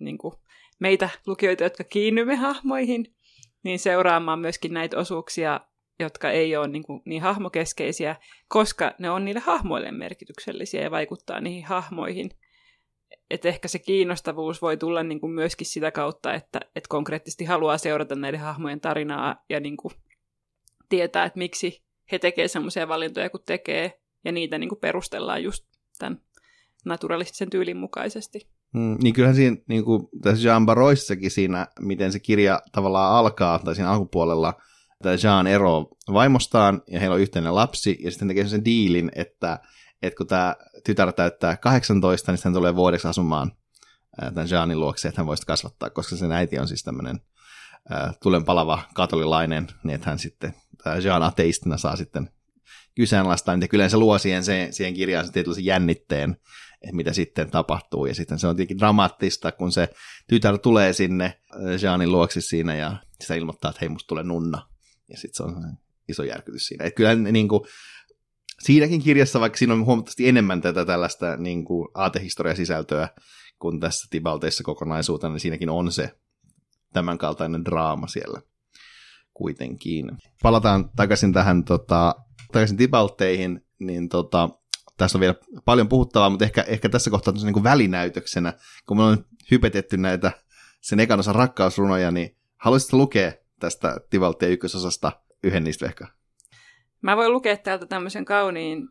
niin 0.00 0.18
kuin, 0.18 0.34
meitä 0.78 1.08
lukijoita, 1.26 1.64
jotka 1.64 1.84
kiinnymme 1.84 2.34
hahmoihin, 2.36 3.14
niin 3.62 3.78
seuraamaan 3.78 4.38
myöskin 4.38 4.74
näitä 4.74 4.98
osuuksia, 4.98 5.60
jotka 5.98 6.30
ei 6.30 6.56
ole 6.56 6.68
niin, 6.68 6.82
kuin, 6.82 7.02
niin 7.04 7.22
hahmokeskeisiä, 7.22 8.16
koska 8.48 8.94
ne 8.98 9.10
on 9.10 9.24
niille 9.24 9.40
hahmoille 9.40 9.92
merkityksellisiä 9.92 10.82
ja 10.82 10.90
vaikuttaa 10.90 11.40
niihin 11.40 11.64
hahmoihin. 11.64 12.30
et 13.30 13.46
ehkä 13.46 13.68
se 13.68 13.78
kiinnostavuus 13.78 14.62
voi 14.62 14.76
tulla 14.76 15.02
niin 15.02 15.20
kuin 15.20 15.32
myöskin 15.32 15.66
sitä 15.66 15.90
kautta, 15.90 16.34
että 16.34 16.60
et 16.76 16.86
konkreettisesti 16.86 17.44
haluaa 17.44 17.78
seurata 17.78 18.14
näiden 18.14 18.40
hahmojen 18.40 18.80
tarinaa 18.80 19.44
ja 19.48 19.60
niin 19.60 19.76
kuin 19.76 19.94
tietää, 20.88 21.24
että 21.24 21.38
miksi 21.38 21.84
he 22.12 22.18
tekevät 22.18 22.50
semmoisia 22.50 22.88
valintoja 22.88 23.30
kuin 23.30 23.42
tekee, 23.46 24.00
ja 24.24 24.32
niitä 24.32 24.58
niin 24.58 24.68
kuin 24.68 24.80
perustellaan 24.80 25.42
just 25.42 25.64
tämän 25.98 26.20
naturalistisen 26.84 27.50
tyylin 27.50 27.76
mukaisesti. 27.76 28.48
Mm, 28.74 28.96
niin 29.02 29.14
kyllähän 29.14 29.36
siinä, 29.36 29.56
niin 29.68 29.84
kuin 29.84 30.08
tässä 30.22 30.48
Jean 30.48 30.66
Baroissakin 30.66 31.30
siinä, 31.30 31.66
miten 31.80 32.12
se 32.12 32.18
kirja 32.18 32.60
tavallaan 32.72 33.14
alkaa, 33.14 33.58
tai 33.58 33.74
siinä 33.74 33.90
alkupuolella, 33.90 34.54
että 34.92 35.26
Jean 35.26 35.46
ero 35.46 35.86
vaimostaan, 36.12 36.82
ja 36.90 37.00
heillä 37.00 37.14
on 37.14 37.20
yhteinen 37.20 37.54
lapsi, 37.54 37.98
ja 38.00 38.10
sitten 38.10 38.28
tekee 38.28 38.48
sen 38.48 38.64
diilin, 38.64 39.10
että, 39.14 39.58
että 40.02 40.16
kun 40.16 40.26
tämä 40.26 40.56
tytär 40.84 41.12
täyttää 41.12 41.56
18, 41.56 42.32
niin 42.32 42.40
hän 42.44 42.54
tulee 42.54 42.76
vuodeksi 42.76 43.08
asumaan 43.08 43.52
tämän 44.34 44.50
Jeanin 44.50 44.80
luokse, 44.80 45.08
että 45.08 45.20
hän 45.20 45.26
voisi 45.26 45.46
kasvattaa, 45.46 45.90
koska 45.90 46.16
sen 46.16 46.32
äiti 46.32 46.58
on 46.58 46.68
siis 46.68 46.82
tämmöinen 46.82 47.20
tulen 48.22 48.44
palava 48.44 48.82
katolilainen, 48.94 49.66
niin 49.84 49.94
että 49.94 50.10
hän 50.10 50.18
sitten, 50.18 50.54
tämä 50.84 50.96
Jean 50.96 51.22
ateistina 51.22 51.76
saa 51.76 51.96
sitten 51.96 52.30
kyseenalaistaa, 52.94 53.56
niin 53.56 53.68
kyllä 53.68 53.88
se 53.88 53.96
luo 53.96 54.18
siihen, 54.18 54.44
siihen 54.70 54.94
kirjaan 54.94 55.24
sen 55.24 55.32
tietynlaisen 55.32 55.64
jännitteen, 55.64 56.36
että 56.84 56.96
mitä 56.96 57.12
sitten 57.12 57.50
tapahtuu. 57.50 58.06
Ja 58.06 58.14
sitten 58.14 58.38
se 58.38 58.46
on 58.46 58.56
tietenkin 58.56 58.78
dramaattista, 58.78 59.52
kun 59.52 59.72
se 59.72 59.88
tytär 60.28 60.58
tulee 60.58 60.92
sinne 60.92 61.24
äh, 61.24 61.82
Jeanin 61.82 62.12
luoksi 62.12 62.40
siinä 62.40 62.76
ja 62.76 62.96
sitä 63.20 63.34
ilmoittaa, 63.34 63.68
että 63.68 63.80
hei, 63.80 63.88
musta 63.88 64.08
tulee 64.08 64.24
nunna. 64.24 64.68
Ja 65.08 65.16
sitten 65.18 65.34
se 65.34 65.42
on 65.42 65.76
iso 66.08 66.22
järkytys 66.22 66.66
siinä. 66.66 66.84
Että 66.84 66.96
kyllä 66.96 67.14
niin 67.14 67.48
kuin, 67.48 67.60
siinäkin 68.60 69.02
kirjassa, 69.02 69.40
vaikka 69.40 69.58
siinä 69.58 69.74
on 69.74 69.84
huomattavasti 69.84 70.28
enemmän 70.28 70.60
tätä 70.60 70.84
tällaista 70.84 71.36
niin 71.36 71.64
kuin 71.64 71.88
aatehistoriasisältöä 71.94 73.08
kuin 73.58 73.80
tässä 73.80 74.06
Tibalteissa 74.10 74.64
kokonaisuutena, 74.64 75.32
niin 75.32 75.40
siinäkin 75.40 75.70
on 75.70 75.92
se 75.92 76.10
tämänkaltainen 76.92 77.64
draama 77.64 78.06
siellä 78.06 78.40
kuitenkin. 79.34 80.10
Palataan 80.42 80.90
takaisin 80.96 81.32
tähän 81.32 81.64
tota, 81.64 82.14
takaisin 82.52 82.76
Tibalteihin, 82.76 83.60
niin 83.78 84.08
tota, 84.08 84.50
tässä 84.96 85.18
on 85.18 85.20
vielä 85.20 85.34
paljon 85.64 85.88
puhuttavaa, 85.88 86.30
mutta 86.30 86.44
ehkä, 86.44 86.62
ehkä 86.62 86.88
tässä 86.88 87.10
kohtaa 87.10 87.34
niin 87.34 87.52
kuin 87.52 87.64
välinäytöksenä, 87.64 88.52
kun 88.86 88.96
me 88.96 89.02
on 89.02 89.24
hypetetty 89.50 89.96
näitä 89.96 90.32
sen 90.80 91.00
ekan 91.00 91.20
osan 91.20 91.34
rakkausrunoja, 91.34 92.10
niin 92.10 92.36
haluaisitko 92.56 92.96
lukea 92.96 93.32
tästä 93.60 93.96
Tivaltien 94.10 94.52
ykkösosasta 94.52 95.12
yhden 95.44 95.64
niistä 95.64 95.86
ehkä? 95.86 96.06
Mä 97.02 97.16
voin 97.16 97.32
lukea 97.32 97.56
täältä 97.56 97.86
tämmöisen 97.86 98.24
kauniin 98.24 98.88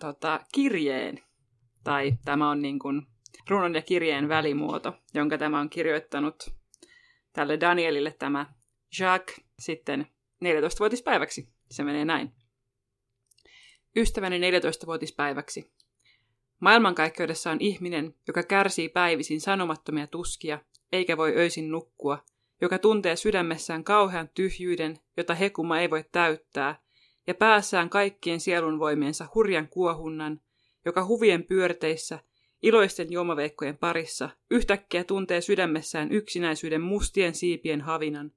tota, 0.00 0.40
kirjeen, 0.54 1.20
tai 1.84 2.12
tämä 2.24 2.50
on 2.50 2.62
niin 2.62 2.78
kuin 2.78 3.06
runon 3.50 3.74
ja 3.74 3.82
kirjeen 3.82 4.28
välimuoto, 4.28 4.94
jonka 5.14 5.38
tämä 5.38 5.60
on 5.60 5.70
kirjoittanut 5.70 6.54
tälle 7.32 7.60
Danielille 7.60 8.14
tämä 8.18 8.46
Jacques 8.98 9.40
sitten 9.58 10.06
14-vuotispäiväksi. 10.44 11.48
Se 11.70 11.84
menee 11.84 12.04
näin 12.04 12.32
ystäväni 13.98 14.38
14-vuotispäiväksi. 14.38 15.70
Maailmankaikkeudessa 16.60 17.50
on 17.50 17.56
ihminen, 17.60 18.14
joka 18.26 18.42
kärsii 18.42 18.88
päivisin 18.88 19.40
sanomattomia 19.40 20.06
tuskia, 20.06 20.58
eikä 20.92 21.16
voi 21.16 21.36
öisin 21.36 21.70
nukkua, 21.70 22.24
joka 22.60 22.78
tuntee 22.78 23.16
sydämessään 23.16 23.84
kauhean 23.84 24.28
tyhjyyden, 24.34 24.98
jota 25.16 25.34
hekuma 25.34 25.80
ei 25.80 25.90
voi 25.90 26.04
täyttää, 26.12 26.82
ja 27.26 27.34
päässään 27.34 27.90
kaikkien 27.90 28.40
sielunvoimiensa 28.40 29.26
hurjan 29.34 29.68
kuohunnan, 29.68 30.40
joka 30.84 31.06
huvien 31.06 31.44
pyörteissä, 31.44 32.18
iloisten 32.62 33.12
juomaveikkojen 33.12 33.78
parissa, 33.78 34.30
yhtäkkiä 34.50 35.04
tuntee 35.04 35.40
sydämessään 35.40 36.12
yksinäisyyden 36.12 36.80
mustien 36.80 37.34
siipien 37.34 37.80
havinan. 37.80 38.32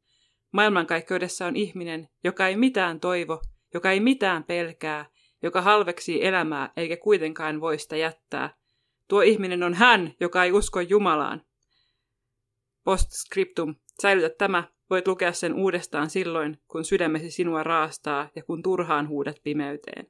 Maailmankaikkeudessa 0.51 1.45
on 1.45 1.55
ihminen, 1.55 2.09
joka 2.24 2.47
ei 2.47 2.55
mitään 2.55 2.99
toivo, 2.99 3.41
joka 3.74 3.91
ei 3.91 3.99
mitään 3.99 4.43
pelkää, 4.43 5.05
joka 5.44 5.62
halveksii 5.62 6.26
elämää 6.26 6.72
eikä 6.78 6.98
kuitenkaan 6.98 7.62
voi 7.62 7.80
sitä 7.80 7.98
jättää. 7.98 8.56
Tuo 9.08 9.22
ihminen 9.22 9.64
on 9.64 9.74
hän, 9.74 10.14
joka 10.20 10.44
ei 10.44 10.52
usko 10.52 10.82
Jumalaan. 10.82 11.42
Postscriptum. 12.84 13.76
Säilytä 14.02 14.36
tämä. 14.38 14.64
Voit 14.89 15.08
lukea 15.08 15.34
sen 15.34 15.54
uudestaan 15.54 16.10
silloin, 16.10 16.58
kun 16.68 16.86
sydämesi 16.86 17.32
sinua 17.32 17.64
raastaa 17.64 18.30
ja 18.36 18.44
kun 18.44 18.64
turhaan 18.64 19.08
huudet 19.08 19.42
pimeyteen. 19.44 20.08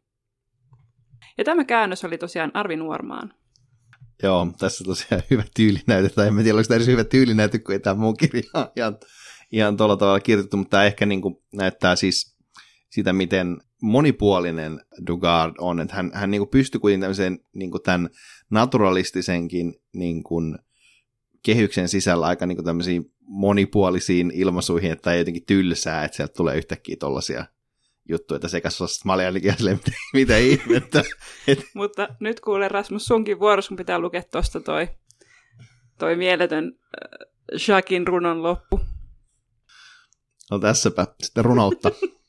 Ja 1.38 1.44
tämä 1.44 1.66
käännös 1.66 2.06
oli 2.06 2.18
tosiaan 2.18 2.52
Arvi 2.54 2.76
Nuormaan. 2.76 3.34
Joo, 4.24 4.48
tässä 4.60 4.84
tosiaan 4.84 5.24
hyvä 5.30 5.44
tyylinäyte, 5.56 6.10
tai 6.10 6.28
en 6.28 6.36
tiedä, 6.36 6.58
onko 6.58 6.68
tämä 6.68 6.76
edes 6.76 6.88
hyvä 6.88 7.04
tyylinäyte, 7.04 7.60
kun 7.60 7.74
ei 7.74 7.80
tämä 7.80 7.96
muu 7.96 8.14
kirja 8.14 8.42
ihan, 8.76 8.98
ihan 9.52 9.78
tuolla 9.78 9.98
tavalla 9.98 10.20
kirjoitettu, 10.20 10.58
mutta 10.58 10.70
tämä 10.70 10.84
ehkä 10.84 11.06
niin 11.06 11.22
kuin 11.22 11.36
näyttää 11.54 11.96
siis 11.96 12.38
sitä, 12.90 13.14
miten 13.14 13.58
monipuolinen 13.82 14.82
Dugard 15.08 15.56
on, 15.58 15.80
että 15.80 15.96
hän, 15.96 16.12
hän 16.14 16.32
niin 16.32 16.48
pystyy 16.48 16.82
kuitenkin 16.82 17.02
tämmöiseen 17.02 17.40
niin 17.54 17.72
kuin 17.72 17.84
tämän 17.84 18.10
naturalistisenkin 18.50 19.74
niin 19.94 20.24
kuin 20.24 20.58
kehyksen 21.44 21.90
sisällä 21.90 22.26
aika 22.26 22.46
niin 22.46 22.56
kuin 22.56 22.66
tämmöisiin 22.66 23.14
monipuolisiin 23.22 24.32
ilmaisuihin, 24.36 24.92
että 24.92 25.14
ei 25.14 25.20
jotenkin 25.20 25.46
tylsää, 25.46 26.04
että 26.04 26.18
sieltä 26.18 26.34
tulee 26.34 26.58
yhtäkkiä 26.58 26.96
tollaisia 27.00 27.46
juttuja, 28.10 28.36
että 28.36 28.48
sekä 28.48 28.70
sellaista 28.70 29.02
maljalikiaselle, 29.06 29.74
mitä, 29.74 29.92
mitä 30.14 30.38
ihmettä. 30.38 31.04
Et... 31.48 31.60
Mutta 31.74 32.08
nyt 32.20 32.40
kuule 32.40 32.68
Rasmus, 32.68 33.06
sunkin 33.06 33.40
vuoro, 33.40 33.62
sun 33.62 33.78
pitää 33.78 34.00
lukea 34.00 34.24
tuosta 34.32 34.60
toi, 34.60 34.88
toi 36.00 36.16
mieletön 36.16 36.72
äh, 36.74 37.60
Jacquin 37.68 38.08
runon 38.08 38.44
loppu. 38.44 38.80
No 40.52 40.60
tässäpä 40.60 41.08
sitten 41.24 41.46
runoutta. 41.46 41.92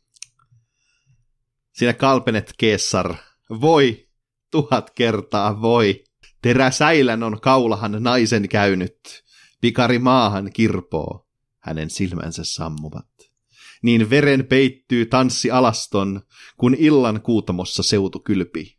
Sinä 1.82 1.92
kalpenet 1.92 2.52
Keessar, 2.58 3.14
voi, 3.60 4.08
tuhat 4.50 4.90
kertaa 4.90 5.62
voi. 5.62 6.04
Teräsäilän 6.42 7.22
on 7.22 7.40
kaulahan 7.40 7.96
naisen 8.00 8.48
käynyt, 8.48 9.24
pikari 9.60 9.98
maahan 9.98 10.50
kirpoo, 10.52 11.26
hänen 11.60 11.90
silmänsä 11.90 12.44
sammuvat. 12.44 13.08
Niin 13.82 14.10
veren 14.10 14.46
peittyy 14.46 15.06
tanssi 15.06 15.50
alaston, 15.50 16.22
kun 16.56 16.74
illan 16.78 17.20
kuutamossa 17.20 17.82
seutu 17.82 18.20
kylpi. 18.20 18.78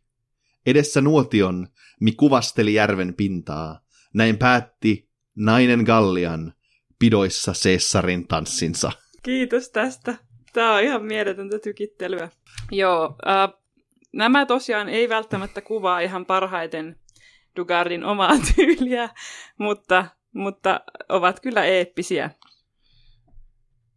Edessä 0.66 1.00
nuotion, 1.00 1.68
mi 2.00 2.12
kuvasteli 2.12 2.74
järven 2.74 3.14
pintaa, 3.14 3.80
näin 4.14 4.38
päätti 4.38 5.10
nainen 5.36 5.80
Gallian 5.80 6.52
pidoissa 6.98 7.54
Seessarin 7.54 8.28
tanssinsa. 8.28 8.92
Kiitos 9.22 9.70
tästä. 9.70 10.16
Tämä 10.54 10.74
on 10.74 10.82
ihan 10.82 11.04
mieletöntä 11.04 11.58
tykittelyä. 11.58 12.28
Joo, 12.70 13.16
äh, 13.26 13.60
nämä 14.12 14.46
tosiaan 14.46 14.88
ei 14.88 15.08
välttämättä 15.08 15.60
kuvaa 15.60 16.00
ihan 16.00 16.26
parhaiten 16.26 16.96
Dugardin 17.56 18.04
omaa 18.04 18.32
tyyliä, 18.56 19.08
mutta, 19.58 20.06
mutta 20.32 20.80
ovat 21.08 21.40
kyllä 21.40 21.64
eeppisiä. 21.64 22.30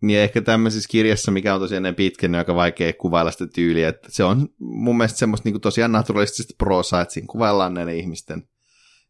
Niin 0.02 0.20
ehkä 0.20 0.42
tämmöisessä 0.42 0.90
kirjassa, 0.92 1.32
mikä 1.32 1.54
on 1.54 1.62
tosiaan 1.62 1.96
pitkän, 1.96 2.32
niin 2.32 2.40
aika 2.40 2.56
vaikea 2.56 2.94
kuvailla 2.94 3.32
sitä 3.32 3.48
tyyliä. 3.48 3.90
Että 3.90 4.08
se 4.12 4.24
on 4.24 4.50
mun 4.60 4.98
mielestä 4.98 5.20
semmoista 5.20 5.50
niin 5.50 5.62
tosiaan 5.62 5.92
naturalistista 5.92 6.54
prosaa, 6.58 7.02
että 7.02 7.14
siinä 7.14 7.28
kuvaillaan 7.28 7.74
näiden 7.74 7.98
ihmisten 7.98 8.48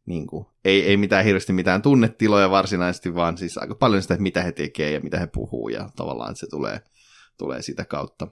niin 0.06 0.28
kuin, 0.28 0.45
ei, 0.66 0.84
ei 0.86 0.98
mitään 0.98 1.26
hirveästi 1.26 1.54
mitään 1.54 1.82
tunnetiloja 1.82 2.50
varsinaisesti, 2.50 3.16
vaan 3.16 3.38
siis 3.38 3.58
aika 3.58 3.76
paljon 3.76 4.02
sitä, 4.02 4.14
että 4.14 4.22
mitä 4.22 4.43
he 4.43 4.52
tekee 4.52 4.91
ja 4.91 5.00
mitä 5.00 5.20
he 5.20 5.28
puhuu 5.28 5.70
ja 5.70 5.89
tavallaan 5.95 6.36
se 6.36 6.48
tulee 6.50 6.80
tulee 7.38 7.61
sitä 7.61 7.85
kautta. 7.85 8.27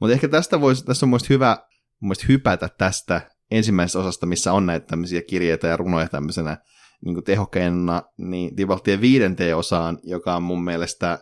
Mutta 0.00 0.12
ehkä 0.12 0.28
tästä 0.28 0.60
voisi, 0.60 0.84
tässä 0.84 1.06
on 1.06 1.10
mielestäni 1.10 1.34
hyvä 1.34 1.66
mielestäni 2.00 2.28
hypätä 2.28 2.68
tästä 2.78 3.30
ensimmäisestä 3.50 3.98
osasta, 3.98 4.26
missä 4.26 4.52
on 4.52 4.66
näitä 4.66 4.86
tämmöisiä 4.86 5.22
kirjeitä 5.22 5.66
ja 5.66 5.76
runoja 5.76 6.08
tämmöisenä 6.08 6.58
niin 7.04 7.24
tehokkeena, 7.24 8.02
niin 8.18 8.56
Divaltien 8.56 9.00
viidenteen 9.00 9.56
osaan, 9.56 9.98
joka 10.02 10.36
on 10.36 10.42
mun 10.42 10.64
mielestä 10.64 11.18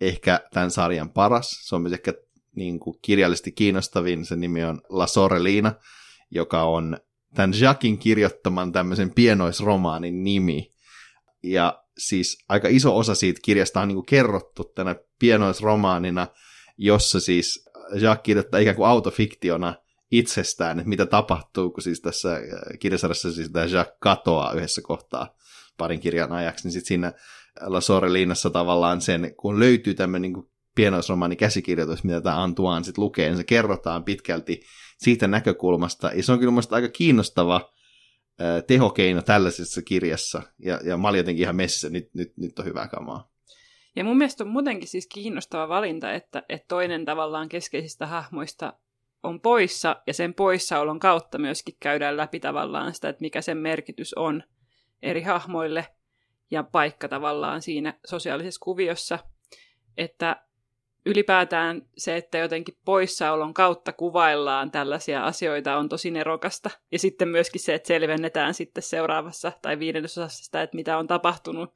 ehkä 0.00 0.40
tämän 0.52 0.70
sarjan 0.70 1.10
paras. 1.10 1.50
Se 1.68 1.74
on 1.74 1.82
myös 1.82 1.92
ehkä 1.92 2.12
niin 2.56 2.80
kuin 2.80 2.98
kirjallisesti 3.02 3.52
kiinnostavin. 3.52 4.24
Se 4.24 4.36
nimi 4.36 4.64
on 4.64 4.80
La 4.88 5.06
Sorelina, 5.06 5.72
joka 6.30 6.62
on 6.62 6.98
tämän 7.34 7.52
Jacquin 7.60 7.98
kirjoittaman 7.98 8.72
tämmöisen 8.72 9.10
pienoisromaanin 9.10 10.24
nimi. 10.24 10.74
Ja 11.42 11.82
siis 11.98 12.44
aika 12.48 12.68
iso 12.68 12.96
osa 12.96 13.14
siitä 13.14 13.40
kirjasta 13.44 13.80
on 13.80 13.88
niin 13.88 13.96
kuin 13.96 14.06
kerrottu 14.06 14.64
tänä 14.64 14.96
pienoisromaanina– 15.18 16.26
jossa 16.76 17.20
siis 17.20 17.64
Jacques 17.94 18.22
kirjoittaa 18.22 18.60
ikään 18.60 18.76
kuin 18.76 18.88
autofiktiona 18.88 19.74
itsestään, 20.10 20.78
että 20.78 20.88
mitä 20.88 21.06
tapahtuu, 21.06 21.70
kun 21.70 21.82
siis 21.82 22.00
tässä 22.00 22.34
äh, 22.34 22.42
kirjasarjassa 22.78 23.32
siis 23.32 23.50
tämä 23.50 23.64
Jacques 23.64 23.96
katoaa 24.00 24.52
yhdessä 24.52 24.82
kohtaa 24.82 25.36
parin 25.78 26.00
kirjan 26.00 26.32
ajaksi, 26.32 26.66
niin 26.66 26.72
sitten 26.72 26.88
siinä 26.88 27.12
La 27.60 27.80
Soreliinassa 27.80 28.50
tavallaan 28.50 29.00
sen, 29.00 29.34
kun 29.36 29.60
löytyy 29.60 29.94
tämmöinen 29.94 30.32
niin 30.32 30.50
pienoisromaani 30.74 31.36
käsikirjoitus, 31.36 32.04
mitä 32.04 32.20
tämä 32.20 32.42
Antoine 32.42 32.84
sitten 32.84 33.04
lukee, 33.04 33.28
niin 33.28 33.36
se 33.36 33.44
kerrotaan 33.44 34.04
pitkälti 34.04 34.60
siitä 34.98 35.26
näkökulmasta, 35.26 36.10
ja 36.14 36.22
se 36.22 36.32
on 36.32 36.38
kyllä 36.38 36.52
aika 36.70 36.88
kiinnostava 36.88 37.72
tehokeino 38.66 39.22
tällaisessa 39.22 39.82
kirjassa. 39.82 40.42
Ja, 40.58 40.80
ja 40.84 40.96
mä 40.96 41.08
olin 41.08 41.18
jotenkin 41.18 41.42
ihan 41.42 41.56
messissä, 41.56 41.88
nyt, 41.88 42.14
nyt, 42.14 42.32
nyt 42.36 42.58
on 42.58 42.64
hyvä 42.64 42.88
kamaa. 42.88 43.30
Ja 43.96 44.04
mun 44.04 44.18
mielestä 44.18 44.44
on 44.44 44.50
muutenkin 44.50 44.88
siis 44.88 45.06
kiinnostava 45.06 45.68
valinta, 45.68 46.12
että, 46.12 46.42
että 46.48 46.68
toinen 46.68 47.04
tavallaan 47.04 47.48
keskeisistä 47.48 48.06
hahmoista 48.06 48.72
on 49.22 49.40
poissa, 49.40 50.02
ja 50.06 50.14
sen 50.14 50.34
poissaolon 50.34 50.98
kautta 50.98 51.38
myöskin 51.38 51.74
käydään 51.80 52.16
läpi 52.16 52.40
tavallaan 52.40 52.94
sitä, 52.94 53.08
että 53.08 53.20
mikä 53.22 53.42
sen 53.42 53.58
merkitys 53.58 54.14
on 54.14 54.42
eri 55.02 55.22
hahmoille, 55.22 55.86
ja 56.50 56.62
paikka 56.62 57.08
tavallaan 57.08 57.62
siinä 57.62 57.94
sosiaalisessa 58.06 58.60
kuviossa, 58.64 59.18
että 59.96 60.42
ylipäätään 61.06 61.82
se, 61.96 62.16
että 62.16 62.38
jotenkin 62.38 62.76
poissaolon 62.84 63.54
kautta 63.54 63.92
kuvaillaan 63.92 64.70
tällaisia 64.70 65.24
asioita 65.24 65.76
on 65.76 65.88
tosi 65.88 66.10
nerokasta. 66.10 66.70
Ja 66.92 66.98
sitten 66.98 67.28
myöskin 67.28 67.60
se, 67.60 67.74
että 67.74 67.86
selvennetään 67.86 68.54
sitten 68.54 68.82
seuraavassa 68.82 69.52
tai 69.62 69.78
viidennysosassa 69.78 70.44
sitä, 70.44 70.62
että 70.62 70.76
mitä 70.76 70.98
on 70.98 71.06
tapahtunut 71.06 71.74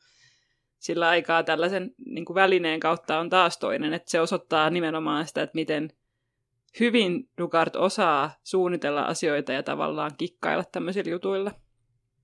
sillä 0.81 1.09
aikaa 1.09 1.43
tällaisen 1.43 1.95
niin 2.07 2.25
kuin 2.25 2.35
välineen 2.35 2.81
kautta 2.81 3.19
on 3.19 3.31
taas 3.31 3.59
toinen, 3.59 3.93
että 3.93 4.11
se 4.11 4.21
osoittaa 4.21 4.71
nimenomaan 4.71 5.27
sitä, 5.27 5.43
että 5.43 5.55
miten 5.55 5.93
hyvin 6.81 7.29
Dugard 7.39 7.75
osaa 7.75 8.31
suunnitella 8.43 9.03
asioita 9.03 9.53
ja 9.53 9.63
tavallaan 9.63 10.11
kikkailla 10.19 10.65
tämmöisillä 10.73 11.11
jutuilla. 11.11 11.53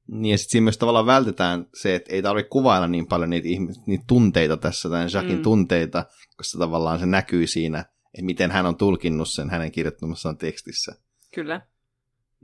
Niin 0.09 0.30
ja 0.30 0.38
sitten 0.38 0.50
siinä 0.50 0.64
myös 0.64 0.78
tavallaan 0.78 1.07
vältetään 1.07 1.66
se, 1.74 1.94
että 1.94 2.12
ei 2.12 2.22
tarvitse 2.22 2.48
kuvailla 2.48 2.88
niin 2.88 3.07
paljon 3.07 3.30
niitä, 3.30 3.48
ihmis- 3.48 3.82
niitä 3.86 4.04
tunteita 4.07 4.57
tässä, 4.57 4.88
tai 4.88 5.07
Jackin 5.12 5.36
mm. 5.36 5.42
tunteita, 5.42 6.04
koska 6.36 6.59
tavallaan 6.59 6.98
se 6.98 7.07
näkyy 7.07 7.46
siinä, 7.46 7.78
että 7.78 8.24
miten 8.24 8.50
hän 8.50 8.66
on 8.66 8.76
tulkinnut 8.76 9.28
sen 9.28 9.50
hänen 9.50 9.72
kirjoittamassaan 9.72 10.38
tekstissä. 10.38 10.94
Kyllä. 11.34 11.61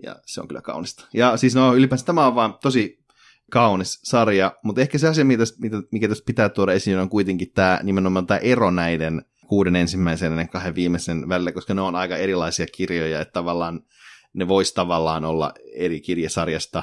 Ja 0.02 0.16
se 0.26 0.40
on 0.40 0.48
kyllä 0.48 0.62
kaunista. 0.62 1.08
Ja 1.14 1.36
siis 1.36 1.54
no 1.54 1.74
ylipäänsä 1.74 2.06
tämä 2.06 2.26
on 2.26 2.34
vaan 2.34 2.54
tosi 2.62 3.01
kaunis 3.53 4.00
sarja, 4.03 4.57
mutta 4.62 4.80
ehkä 4.80 4.98
se 4.98 5.09
asia, 5.09 5.24
mitä, 5.24 5.44
mikä 5.90 6.09
tässä 6.09 6.24
pitää 6.26 6.48
tuoda 6.48 6.72
esiin, 6.72 6.98
on 6.98 7.09
kuitenkin 7.09 7.53
tämä 7.55 7.80
nimenomaan 7.82 8.26
tämä 8.26 8.38
ero 8.38 8.70
näiden 8.70 9.24
kuuden 9.46 9.76
ensimmäisen 9.76 10.38
ja 10.38 10.48
kahden 10.48 10.74
viimeisen 10.74 11.28
välillä, 11.28 11.53
koska 11.53 11.74
ne 11.74 11.80
on 11.80 11.96
aika 11.96 12.16
erilaisia 12.16 12.66
kirjoja, 12.66 13.20
että 13.20 13.32
tavallaan 13.32 13.80
ne 14.34 14.48
vois 14.48 14.72
tavallaan 14.72 15.24
olla 15.24 15.55
eri 15.74 16.00
kirjasarjasta 16.00 16.82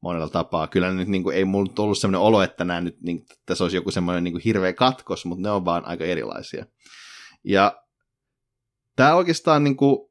monella 0.00 0.28
tapaa. 0.28 0.66
Kyllä 0.66 0.90
nyt 0.90 1.08
niin 1.08 1.22
kuin, 1.22 1.36
ei 1.36 1.44
mulla 1.44 1.72
ollut 1.78 1.98
sellainen 1.98 2.20
olo, 2.20 2.42
että 2.42 2.64
nämä 2.64 2.80
nyt, 2.80 3.00
niin, 3.02 3.26
tässä 3.46 3.64
olisi 3.64 3.76
joku 3.76 3.90
semmoinen 3.90 4.24
niin 4.24 4.40
hirveä 4.44 4.72
katkos, 4.72 5.24
mutta 5.24 5.42
ne 5.42 5.50
on 5.50 5.64
vaan 5.64 5.84
aika 5.84 6.04
erilaisia. 6.04 6.66
Ja 7.44 7.82
tämä 8.96 9.14
oikeastaan 9.14 9.64
niin 9.64 9.76
kuin, 9.76 10.07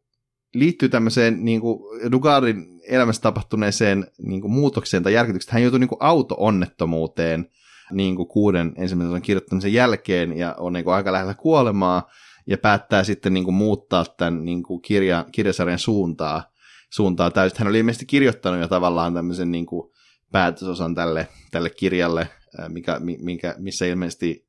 liittyy 0.60 0.90
tämmöiseen 0.90 1.46
niin 1.46 1.62
kuin 1.62 1.80
Dugardin 2.12 2.82
elämässä 2.88 3.22
tapahtuneeseen 3.22 4.08
niin 4.18 4.42
kuin 4.42 4.52
muutokseen 4.52 5.04
tai 5.04 5.14
järkytykseen. 5.14 5.54
Hän 5.54 5.64
joutui 5.64 5.80
niin 5.80 5.88
kuin 5.88 6.02
auto-onnettomuuteen 6.02 7.50
niin 7.92 8.16
kuin 8.16 8.28
kuuden 8.28 8.74
ensimmäisen 8.78 9.22
kirjoittamisen 9.22 9.74
jälkeen 9.74 10.38
ja 10.38 10.56
on 10.60 10.74
niin 10.74 10.84
kuin 10.84 10.94
aika 10.94 11.12
lähellä 11.12 11.34
kuolemaa 11.34 12.10
ja 12.48 12.58
päättää 12.58 13.04
sitten 13.04 13.34
niin 13.34 13.44
kuin 13.44 13.56
muuttaa 13.56 14.06
tämän 14.06 14.46
niin 14.46 14.64
kuin 14.64 14.82
kirja, 14.82 15.26
kirjasarjan 15.32 15.80
suuntaa, 15.80 16.44
suuntaa 16.90 17.32
täysin. 17.32 17.60
Hän 17.60 17.68
oli 17.68 17.80
ilmeisesti 17.80 18.06
kirjoittanut 18.06 18.62
jo 18.62 18.68
tavallaan 18.68 19.14
tämmöisen 19.14 19.52
niin 19.52 19.66
kuin 19.66 19.92
päätösosan 20.32 20.96
tälle, 20.96 21.28
tälle 21.52 21.70
kirjalle, 21.70 22.30
mikä, 22.68 23.00
mikä, 23.00 23.56
missä 23.58 23.86
ilmeisesti 23.86 24.47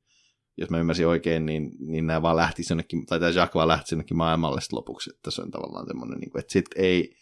jos 0.59 0.69
mä 0.69 0.79
ymmärsin 0.79 1.07
oikein, 1.07 1.45
niin, 1.45 1.71
niin 1.79 2.07
nämä 2.07 2.21
vaan 2.21 2.35
lähti 2.35 2.63
jonnekin, 2.69 3.05
tai 3.05 3.19
tämä 3.19 3.31
Jacques 3.31 3.55
vaan 3.55 3.67
lähti 3.67 3.95
jonnekin 3.95 4.17
maailmalle 4.17 4.59
lopuksi, 4.71 5.09
että 5.15 5.31
se 5.31 5.41
on 5.41 5.51
tavallaan 5.51 5.87
semmoinen, 5.87 6.19
niin 6.19 6.31
kuin, 6.31 6.39
että 6.39 6.53
sitten 6.53 6.83
ei, 6.83 7.15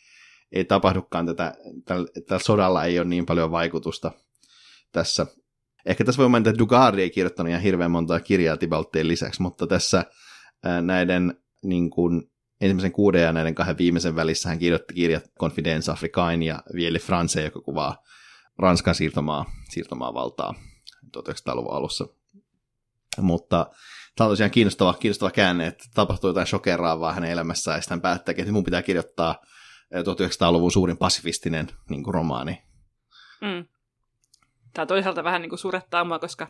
ei 0.52 0.66
tapahdukaan 0.66 1.26
tätä, 1.26 1.56
tällä, 1.86 2.08
sodalla 2.40 2.84
ei 2.84 3.00
ole 3.00 3.08
niin 3.08 3.26
paljon 3.26 3.52
vaikutusta 3.52 4.12
tässä. 4.92 5.28
Ehkä 5.86 6.04
tässä 6.04 6.22
voi 6.22 6.30
mainita, 6.30 6.50
että 6.50 6.60
Dugardi 6.60 7.02
ei 7.02 7.10
kirjoittanut 7.10 7.50
ihan 7.50 7.62
hirveän 7.62 7.92
montaa 7.92 8.20
kirjaa 8.20 8.58
Tibalteen 8.58 9.08
lisäksi, 9.08 9.42
mutta 9.42 9.68
tässä 9.68 10.06
ää, 10.64 10.82
näiden 10.82 11.34
niin 11.64 11.90
kuin, 11.90 12.32
ensimmäisen 12.62 12.92
kuuden 12.92 13.22
ja 13.22 13.34
näiden 13.34 13.56
kahden 13.56 13.78
viimeisen 13.78 14.16
välissä 14.16 14.50
hän 14.50 14.60
kirjoitti 14.60 14.94
kirjat 14.94 15.24
Confidence 15.40 15.92
Africain 15.92 16.44
ja 16.44 16.64
Vielle 16.74 17.00
France, 17.00 17.44
joka 17.44 17.62
kuvaa 17.62 18.04
Ranskan 18.58 18.96
siirtomaa, 18.96 19.46
siirtomaa 19.70 20.14
valtaa 20.14 20.54
1900-luvun 21.18 21.74
alussa. 21.74 22.08
Mutta 23.22 23.66
tämä 24.16 24.26
on 24.26 24.32
tosiaan 24.32 24.52
kiinnostava, 24.52 24.94
kiinnostava 24.94 25.32
käänne, 25.32 25.68
että 25.68 25.84
tapahtuu 25.94 26.30
jotain 26.30 26.48
shokeraavaa 26.48 27.14
hänen 27.14 27.32
elämässään, 27.32 27.78
ja 27.78 27.82
sitten 27.82 27.96
hän 27.96 28.02
päättää, 28.02 28.36
että 28.38 28.52
mun 28.52 28.64
pitää 28.64 28.82
kirjoittaa 28.82 29.36
1900-luvun 29.94 30.72
suurin 30.72 30.98
pasifistinen 30.98 31.68
niin 31.90 32.04
kuin 32.04 32.14
romaani. 32.14 32.62
Mm. 33.42 33.66
Tämä 34.74 34.86
toisaalta 34.86 35.24
vähän 35.24 35.42
niin 35.42 35.50
kuin 35.50 35.60
surettaa 35.60 36.04
mua, 36.04 36.20
koska 36.20 36.48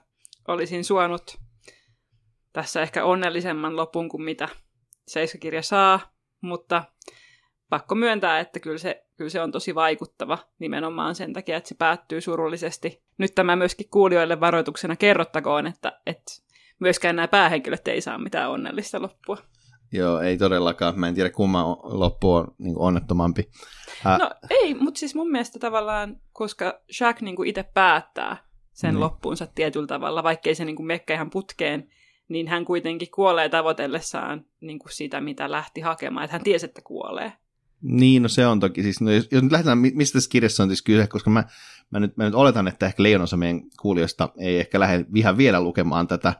olisin 0.48 0.86
suonut 0.86 1.38
tässä 2.54 2.82
ehkä 2.82 3.06
onnellisemman 3.06 3.76
lopun 3.76 4.10
kuin 4.10 4.24
mitä 4.24 4.50
seiskakirja 5.08 5.62
saa, 5.62 6.00
mutta 6.42 6.84
pakko 7.70 7.96
myöntää, 7.96 8.40
että 8.40 8.60
kyllä 8.60 8.78
se, 8.78 9.06
kyllä 9.18 9.30
se 9.30 9.42
on 9.42 9.52
tosi 9.52 9.76
vaikuttava 9.76 10.38
nimenomaan 10.60 11.16
sen 11.16 11.34
takia, 11.34 11.58
että 11.58 11.68
se 11.68 11.76
päättyy 11.76 12.22
surullisesti. 12.22 13.04
Nyt 13.18 13.36
tämä 13.36 13.56
myöskin 13.56 13.90
kuulijoille 13.90 14.40
varoituksena 14.40 14.96
kerrottakoon, 14.96 15.68
että, 15.68 16.02
että 16.06 16.32
myöskään 16.80 17.16
nämä 17.16 17.28
päähenkilöt 17.28 17.88
ei 17.88 18.02
saa 18.02 18.18
mitään 18.18 18.52
onnellista 18.52 19.02
loppua. 19.02 19.38
Joo, 19.92 20.22
ei 20.22 20.38
todellakaan. 20.38 21.00
Mä 21.00 21.08
en 21.08 21.16
tiedä, 21.16 21.30
kumman 21.30 21.66
loppu 21.84 22.34
on 22.34 22.48
niin 22.58 22.78
onnettomampi. 22.78 23.50
Ää... 24.06 24.18
No 24.18 24.32
ei, 24.50 24.74
mutta 24.74 25.00
siis 25.00 25.16
mun 25.16 25.32
mielestä 25.32 25.60
tavallaan, 25.60 26.16
koska 26.34 26.80
Jack 27.00 27.22
niin 27.22 27.46
itse 27.46 27.64
päättää 27.64 28.38
sen 28.74 28.94
niin. 28.94 29.00
loppuunsa 29.00 29.48
tietyllä 29.56 29.88
tavalla, 29.88 30.24
vaikkei 30.24 30.56
se 30.56 30.66
niin 30.66 30.86
mekkä 30.86 31.14
ihan 31.14 31.30
putkeen, 31.30 31.90
niin 32.30 32.48
hän 32.48 32.66
kuitenkin 32.66 33.12
kuolee 33.16 33.50
tavoitellessaan 33.50 34.46
niin 34.62 34.80
kuin 34.80 34.92
sitä, 34.92 35.22
mitä 35.22 35.52
lähti 35.52 35.82
hakemaan. 35.82 36.24
Että 36.24 36.36
hän 36.36 36.44
tiesi, 36.44 36.66
että 36.66 36.82
kuolee. 36.82 37.34
Niin, 37.82 38.24
no 38.24 38.30
se 38.30 38.48
on 38.48 38.60
toki. 38.60 38.84
Siis, 38.84 39.02
no 39.02 39.12
jos, 39.12 39.28
jos 39.32 39.44
nyt 39.44 39.52
lähdetään, 39.52 39.78
mistä 39.78 40.18
tässä 40.18 40.30
kirjassa 40.30 40.64
on 40.64 40.70
siis 40.70 40.82
kyse, 40.82 41.08
koska 41.08 41.30
mä, 41.30 41.44
mä, 41.92 42.00
nyt, 42.00 42.18
mä 42.18 42.24
nyt 42.24 42.36
oletan, 42.36 42.68
että 42.68 42.86
ehkä 42.86 43.04
leijonosa 43.04 43.38
meidän 43.38 43.62
kuulijoista 43.82 44.30
ei 44.40 44.60
ehkä 44.60 44.80
lähde 44.80 45.06
ihan 45.16 45.38
vielä 45.38 45.62
lukemaan 45.62 46.08
tätä 46.08 46.34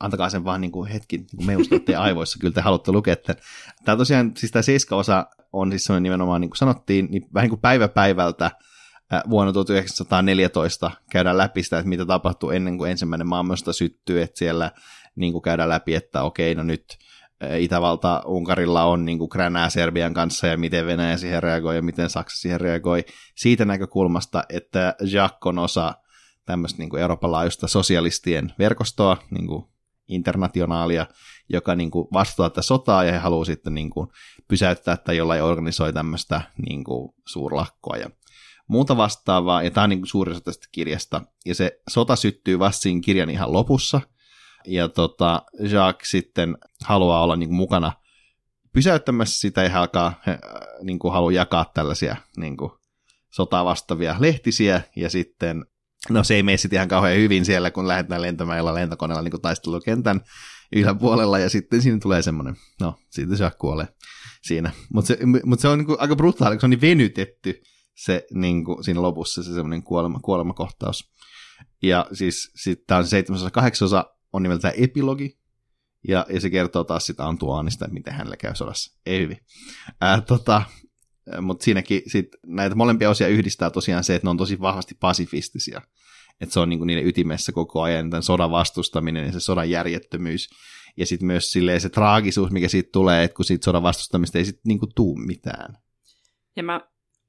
antakaa 0.00 0.30
sen 0.30 0.44
vaan 0.44 0.60
niin 0.60 0.72
kuin 0.72 0.90
hetki 0.90 1.18
niin 1.18 1.46
meustatte 1.46 1.96
aivoissa, 1.96 2.38
kyllä 2.38 2.54
te 2.54 2.60
haluatte 2.60 2.92
lukea 2.92 3.16
tämän. 3.16 3.42
Tämä 3.84 3.96
tosiaan, 3.96 4.32
siis 4.36 4.52
tämä 4.52 4.62
seiska-osa 4.62 5.26
on 5.52 5.70
siis 5.70 5.84
sellainen 5.84 6.02
nimenomaan, 6.02 6.40
niin 6.40 6.50
kuin 6.50 6.58
sanottiin, 6.58 7.08
niin 7.10 7.26
vähän 7.34 7.44
niin 7.44 7.50
kuin 7.50 7.60
päivä 7.60 7.88
päivältä 7.88 8.50
vuonna 9.30 9.52
1914 9.52 10.90
käydään 11.10 11.38
läpi 11.38 11.62
sitä, 11.62 11.78
että 11.78 11.88
mitä 11.88 12.06
tapahtuu 12.06 12.50
ennen 12.50 12.78
kuin 12.78 12.90
ensimmäinen 12.90 13.26
maailmasta 13.26 13.72
syttyy, 13.72 14.22
että 14.22 14.38
siellä 14.38 14.70
niin 15.16 15.32
kuin 15.32 15.42
käydään 15.42 15.68
läpi, 15.68 15.94
että 15.94 16.22
okei, 16.22 16.54
no 16.54 16.62
nyt 16.62 16.98
Itävalta 17.58 18.22
Unkarilla 18.26 18.84
on 18.84 19.04
niin 19.04 19.18
kuin 19.18 19.28
kränää 19.28 19.70
Serbian 19.70 20.14
kanssa 20.14 20.46
ja 20.46 20.56
miten 20.56 20.86
Venäjä 20.86 21.16
siihen 21.16 21.42
reagoi 21.42 21.76
ja 21.76 21.82
miten 21.82 22.10
Saksa 22.10 22.40
siihen 22.40 22.60
reagoi 22.60 23.04
siitä 23.34 23.64
näkökulmasta, 23.64 24.44
että 24.48 24.94
Jacques 25.00 25.46
on 25.46 25.58
osa 25.58 25.94
tämmöistä 26.44 26.78
niin 26.78 26.90
kuin 26.90 27.02
Euroopan 27.02 27.32
laajuista 27.32 27.68
sosialistien 27.68 28.52
verkostoa, 28.58 29.16
niin 29.30 29.46
kuin 29.46 29.64
internationaalia, 30.08 31.06
joka 31.48 31.74
niin 31.74 31.90
kuin 31.90 32.08
vastaa 32.12 32.50
tätä 32.50 32.62
sotaa 32.62 33.04
ja 33.04 33.12
he 33.12 33.18
haluaa 33.18 33.44
sitten 33.44 33.74
niin 33.74 33.90
kuin 33.90 34.08
pysäyttää 34.48 34.96
tai 34.96 35.16
jollain 35.16 35.42
organisoi 35.42 35.92
tämmöistä 35.92 36.40
niin 36.68 36.84
kuin 36.84 37.14
suurlakkoa 37.26 37.96
ja 37.96 38.10
muuta 38.68 38.96
vastaavaa. 38.96 39.62
Ja 39.62 39.70
tämä 39.70 39.84
on 39.84 39.90
niin 39.90 40.00
kuin 40.00 40.08
suuri 40.08 40.32
osa 40.32 40.40
tästä 40.40 40.66
kirjasta. 40.72 41.22
Ja 41.46 41.54
se 41.54 41.80
sota 41.88 42.16
syttyy 42.16 42.58
vasta 42.58 42.82
siinä 42.82 43.00
kirjan 43.04 43.30
ihan 43.30 43.52
lopussa. 43.52 44.00
Ja 44.66 44.88
tota, 44.88 45.42
Jacques 45.60 46.10
sitten 46.10 46.58
haluaa 46.84 47.22
olla 47.22 47.36
niin 47.36 47.48
kuin 47.48 47.56
mukana 47.56 47.92
pysäyttämässä 48.72 49.40
sitä 49.40 49.62
ja 49.62 49.80
alkaa, 49.80 50.12
he, 50.26 50.38
niin 50.82 50.98
kuin 50.98 51.12
haluaa 51.12 51.32
jakaa 51.32 51.70
tällaisia 51.74 52.16
niin 52.36 52.56
kuin 52.56 52.70
sotaa 53.30 53.64
vastaavia 53.64 54.16
lehtisiä 54.18 54.82
ja 54.96 55.10
sitten 55.10 55.64
No 56.10 56.24
se 56.24 56.34
ei 56.34 56.42
mene 56.42 56.56
sitten 56.56 56.76
ihan 56.76 56.88
kauhean 56.88 57.16
hyvin 57.16 57.44
siellä, 57.44 57.70
kun 57.70 57.88
lähdetään 57.88 58.22
lentämällä 58.22 58.74
lentokoneella 58.74 59.22
niin 59.22 59.42
taistelukentän 59.42 60.20
yläpuolella, 60.72 61.38
ja 61.38 61.50
sitten 61.50 61.82
siinä 61.82 61.98
tulee 62.02 62.22
semmoinen, 62.22 62.56
no, 62.80 62.94
siitä 63.10 63.36
se 63.36 63.50
kuolee 63.58 63.88
siinä. 64.42 64.70
Mutta 64.92 65.08
se, 65.08 65.18
mut 65.44 65.60
se 65.60 65.68
on 65.68 65.78
niin 65.78 65.86
kuin 65.86 66.00
aika 66.00 66.16
brutaali, 66.16 66.56
kun 66.56 66.60
se 66.60 66.66
on 66.66 66.70
niin 66.70 66.80
venytetty 66.80 67.62
se 67.94 68.26
niin 68.34 68.64
kuin 68.64 68.84
siinä 68.84 69.02
lopussa 69.02 69.42
se 69.42 69.54
semmoinen 69.54 69.82
kuolema, 69.82 70.20
kuolemakohtaus. 70.20 71.12
Ja 71.82 72.06
siis 72.12 72.52
sitten 72.62 72.86
tämä 72.86 72.98
on 72.98 73.04
se 73.04 73.10
seitsemäsosa, 73.10 73.50
kahdeksasosa 73.50 74.04
on 74.32 74.42
nimeltään 74.42 74.74
epilogi, 74.76 75.38
ja, 76.08 76.26
ja 76.28 76.40
se 76.40 76.50
kertoo 76.50 76.84
taas 76.84 77.06
sitä 77.06 77.26
Antuanista, 77.26 77.84
että 77.84 77.94
miten 77.94 78.14
hänelle 78.14 78.36
käy 78.36 78.54
sodassa. 78.54 78.98
Ei 79.06 79.20
hyvin. 79.20 79.38
Ää, 80.00 80.20
tota, 80.20 80.62
mutta 81.40 81.64
siinäkin 81.64 82.02
sit 82.06 82.28
näitä 82.46 82.74
molempia 82.74 83.10
osia 83.10 83.28
yhdistää 83.28 83.70
tosiaan 83.70 84.04
se, 84.04 84.14
että 84.14 84.26
ne 84.26 84.30
on 84.30 84.36
tosi 84.36 84.60
vahvasti 84.60 84.94
pasifistisia. 85.00 85.82
Että 86.40 86.52
se 86.52 86.60
on 86.60 86.68
niinku 86.68 86.84
niiden 86.84 87.06
ytimessä 87.06 87.52
koko 87.52 87.82
ajan 87.82 88.10
tämän 88.10 88.22
sodan 88.22 88.50
vastustaminen 88.50 89.26
ja 89.26 89.32
se 89.32 89.40
sodan 89.40 89.70
järjettömyys. 89.70 90.50
Ja 90.96 91.06
sitten 91.06 91.26
myös 91.26 91.52
se 91.78 91.88
traagisuus, 91.88 92.50
mikä 92.50 92.68
siitä 92.68 92.88
tulee, 92.92 93.24
että 93.24 93.34
kun 93.34 93.44
siitä 93.44 93.64
sodan 93.64 93.82
vastustamista 93.82 94.38
ei 94.38 94.44
sitten 94.44 94.62
niinku 94.64 94.86
tuu 94.86 95.16
mitään. 95.16 95.78
Ja 96.56 96.62
mä 96.62 96.80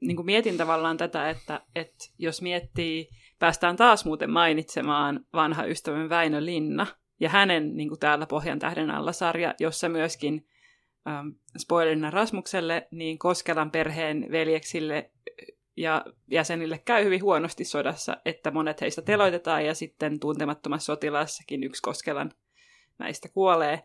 niin 0.01 0.15
kuin 0.15 0.25
mietin 0.25 0.57
tavallaan 0.57 0.97
tätä, 0.97 1.29
että, 1.29 1.61
että 1.75 2.05
jos 2.17 2.41
miettii, 2.41 3.09
päästään 3.39 3.75
taas 3.75 4.05
muuten 4.05 4.31
mainitsemaan 4.31 5.25
vanha 5.33 5.65
ystävän 5.65 6.09
Väinö 6.09 6.45
Linna 6.45 6.87
ja 7.19 7.29
hänen 7.29 7.75
niin 7.75 7.89
kuin 7.89 7.99
täällä 7.99 8.25
Pohjan 8.25 8.59
tähden 8.59 8.91
alla 8.91 9.11
sarja, 9.11 9.55
jossa 9.59 9.89
myöskin 9.89 10.45
ähm, 11.07 11.27
spoilerina 11.57 12.11
Rasmukselle, 12.11 12.87
niin 12.91 13.19
Koskelan 13.19 13.71
perheen 13.71 14.27
veljeksille 14.31 15.11
ja 15.77 16.05
jäsenille 16.31 16.81
käy 16.85 17.05
hyvin 17.05 17.23
huonosti 17.23 17.63
sodassa, 17.63 18.17
että 18.25 18.51
monet 18.51 18.81
heistä 18.81 19.01
teloitetaan 19.01 19.65
ja 19.65 19.73
sitten 19.75 20.19
tuntemattomassa 20.19 20.85
sotilaassakin 20.85 21.63
yksi 21.63 21.81
Koskelan 21.81 22.31
näistä 22.97 23.29
kuolee. 23.29 23.83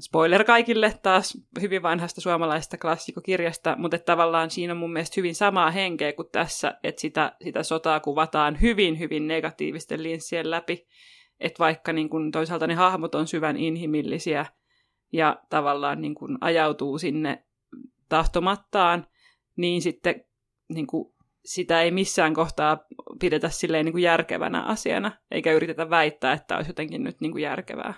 Spoiler 0.00 0.44
kaikille 0.44 0.94
taas 1.02 1.38
hyvin 1.60 1.82
vanhasta 1.82 2.20
suomalaisesta 2.20 2.78
klassikokirjasta, 2.78 3.76
mutta 3.78 3.98
tavallaan 3.98 4.50
siinä 4.50 4.72
on 4.72 4.76
mun 4.76 4.92
mielestä 4.92 5.14
hyvin 5.16 5.34
samaa 5.34 5.70
henkeä 5.70 6.12
kuin 6.12 6.28
tässä, 6.32 6.78
että 6.82 7.00
sitä, 7.00 7.36
sitä 7.44 7.62
sotaa 7.62 8.00
kuvataan 8.00 8.60
hyvin, 8.60 8.98
hyvin 8.98 9.28
negatiivisten 9.28 10.02
linssien 10.02 10.50
läpi. 10.50 10.86
Että 11.40 11.58
vaikka 11.58 11.92
niin 11.92 12.08
kun 12.08 12.30
toisaalta 12.30 12.66
ne 12.66 12.74
hahmot 12.74 13.14
on 13.14 13.26
syvän 13.26 13.56
inhimillisiä 13.56 14.46
ja 15.12 15.42
tavallaan 15.50 16.00
niin 16.00 16.14
kun 16.14 16.38
ajautuu 16.40 16.98
sinne 16.98 17.44
tahtomattaan, 18.08 19.06
niin 19.56 19.82
sitten 19.82 20.24
niin 20.68 20.86
kuin, 20.86 21.14
sitä 21.44 21.82
ei 21.82 21.90
missään 21.90 22.34
kohtaa 22.34 22.78
pidetä 23.20 23.48
silleen 23.48 23.84
niin 23.84 23.92
kuin 23.92 24.02
järkevänä 24.02 24.62
asiana, 24.62 25.12
eikä 25.30 25.52
yritetä 25.52 25.90
väittää, 25.90 26.32
että 26.32 26.56
olisi 26.56 26.70
jotenkin 26.70 27.04
nyt 27.04 27.20
niin 27.20 27.32
kuin 27.32 27.42
järkevää. 27.42 27.94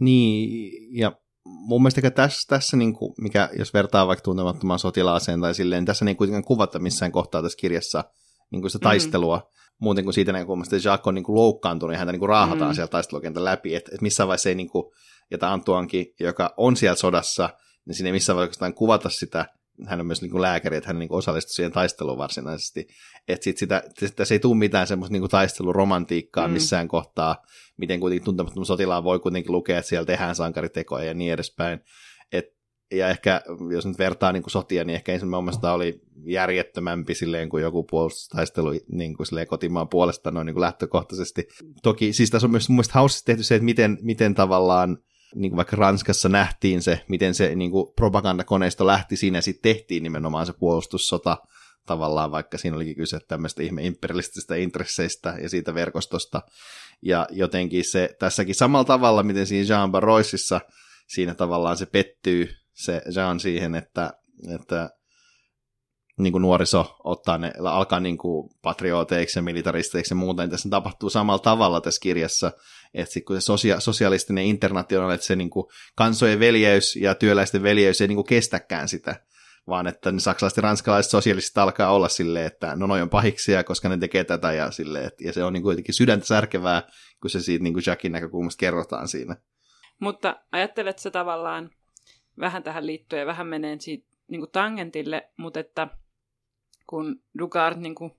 Niin, 0.00 0.98
ja 0.98 1.12
mun 1.44 1.82
mielestä 1.82 2.10
tässä, 2.10 2.48
tässä 2.48 2.76
niin 2.76 2.94
kuin, 2.94 3.14
mikä, 3.20 3.50
jos 3.58 3.74
vertaa 3.74 4.06
vaikka 4.06 4.22
tuntemattomaan 4.22 4.78
sotilaaseen 4.78 5.40
tai 5.40 5.54
silleen, 5.54 5.84
tässä 5.84 6.04
ei 6.08 6.14
kuitenkaan 6.14 6.44
kuvata 6.44 6.78
missään 6.78 7.12
kohtaa 7.12 7.42
tässä 7.42 7.58
kirjassa 7.60 8.04
niin 8.50 8.60
kuin 8.60 8.70
sitä 8.70 8.78
mm-hmm. 8.78 8.90
taistelua, 8.90 9.36
mm-hmm. 9.36 9.76
muuten 9.80 10.04
kuin 10.04 10.14
siitä 10.14 10.32
näkökulmasta, 10.32 10.76
että 10.76 10.88
Jacques 10.88 11.06
on 11.06 11.14
niin 11.14 11.24
kuin 11.24 11.36
loukkaantunut 11.36 11.94
ja 11.94 11.98
häntä 11.98 12.12
niin 12.12 12.20
kuin 12.20 12.28
raahataan 12.28 12.60
mm-hmm. 12.60 12.74
sieltä 12.74 12.90
taistelukentän 12.90 13.44
läpi, 13.44 13.74
että, 13.74 13.90
että 13.92 14.02
missään 14.02 14.28
vaiheessa 14.28 14.48
ei, 14.48 14.54
niin 14.54 14.70
kuin, 14.70 14.84
ja 15.30 15.38
tämä 15.38 15.52
Antuankin, 15.52 16.06
joka 16.20 16.54
on 16.56 16.76
siellä 16.76 16.96
sodassa, 16.96 17.50
niin 17.86 17.94
siinä 17.94 18.08
ei 18.08 18.12
missään 18.12 18.36
vaiheessa 18.36 18.72
kuvata 18.72 19.08
sitä, 19.08 19.46
hän 19.86 20.00
on 20.00 20.06
myös 20.06 20.22
niin 20.22 20.30
kuin 20.30 20.42
lääkäri, 20.42 20.76
että 20.76 20.88
hän 20.88 20.98
niin 20.98 21.08
kuin 21.08 21.18
osallistui 21.18 21.54
siihen 21.54 21.72
taisteluun 21.72 22.18
varsinaisesti. 22.18 22.88
Että 23.28 23.44
sit 23.44 23.58
sitä, 23.58 23.82
sitä, 23.98 24.24
se 24.24 24.34
ei 24.34 24.38
tule 24.38 24.56
mitään 24.56 24.86
semmoista 24.86 25.12
niin 25.12 25.20
kuin 25.20 25.30
taisteluromantiikkaa 25.30 26.48
mm. 26.48 26.52
missään 26.52 26.88
kohtaa, 26.88 27.36
miten 27.76 28.00
kuitenkin 28.00 28.24
tuntemattoman 28.24 28.66
sotilaan 28.66 29.04
voi 29.04 29.18
kuitenkin 29.18 29.52
lukea, 29.52 29.78
että 29.78 29.88
siellä 29.88 30.06
tehdään 30.06 30.34
sankaritekoja 30.34 31.04
ja 31.04 31.14
niin 31.14 31.32
edespäin. 31.32 31.80
Et, 32.32 32.44
ja 32.90 33.08
ehkä, 33.08 33.42
jos 33.72 33.86
nyt 33.86 33.98
vertaa 33.98 34.32
niin 34.32 34.42
kuin 34.42 34.50
sotia, 34.50 34.84
niin 34.84 34.94
ehkä 34.94 35.12
ensimmäinen 35.12 35.54
oli 35.74 36.00
järjettömämpi 36.24 37.14
silleen 37.14 37.48
kuin 37.48 37.62
joku 37.62 37.84
puolustustaistelu 37.84 38.70
niin 38.92 39.16
kuin 39.16 39.26
silleen 39.26 39.46
kotimaan 39.46 39.88
puolesta 39.88 40.30
noin 40.30 40.46
niin 40.46 40.54
kuin 40.54 40.62
lähtökohtaisesti. 40.62 41.48
Toki, 41.82 42.12
siis 42.12 42.30
tässä 42.30 42.46
on 42.46 42.50
myös 42.50 42.68
mun 42.68 42.84
mielestä 42.94 43.24
tehty 43.24 43.42
se, 43.42 43.54
että 43.54 43.64
miten, 43.64 43.98
miten 44.02 44.34
tavallaan 44.34 44.98
niin 45.34 45.50
kuin 45.50 45.56
vaikka 45.56 45.76
Ranskassa 45.76 46.28
nähtiin 46.28 46.82
se, 46.82 47.04
miten 47.08 47.34
se 47.34 47.54
niin 47.54 47.70
kuin 47.70 47.92
propagandakoneisto 47.96 48.86
lähti 48.86 49.16
siinä 49.16 49.38
ja 49.38 49.42
sitten 49.42 49.74
tehtiin 49.74 50.02
nimenomaan 50.02 50.46
se 50.46 50.52
puolustussota 50.52 51.36
tavallaan, 51.86 52.30
vaikka 52.30 52.58
siinä 52.58 52.76
olikin 52.76 52.96
kyse 52.96 53.18
tämmöistä 53.28 53.62
ihme 53.62 53.82
imperialistisista 53.82 54.54
intresseistä 54.54 55.36
ja 55.42 55.48
siitä 55.48 55.74
verkostosta. 55.74 56.42
Ja 57.02 57.26
jotenkin 57.30 57.84
se 57.84 58.16
tässäkin 58.18 58.54
samalla 58.54 58.84
tavalla, 58.84 59.22
miten 59.22 59.46
siinä 59.46 59.68
Jean 59.68 59.92
Barroisissa 59.92 60.60
siinä 61.06 61.34
tavallaan 61.34 61.76
se 61.76 61.86
pettyy 61.86 62.48
se 62.74 63.02
Jean 63.14 63.40
siihen, 63.40 63.74
että, 63.74 64.12
että 64.54 64.90
niin 66.18 66.32
kuin 66.32 66.42
nuoriso 66.42 66.96
ottaa 67.04 67.38
ne, 67.38 67.52
alkaa 67.64 68.00
niin 68.00 68.18
kuin 68.18 68.50
patrioteiksi 68.62 69.38
ja 69.38 69.42
militaristeiksi 69.42 70.12
ja 70.12 70.16
muuta, 70.16 70.42
niin 70.42 70.50
tässä 70.50 70.68
tapahtuu 70.68 71.10
samalla 71.10 71.38
tavalla 71.38 71.80
tässä 71.80 72.00
kirjassa, 72.00 72.52
että 72.94 73.12
sitten 73.12 73.24
kun 73.24 73.40
se 73.40 73.44
sosia- 73.44 73.80
sosialistinen 73.80 74.44
international, 74.44 75.10
että 75.10 75.26
se 75.26 75.36
niin 75.36 75.50
kuin 75.50 75.66
kansojen 75.96 76.40
veljeys 76.40 76.96
ja 76.96 77.14
työläisten 77.14 77.62
veljeys 77.62 78.00
ei 78.00 78.08
niin 78.08 78.16
kuin 78.16 78.26
kestäkään 78.26 78.88
sitä, 78.88 79.20
vaan 79.68 79.86
että 79.86 80.12
ne 80.12 80.20
saksalaiset 80.20 80.56
ja 80.56 80.62
ranskalaiset 80.62 81.10
sosialistit 81.10 81.58
alkaa 81.58 81.92
olla 81.92 82.08
silleen, 82.08 82.46
että 82.46 82.76
no 82.76 82.86
noin 82.86 83.02
on 83.02 83.10
pahiksia, 83.10 83.64
koska 83.64 83.88
ne 83.88 83.98
tekee 83.98 84.24
tätä 84.24 84.52
ja 84.52 84.70
silleen, 84.70 85.04
että, 85.04 85.24
ja 85.24 85.32
se 85.32 85.44
on 85.44 85.52
niin 85.52 85.62
kuin 85.62 85.72
jotenkin 85.72 85.94
sydäntä 85.94 86.26
särkevää, 86.26 86.82
kun 87.20 87.30
se 87.30 87.40
siitä 87.40 87.62
niin 87.62 87.74
kuin 87.74 87.82
Jackin 87.86 88.12
näkökulmasta 88.12 88.60
kerrotaan 88.60 89.08
siinä. 89.08 89.36
Mutta 90.00 90.36
ajattelet 90.52 90.98
se 90.98 91.10
tavallaan 91.10 91.70
vähän 92.40 92.62
tähän 92.62 92.86
liittyen, 92.86 93.26
vähän 93.26 93.46
menee 93.46 93.76
siitä 93.80 94.08
niin 94.28 94.40
kuin 94.40 94.50
tangentille, 94.50 95.30
mutta 95.36 95.60
että 95.60 95.88
kun 96.86 97.22
Dugard 97.38 97.78
niin 97.78 97.94
kuin 97.94 98.12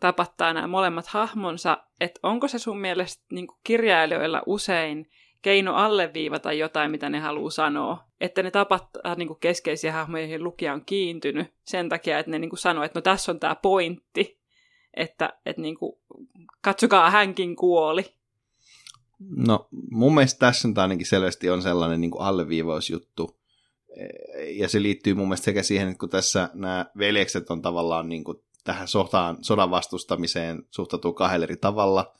tapattaa 0.00 0.52
nämä 0.52 0.66
molemmat 0.66 1.06
hahmonsa, 1.06 1.78
että 2.00 2.20
onko 2.22 2.48
se 2.48 2.58
sun 2.58 2.78
mielestä 2.78 3.24
niin 3.32 3.46
kirjailijoilla 3.64 4.42
usein 4.46 5.10
keino 5.42 5.74
alleviivata 5.74 6.52
jotain, 6.52 6.90
mitä 6.90 7.08
ne 7.08 7.18
haluaa 7.18 7.50
sanoa. 7.50 8.04
Että 8.20 8.42
ne 8.42 8.50
tapattaa 8.50 9.14
niin 9.14 9.36
keskeisiä 9.40 9.92
hahmoja, 9.92 10.22
joihin 10.22 10.44
lukija 10.44 10.72
on 10.72 10.84
kiintynyt 10.84 11.46
sen 11.64 11.88
takia, 11.88 12.18
että 12.18 12.30
ne 12.30 12.38
niin 12.38 12.58
sanoo, 12.58 12.84
että 12.84 12.98
no 12.98 13.02
tässä 13.02 13.32
on 13.32 13.40
tämä 13.40 13.54
pointti, 13.54 14.40
että, 14.94 15.32
että 15.46 15.62
niin 15.62 15.78
kuin, 15.78 15.92
katsokaa 16.62 17.10
hänkin 17.10 17.56
kuoli. 17.56 18.04
No 19.36 19.68
mun 19.90 20.14
mielestä 20.14 20.38
tässä 20.38 20.68
on 20.68 20.74
ainakin 20.76 21.06
selvästi 21.06 21.50
on 21.50 21.62
sellainen 21.62 22.00
niin 22.00 22.10
alleviivausjuttu, 22.18 23.40
ja 24.50 24.68
se 24.68 24.82
liittyy 24.82 25.14
mun 25.14 25.28
mielestä 25.28 25.44
sekä 25.44 25.62
siihen, 25.62 25.88
että 25.88 25.98
kun 25.98 26.10
tässä 26.10 26.50
nämä 26.54 26.86
veljekset 26.98 27.50
on 27.50 27.62
tavallaan 27.62 28.08
niin 28.08 28.24
kuin 28.24 28.38
tähän 28.66 28.88
sotaan, 28.88 29.38
sodan 29.40 29.70
vastustamiseen 29.70 30.62
suhtautuu 30.70 31.12
kahdella 31.12 31.44
eri 31.44 31.56
tavalla, 31.56 32.14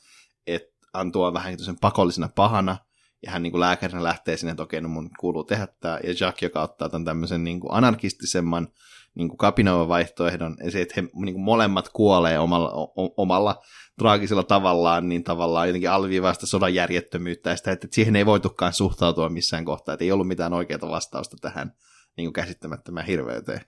että 0.47 0.77
Antua 0.93 1.33
vähän 1.33 1.59
sen 1.59 1.79
pakollisena 1.81 2.29
pahana, 2.35 2.77
ja 3.23 3.31
hän 3.31 3.43
niin 3.43 3.51
kuin 3.51 3.61
lääkärinä 3.61 4.03
lähtee 4.03 4.37
sinne, 4.37 4.51
että 4.51 4.63
okei, 4.63 4.81
no 4.81 4.89
mun 4.89 5.11
kuuluu 5.19 5.45
tehdä 5.45 5.69
tämä, 5.81 5.99
ja 6.05 6.15
Jack, 6.21 6.43
joka 6.43 6.63
ottaa 6.63 6.89
tämän 6.89 7.05
tämmöisen 7.05 7.45
niin 7.45 7.61
kuin 7.61 7.75
anarkistisemman 7.75 8.69
niin 9.15 9.29
kuin 9.29 9.39
kapinoivan 9.39 9.89
vaihtoehdon, 9.89 10.57
ja 10.65 10.71
se, 10.71 10.83
että 10.83 10.95
he 10.97 11.03
niin 11.03 11.35
kuin 11.35 11.45
molemmat 11.45 11.89
kuolee 11.89 12.39
omalla, 12.39 12.73
omalla 13.17 13.63
traagisella 13.99 14.43
tavallaan, 14.43 15.09
niin 15.09 15.25
tavallaan 15.25 15.67
jotenkin 15.67 15.91
alviivaa 15.91 16.35
sitä 16.35 16.47
sodan 16.47 16.75
järjettömyyttä, 16.75 17.51
ja 17.51 17.57
sitä, 17.57 17.73
että 17.73 17.89
siihen 17.91 18.17
ei 18.17 18.27
voitukaan 18.27 18.73
suhtautua 18.73 19.29
missään 19.29 19.65
kohtaa, 19.65 19.93
että 19.93 20.05
ei 20.05 20.13
ollut 20.13 20.29
mitään 20.29 20.53
oikeaa 20.53 20.91
vastausta 20.91 21.37
tähän 21.41 21.73
niin 22.17 22.27
kuin 22.27 22.33
käsittämättömään 22.33 23.07
hirveyteen. 23.07 23.61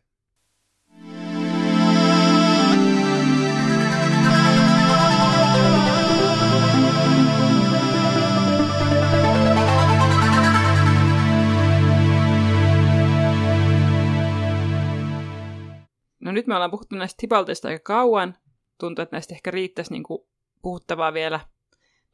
No 16.21 16.33
nyt 16.33 16.47
me 16.47 16.55
ollaan 16.55 16.71
puhuttu 16.71 16.97
näistä 16.97 17.21
Tibalteista 17.21 17.69
aika 17.69 17.83
kauan. 17.85 18.35
Tuntuu, 18.81 19.03
että 19.03 19.16
näistä 19.16 19.35
ehkä 19.35 19.51
riittäisi 19.51 19.93
niin 19.93 20.03
kuin 20.03 20.23
puhuttavaa 20.62 21.12
vielä 21.12 21.41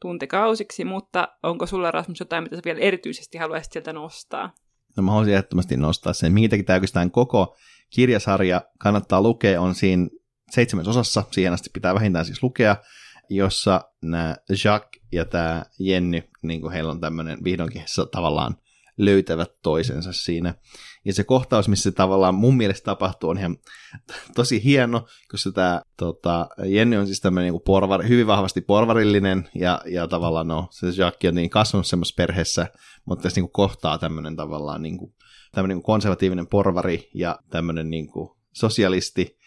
tuntikausiksi, 0.01 0.85
mutta 0.85 1.27
onko 1.43 1.65
sulla 1.65 1.91
Rasmus 1.91 2.19
jotain, 2.19 2.43
mitä 2.43 2.55
sä 2.55 2.61
vielä 2.65 2.79
erityisesti 2.79 3.37
haluaisit 3.37 3.73
sieltä 3.73 3.93
nostaa? 3.93 4.53
No 4.97 5.03
mä 5.03 5.11
haluaisin 5.11 5.33
ehdottomasti 5.33 5.77
nostaa 5.77 6.13
sen. 6.13 6.33
Minkä 6.33 6.57
takia 6.57 6.75
oikeastaan 6.75 7.11
koko 7.11 7.55
kirjasarja 7.89 8.61
kannattaa 8.79 9.21
lukea, 9.21 9.61
on 9.61 9.75
siinä 9.75 10.07
seitsemäs 10.51 10.87
osassa, 10.87 11.23
siihen 11.31 11.53
asti 11.53 11.69
pitää 11.73 11.95
vähintään 11.95 12.25
siis 12.25 12.43
lukea, 12.43 12.75
jossa 13.29 13.81
nämä 14.01 14.35
Jacques 14.63 15.03
ja 15.11 15.25
tämä 15.25 15.63
Jenny, 15.79 16.21
niin 16.41 16.61
kuin 16.61 16.73
heillä 16.73 16.91
on 16.91 17.01
tämmöinen 17.01 17.37
vihdoinkin 17.43 17.83
tavallaan 18.11 18.55
löytävät 18.97 19.51
toisensa 19.63 20.13
siinä. 20.13 20.55
Ja 21.05 21.13
se 21.13 21.23
kohtaus, 21.23 21.67
missä 21.67 21.89
se 21.89 21.95
tavallaan 21.95 22.35
mun 22.35 22.57
mielestä 22.57 22.85
tapahtuu, 22.85 23.29
on 23.29 23.37
ihan 23.37 23.57
tosi 24.35 24.63
hieno, 24.63 25.07
koska 25.31 25.51
tämä 25.51 25.81
tota, 25.97 26.49
Jenny 26.65 26.97
on 26.97 27.05
siis 27.05 27.21
tämmöinen 27.21 27.53
niin 27.53 27.61
porvar, 27.65 28.07
hyvin 28.07 28.27
vahvasti 28.27 28.61
porvarillinen, 28.61 29.49
ja, 29.55 29.81
ja 29.85 30.07
tavallaan 30.07 30.47
no, 30.47 30.67
se 30.71 30.87
Jacques 30.87 31.29
on 31.29 31.35
niin 31.35 31.49
kasvanut 31.49 31.87
semmoisessa 31.87 32.17
perheessä, 32.17 32.67
mutta 33.05 33.23
tässä 33.23 33.41
niin 33.41 33.51
kohtaa 33.51 33.97
tämmöinen 33.97 34.35
tavallaan 34.35 34.81
niin 34.81 34.97
kuin, 34.97 35.13
tämmöinen 35.51 35.77
niin 35.77 35.83
konservatiivinen 35.83 36.47
porvari 36.47 37.09
ja 37.13 37.39
tämmöinen 37.49 37.89
niin 37.89 38.07
kuin 38.07 38.29
sosialisti, 38.53 39.37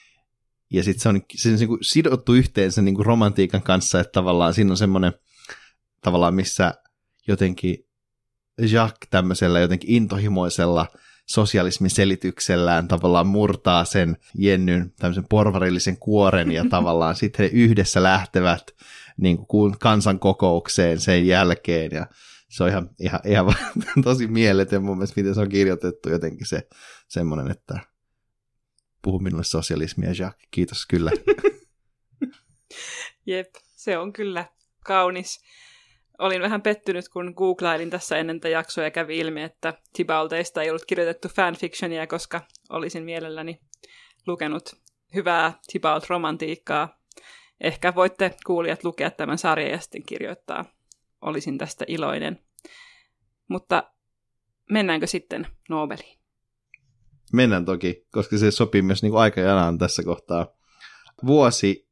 ja 0.72 0.84
sitten 0.84 1.02
se 1.02 1.08
on, 1.08 1.20
se 1.36 1.48
on 1.48 1.54
niin 1.54 1.68
kuin 1.68 1.84
sidottu 1.84 2.34
yhteen 2.34 2.72
sen 2.72 2.84
niin 2.84 2.94
kuin 2.94 3.06
romantiikan 3.06 3.62
kanssa, 3.62 4.00
että 4.00 4.12
tavallaan 4.12 4.54
siinä 4.54 4.70
on 4.70 4.76
semmoinen 4.76 5.12
tavallaan, 6.02 6.34
missä 6.34 6.74
jotenkin 7.28 7.87
Jacques 8.58 9.08
tämmöisellä 9.10 9.60
jotenkin 9.60 9.90
intohimoisella 9.90 10.86
sosialismin 11.26 11.90
selityksellään 11.90 12.88
tavallaan 12.88 13.26
murtaa 13.26 13.84
sen 13.84 14.16
Jennyn 14.34 14.92
tämmöisen 14.98 15.28
porvarillisen 15.28 15.96
kuoren 15.96 16.52
ja 16.52 16.64
tavallaan 16.70 17.16
sitten 17.16 17.44
he 17.44 17.50
yhdessä 17.54 18.02
lähtevät 18.02 18.74
niin 19.16 19.46
kuin 19.46 19.78
kansankokoukseen 19.78 21.00
sen 21.00 21.26
jälkeen 21.26 21.90
ja 21.92 22.06
se 22.48 22.64
on 22.64 22.70
ihan, 22.70 22.90
ihan, 23.00 23.20
ihan 23.24 23.54
tosi 24.04 24.26
mieletön 24.26 24.82
mun 24.82 24.96
mielestä, 24.96 25.20
miten 25.20 25.34
se 25.34 25.40
on 25.40 25.48
kirjoitettu 25.48 26.10
jotenkin 26.10 26.46
se 26.46 26.68
semmoinen, 27.08 27.50
että 27.50 27.80
puhu 29.02 29.18
minulle 29.18 29.44
sosialismia, 29.44 30.10
Jacques. 30.10 30.48
Kiitos 30.50 30.86
kyllä. 30.86 31.10
Jep, 33.26 33.54
se 33.76 33.98
on 33.98 34.12
kyllä 34.12 34.44
kaunis. 34.84 35.40
Olin 36.18 36.42
vähän 36.42 36.62
pettynyt, 36.62 37.08
kun 37.08 37.32
googlailin 37.36 37.90
tässä 37.90 38.16
ennen 38.16 38.40
tätä 38.40 38.48
jaksoa 38.48 38.84
ja 38.84 38.90
kävi 38.90 39.18
ilmi, 39.18 39.42
että 39.42 39.74
Tibalteista 39.92 40.62
ei 40.62 40.70
ollut 40.70 40.84
kirjoitettu 40.84 41.28
fanfictionia, 41.28 42.06
koska 42.06 42.40
olisin 42.70 43.04
mielelläni 43.04 43.60
lukenut 44.26 44.70
hyvää 45.14 45.52
Tibalt-romantiikkaa. 45.72 46.98
Ehkä 47.60 47.94
voitte 47.94 48.36
kuulijat 48.46 48.84
lukea 48.84 49.10
tämän 49.10 49.38
sarjan 49.38 49.70
ja 49.70 49.80
sitten 49.80 50.02
kirjoittaa. 50.02 50.64
Olisin 51.20 51.58
tästä 51.58 51.84
iloinen. 51.88 52.44
Mutta 53.48 53.92
mennäänkö 54.70 55.06
sitten 55.06 55.46
Nobeliin? 55.68 56.18
Mennään 57.32 57.64
toki, 57.64 58.06
koska 58.12 58.38
se 58.38 58.50
sopii 58.50 58.82
myös 58.82 59.02
niin 59.02 59.16
aikajanaan 59.16 59.78
tässä 59.78 60.02
kohtaa. 60.02 60.46
Vuosi 61.26 61.88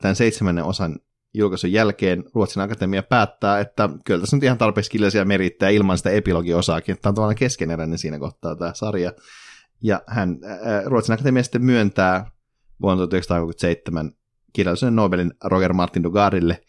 tämän 0.00 0.16
seitsemännen 0.16 0.64
osan 0.64 0.96
julkaisun 1.34 1.72
jälkeen 1.72 2.24
Ruotsin 2.34 2.62
Akatemia 2.62 3.02
päättää, 3.02 3.60
että 3.60 3.88
kyllä 4.04 4.20
tässä 4.20 4.36
on 4.36 4.44
ihan 4.44 4.58
tarpeeksi 4.58 4.90
kielisiä 4.90 5.24
merittää 5.24 5.68
ilman 5.68 5.98
sitä 5.98 6.10
epilogiosaakin. 6.10 6.98
Tämä 7.02 7.10
on 7.10 7.14
tavallaan 7.14 7.36
keskeneräinen 7.36 7.98
siinä 7.98 8.18
kohtaa 8.18 8.56
tämä 8.56 8.74
sarja. 8.74 9.12
Ja 9.82 10.02
hän, 10.06 10.38
ää, 10.44 10.82
Ruotsin 10.84 11.12
Akatemia 11.12 11.42
sitten 11.42 11.64
myöntää 11.64 12.30
vuonna 12.82 13.06
1937 13.06 14.12
kirjallisen 14.52 14.96
Nobelin 14.96 15.32
Roger 15.44 15.72
Martin 15.72 16.02
Dugardille 16.02 16.62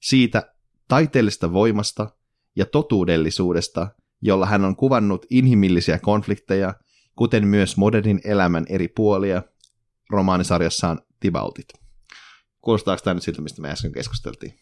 siitä 0.00 0.54
taiteellisesta 0.88 1.52
voimasta 1.52 2.10
ja 2.56 2.66
totuudellisuudesta, 2.66 3.88
jolla 4.22 4.46
hän 4.46 4.64
on 4.64 4.76
kuvannut 4.76 5.26
inhimillisiä 5.30 5.98
konflikteja, 5.98 6.74
kuten 7.16 7.46
myös 7.46 7.76
modernin 7.76 8.20
elämän 8.24 8.64
eri 8.68 8.88
puolia 8.88 9.42
romaanisarjassaan 10.10 11.00
Tibautit. 11.20 11.66
Kuulostaako 12.60 13.00
tämä 13.04 13.14
nyt 13.14 13.22
siltä, 13.22 13.42
mistä 13.42 13.62
me 13.62 13.70
äsken 13.70 13.92
keskusteltiin? 13.92 14.54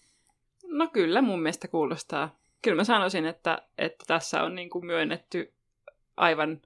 No 0.66 0.88
kyllä, 0.88 1.22
mun 1.22 1.42
mielestä 1.42 1.68
kuulostaa. 1.68 2.38
Kyllä 2.62 2.76
mä 2.76 2.84
sanoisin, 2.84 3.26
että, 3.26 3.62
että 3.78 4.04
tässä 4.06 4.42
on 4.42 4.54
niin 4.54 4.70
kuin 4.70 4.86
myönnetty 4.86 5.54
aivan 6.16 6.60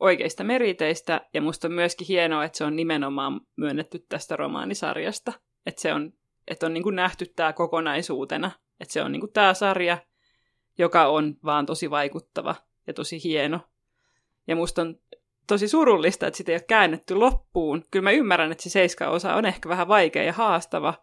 oikeista 0.00 0.44
meriteistä, 0.44 1.20
ja 1.34 1.42
musta 1.42 1.68
on 1.68 1.72
myöskin 1.72 2.06
hienoa, 2.06 2.44
että 2.44 2.58
se 2.58 2.64
on 2.64 2.76
nimenomaan 2.76 3.40
myönnetty 3.56 3.98
tästä 4.08 4.36
romaanisarjasta. 4.36 5.32
Että 5.66 5.80
se 5.80 5.94
on, 5.94 6.12
että 6.48 6.66
on 6.66 6.74
niin 6.74 6.82
kuin 6.82 6.96
nähty 6.96 7.26
tämä 7.26 7.52
kokonaisuutena. 7.52 8.50
Että 8.80 8.92
se 8.92 9.02
on 9.02 9.12
niin 9.12 9.20
kuin 9.20 9.32
tämä 9.32 9.54
sarja, 9.54 9.98
joka 10.78 11.06
on 11.06 11.36
vaan 11.44 11.66
tosi 11.66 11.90
vaikuttava 11.90 12.54
ja 12.86 12.94
tosi 12.94 13.24
hieno. 13.24 13.60
Ja 14.46 14.56
musta 14.56 14.82
on 14.82 15.00
tosi 15.46 15.68
surullista, 15.68 16.26
että 16.26 16.36
sitä 16.36 16.52
ei 16.52 16.56
ole 16.56 16.64
käännetty 16.68 17.14
loppuun. 17.14 17.84
Kyllä 17.90 18.02
mä 18.02 18.10
ymmärrän, 18.10 18.52
että 18.52 18.62
se 18.62 18.70
seiska 18.70 19.08
osa 19.08 19.34
on 19.34 19.46
ehkä 19.46 19.68
vähän 19.68 19.88
vaikea 19.88 20.22
ja 20.22 20.32
haastava 20.32 20.94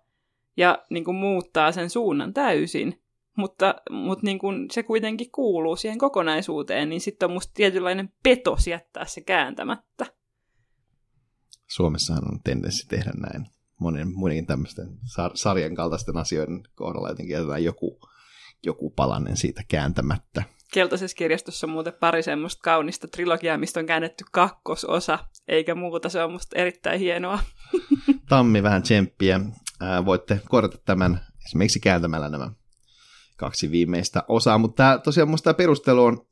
ja 0.57 0.85
niin 0.89 1.03
kuin 1.03 1.15
muuttaa 1.15 1.71
sen 1.71 1.89
suunnan 1.89 2.33
täysin. 2.33 3.01
Mutta, 3.37 3.75
mutta 3.91 4.25
niin 4.25 4.39
kuin 4.39 4.67
se 4.71 4.83
kuitenkin 4.83 5.31
kuuluu 5.31 5.75
siihen 5.75 5.97
kokonaisuuteen, 5.97 6.89
niin 6.89 7.01
sitten 7.01 7.27
on 7.27 7.33
musta 7.33 7.51
tietynlainen 7.53 8.13
petos 8.23 8.67
jättää 8.67 9.05
se 9.05 9.21
kääntämättä. 9.21 10.05
Suomessahan 11.67 12.31
on 12.31 12.39
tendenssi 12.43 12.87
tehdä 12.87 13.11
näin. 13.17 13.45
Monen 13.79 14.13
muidenkin 14.13 14.45
tämmöisten 14.45 14.87
sar- 14.87 15.35
sarjan 15.35 15.75
kaltaisten 15.75 16.17
asioiden 16.17 16.63
kohdalla 16.75 17.09
jotenkin 17.09 17.33
jätetään 17.33 17.63
joku, 17.63 17.99
joku 18.65 18.89
palanen 18.89 19.37
siitä 19.37 19.63
kääntämättä. 19.67 20.43
Keltaisessa 20.71 21.15
kirjastossa 21.15 21.67
on 21.67 21.71
muuten 21.71 21.93
pari 21.99 22.23
semmoista 22.23 22.61
kaunista 22.63 23.07
trilogiaa, 23.07 23.57
mistä 23.57 23.79
on 23.79 23.85
käännetty 23.85 24.25
kakkososa, 24.31 25.19
eikä 25.47 25.75
muuta. 25.75 26.09
Se 26.09 26.23
on 26.23 26.31
musta 26.31 26.55
erittäin 26.55 26.99
hienoa. 26.99 27.39
Tammi, 28.29 28.63
vähän 28.63 28.81
tsemppiä. 28.81 29.39
Voitte 30.05 30.41
korjata 30.49 30.77
tämän 30.85 31.21
esimerkiksi 31.45 31.79
kääntämällä 31.79 32.29
nämä 32.29 32.51
kaksi 33.37 33.71
viimeistä 33.71 34.23
osaa, 34.27 34.57
mutta 34.57 34.83
tämä, 34.83 34.97
tosiaan 34.97 35.27
minusta 35.27 35.43
tämä 35.43 35.57
perustelu 35.57 36.03
on 36.03 36.25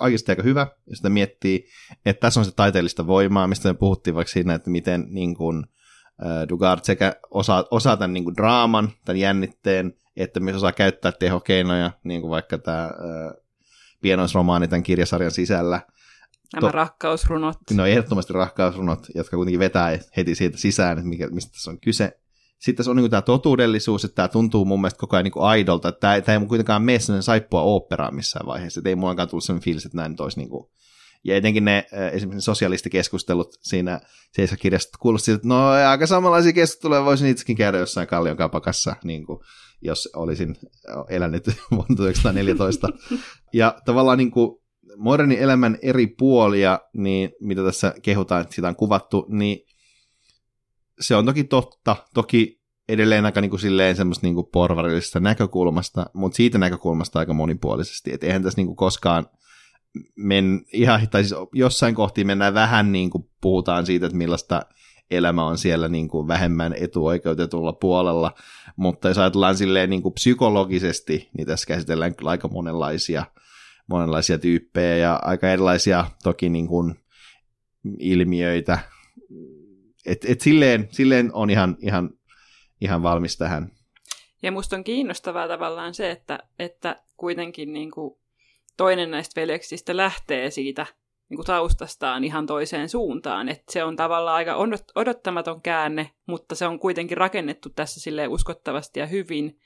oikeasti 0.00 0.32
aika 0.32 0.42
hyvä, 0.42 0.66
jos 0.86 0.96
sitä 0.96 1.08
miettii, 1.08 1.68
että 2.06 2.20
tässä 2.20 2.40
on 2.40 2.44
se 2.44 2.52
taiteellista 2.56 3.06
voimaa, 3.06 3.46
mistä 3.46 3.68
me 3.68 3.74
puhuttiin 3.74 4.14
vaikka 4.14 4.32
siinä, 4.32 4.54
että 4.54 4.70
miten 4.70 5.06
niin 5.10 5.36
kuin, 5.36 5.64
Dugard 6.48 6.80
sekä 6.82 7.16
osaa, 7.30 7.64
osaa 7.70 7.96
tämän 7.96 8.12
niin 8.12 8.24
kuin 8.24 8.36
draaman, 8.36 8.90
tämän 9.04 9.20
jännitteen, 9.20 9.94
että 10.16 10.40
myös 10.40 10.56
osaa 10.56 10.72
käyttää 10.72 11.12
tehokeinoja, 11.12 11.90
niin 12.04 12.20
kuin 12.20 12.30
vaikka 12.30 12.58
tämä 12.58 12.90
pienoisromaani 14.04 14.68
tämän 14.68 14.82
kirjasarjan 14.82 15.30
sisällä. 15.30 15.80
Nämä 16.52 16.60
to- 16.60 16.72
rakkausrunot. 16.72 17.58
No 17.70 17.86
ehdottomasti 17.86 18.32
rakkausrunot, 18.32 19.06
jotka 19.14 19.36
kuitenkin 19.36 19.58
vetää 19.60 19.98
heti 20.16 20.34
siitä 20.34 20.58
sisään, 20.58 20.98
että 20.98 21.08
mikä, 21.08 21.28
mistä 21.30 21.52
tässä 21.52 21.70
on 21.70 21.80
kyse. 21.80 22.20
Sitten 22.58 22.84
se 22.84 22.90
on 22.90 22.96
niin 22.96 23.10
tämä 23.10 23.22
totuudellisuus, 23.22 24.04
että 24.04 24.14
tämä 24.14 24.28
tuntuu 24.28 24.64
mun 24.64 24.80
mielestä 24.80 24.98
koko 24.98 25.16
ajan 25.16 25.24
niin 25.24 25.32
aidolta, 25.36 25.88
että 25.88 26.00
tämä, 26.00 26.20
tämä 26.20 26.38
ei 26.38 26.46
kuitenkaan 26.46 26.82
mene 26.82 26.98
sellainen 26.98 27.22
saippua 27.22 27.62
oopperaa 27.62 28.10
missään 28.10 28.46
vaiheessa, 28.46 28.80
että 28.80 28.88
ei 28.88 28.94
mullakaan 28.94 29.28
tullut 29.28 29.44
sellainen 29.44 29.64
fiilis, 29.64 29.86
että 29.86 29.96
näin 29.96 30.10
nyt 30.10 30.20
olisi 30.20 30.38
niin 30.38 30.48
kuin 30.48 30.68
ja 31.24 31.36
etenkin 31.36 31.64
ne 31.64 31.86
esimerkiksi 32.12 32.44
sosialistikeskustelut 32.44 33.58
siinä 33.62 34.00
kirjasta 34.60 34.98
kuulosti 35.00 35.24
siltä, 35.24 35.36
että 35.36 35.48
no 35.48 35.68
aika 35.68 36.06
samanlaisia 36.06 36.52
keskusteluja 36.52 37.04
voisin 37.04 37.28
itsekin 37.28 37.56
käydä 37.56 37.78
jossain 37.78 38.08
kallion 38.08 38.36
kapakassa, 38.36 38.96
niin 39.04 39.26
kuin, 39.26 39.40
jos 39.82 40.08
olisin 40.16 40.56
elänyt 41.08 41.46
vuonna 41.70 41.96
1914. 41.96 42.88
ja 43.54 43.78
tavallaan 43.84 44.18
niin 44.18 44.30
kuin, 44.30 44.58
modernin 44.96 45.38
elämän 45.38 45.78
eri 45.82 46.06
puolia, 46.06 46.80
niin 46.96 47.30
mitä 47.40 47.64
tässä 47.64 47.94
kehutaan, 48.02 48.42
että 48.42 48.54
sitä 48.54 48.68
on 48.68 48.76
kuvattu, 48.76 49.26
niin 49.28 49.66
se 51.00 51.16
on 51.16 51.26
toki 51.26 51.44
totta, 51.44 51.96
toki 52.14 52.60
edelleen 52.88 53.24
aika 53.24 53.40
niin 53.40 53.50
kuin 53.50 53.60
silleen 53.60 53.96
semmoista 53.96 54.26
niin 54.26 54.34
kuin 54.34 54.46
porvarillisesta 54.52 55.20
näkökulmasta, 55.20 56.06
mutta 56.14 56.36
siitä 56.36 56.58
näkökulmasta 56.58 57.18
aika 57.18 57.34
monipuolisesti, 57.34 58.12
että 58.12 58.26
eihän 58.26 58.42
tässä 58.42 58.58
niin 58.58 58.66
kuin 58.66 58.76
koskaan 58.76 59.26
men, 60.16 60.64
ihan, 60.72 61.08
tai 61.08 61.24
siis 61.24 61.40
jossain 61.52 61.94
kohti 61.94 62.24
mennään 62.24 62.54
vähän 62.54 62.92
niin 62.92 63.10
kuin 63.10 63.30
puhutaan 63.40 63.86
siitä, 63.86 64.06
että 64.06 64.18
millaista 64.18 64.62
elämä 65.10 65.46
on 65.46 65.58
siellä 65.58 65.88
niin 65.88 66.08
kuin 66.08 66.28
vähemmän 66.28 66.74
etuoikeutetulla 66.80 67.72
puolella, 67.72 68.32
mutta 68.76 69.08
jos 69.08 69.18
ajatellaan 69.18 69.56
silleen 69.56 69.90
niin 69.90 70.02
kuin 70.02 70.14
psykologisesti, 70.14 71.28
niin 71.36 71.46
tässä 71.46 71.66
käsitellään 71.66 72.14
aika 72.24 72.48
monenlaisia, 72.48 73.24
monenlaisia 73.86 74.38
tyyppejä 74.38 74.96
ja 74.96 75.20
aika 75.22 75.50
erilaisia 75.50 76.04
toki 76.22 76.48
niin 76.48 76.66
kuin 76.66 76.94
ilmiöitä, 77.98 78.78
et, 80.06 80.24
et 80.28 80.40
silleen, 80.40 80.88
silleen 80.90 81.30
on 81.32 81.50
ihan, 81.50 81.76
ihan, 81.80 82.10
ihan 82.80 83.02
valmis 83.02 83.36
tähän. 83.36 83.70
Ja 84.42 84.52
musta 84.52 84.76
on 84.76 84.84
kiinnostavaa 84.84 85.48
tavallaan 85.48 85.94
se, 85.94 86.10
että, 86.10 86.38
että 86.58 87.02
kuitenkin 87.16 87.72
niin 87.72 87.90
kuin 87.90 88.16
toinen 88.76 89.10
näistä 89.10 89.40
veljeksistä 89.40 89.96
lähtee 89.96 90.50
siitä 90.50 90.86
niin 91.28 91.36
kuin 91.36 91.46
taustastaan 91.46 92.24
ihan 92.24 92.46
toiseen 92.46 92.88
suuntaan. 92.88 93.48
Että 93.48 93.72
se 93.72 93.84
on 93.84 93.96
tavallaan 93.96 94.36
aika 94.36 94.56
odottamaton 94.94 95.62
käänne, 95.62 96.10
mutta 96.26 96.54
se 96.54 96.66
on 96.66 96.78
kuitenkin 96.78 97.16
rakennettu 97.16 97.70
tässä 97.70 98.00
sille 98.00 98.28
uskottavasti 98.28 99.00
ja 99.00 99.06
hyvin, 99.06 99.58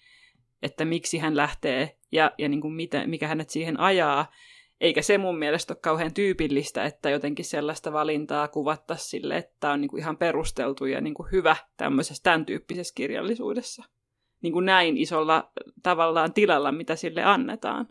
että 0.63 0.85
miksi 0.85 1.19
hän 1.19 1.37
lähtee 1.37 1.99
ja, 2.13 2.33
ja 2.39 2.49
niin 2.49 2.61
kuin 2.61 2.75
mitä, 2.75 3.07
mikä 3.07 3.29
hänet 3.29 3.51
siihen 3.51 3.81
ajaa. 3.81 4.33
Eikä 4.81 5.03
se 5.03 5.19
mun 5.19 5.39
mielestä 5.39 5.73
ole 5.73 5.79
kauhean 5.83 6.15
tyypillistä, 6.15 6.85
että 6.85 7.11
jotenkin 7.11 7.45
sellaista 7.45 7.93
valintaa 7.93 8.49
kuvattaisiin 8.49 9.09
sille, 9.09 9.37
että 9.37 9.71
on 9.71 9.81
niin 9.81 9.89
kuin 9.89 10.01
ihan 10.01 10.17
perusteltu 10.17 10.85
ja 10.85 11.01
niin 11.01 11.15
kuin 11.15 11.29
hyvä 11.33 11.57
tämmöisessä 11.77 12.23
tämän 12.23 12.47
tyyppisessä 12.47 12.95
kirjallisuudessa. 12.95 13.85
Niin 14.43 14.53
kuin 14.53 14.67
näin 14.67 14.97
isolla 14.97 15.53
tavallaan 15.83 16.33
tilalla, 16.33 16.73
mitä 16.73 16.97
sille 16.97 17.25
annetaan. 17.25 17.89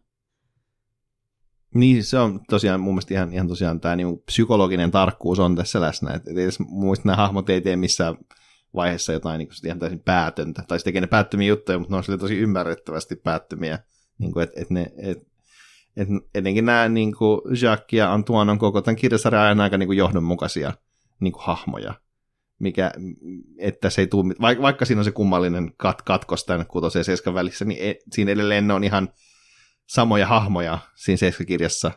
Niin, 1.74 2.04
se 2.04 2.18
on 2.18 2.40
tosiaan 2.50 2.80
mun 2.80 2.94
mielestä 2.94 3.14
ihan, 3.14 3.34
ihan 3.34 3.48
tosiaan 3.48 3.80
tämä 3.80 3.96
niin 3.96 4.20
psykologinen 4.26 4.92
tarkkuus 4.92 5.40
on 5.40 5.56
tässä 5.56 5.82
läsnä. 5.82 6.14
Et, 6.14 6.28
et 6.28 6.38
edes 6.38 6.60
mielestä 6.60 7.06
nämä 7.06 7.16
hahmot 7.16 7.50
ei 7.50 7.62
tee 7.62 7.76
missään 7.76 8.18
vaiheessa 8.78 9.14
jotain 9.14 9.40
niin 9.40 9.50
ihan 9.66 9.80
täysin 9.80 10.00
päätöntä. 10.00 10.64
Tai 10.68 10.80
sitten 10.80 11.02
ne 11.02 11.08
päättömiä 11.08 11.48
juttuja, 11.48 11.80
mutta 11.80 11.96
ne 11.96 12.04
on 12.14 12.20
tosi 12.20 12.38
ymmärrettävästi 12.38 13.16
päättömiä. 13.16 13.80
Niin 14.18 14.32
kuin, 14.32 14.44
et, 14.44 14.52
et 14.56 14.70
ne, 14.70 14.92
et, 14.98 15.18
et, 15.98 16.08
etenkin 16.36 16.66
nämä 16.66 16.90
niin 16.90 17.16
kuin 17.16 17.42
Jacques 17.62 17.98
ja 17.98 18.14
Antoine 18.14 18.52
on 18.52 18.60
koko 18.60 18.82
tämän 18.82 18.96
kirjasarjan 18.96 19.44
ajan 19.44 19.62
aika 19.62 19.78
niin 19.78 19.88
kuin 19.88 19.98
johdonmukaisia 19.98 20.74
niin 21.20 21.34
kuin 21.34 21.44
hahmoja. 21.44 21.94
Mikä, 22.60 22.92
että 23.58 23.90
se 23.90 24.02
ei 24.02 24.08
tule, 24.08 24.36
vaikka, 24.42 24.62
vaikka 24.62 24.86
siinä 24.86 25.00
on 25.00 25.06
se 25.06 25.12
kummallinen 25.12 25.72
kat, 25.78 26.02
katkos 26.02 26.46
tämän 26.46 26.68
kutosen 26.68 27.00
ja 27.00 27.04
seiskan 27.04 27.34
välissä, 27.34 27.66
niin 27.66 27.90
e, 27.90 27.96
siinä 28.12 28.32
edelleen 28.32 28.68
ne 28.68 28.74
on 28.74 28.84
ihan 28.84 29.10
samoja 29.88 30.28
hahmoja 30.28 30.80
siinä 30.96 31.18
seiskakirjassa, 31.18 31.92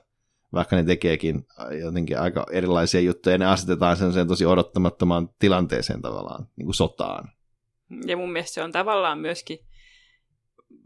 vaikka 0.52 0.76
ne 0.76 0.84
tekeekin 0.84 1.46
jotenkin 1.82 2.20
aika 2.20 2.46
erilaisia 2.52 3.00
juttuja, 3.00 3.34
ja 3.34 3.38
ne 3.38 3.46
asetetaan 3.46 3.96
sen 3.96 4.28
tosi 4.28 4.46
odottamattomaan 4.46 5.28
tilanteeseen 5.38 6.02
tavallaan, 6.02 6.46
niin 6.56 6.66
kuin 6.66 6.74
sotaan. 6.74 7.32
Ja 8.06 8.16
mun 8.16 8.32
mielestä 8.32 8.54
se 8.54 8.62
on 8.62 8.72
tavallaan 8.72 9.18
myöskin, 9.18 9.58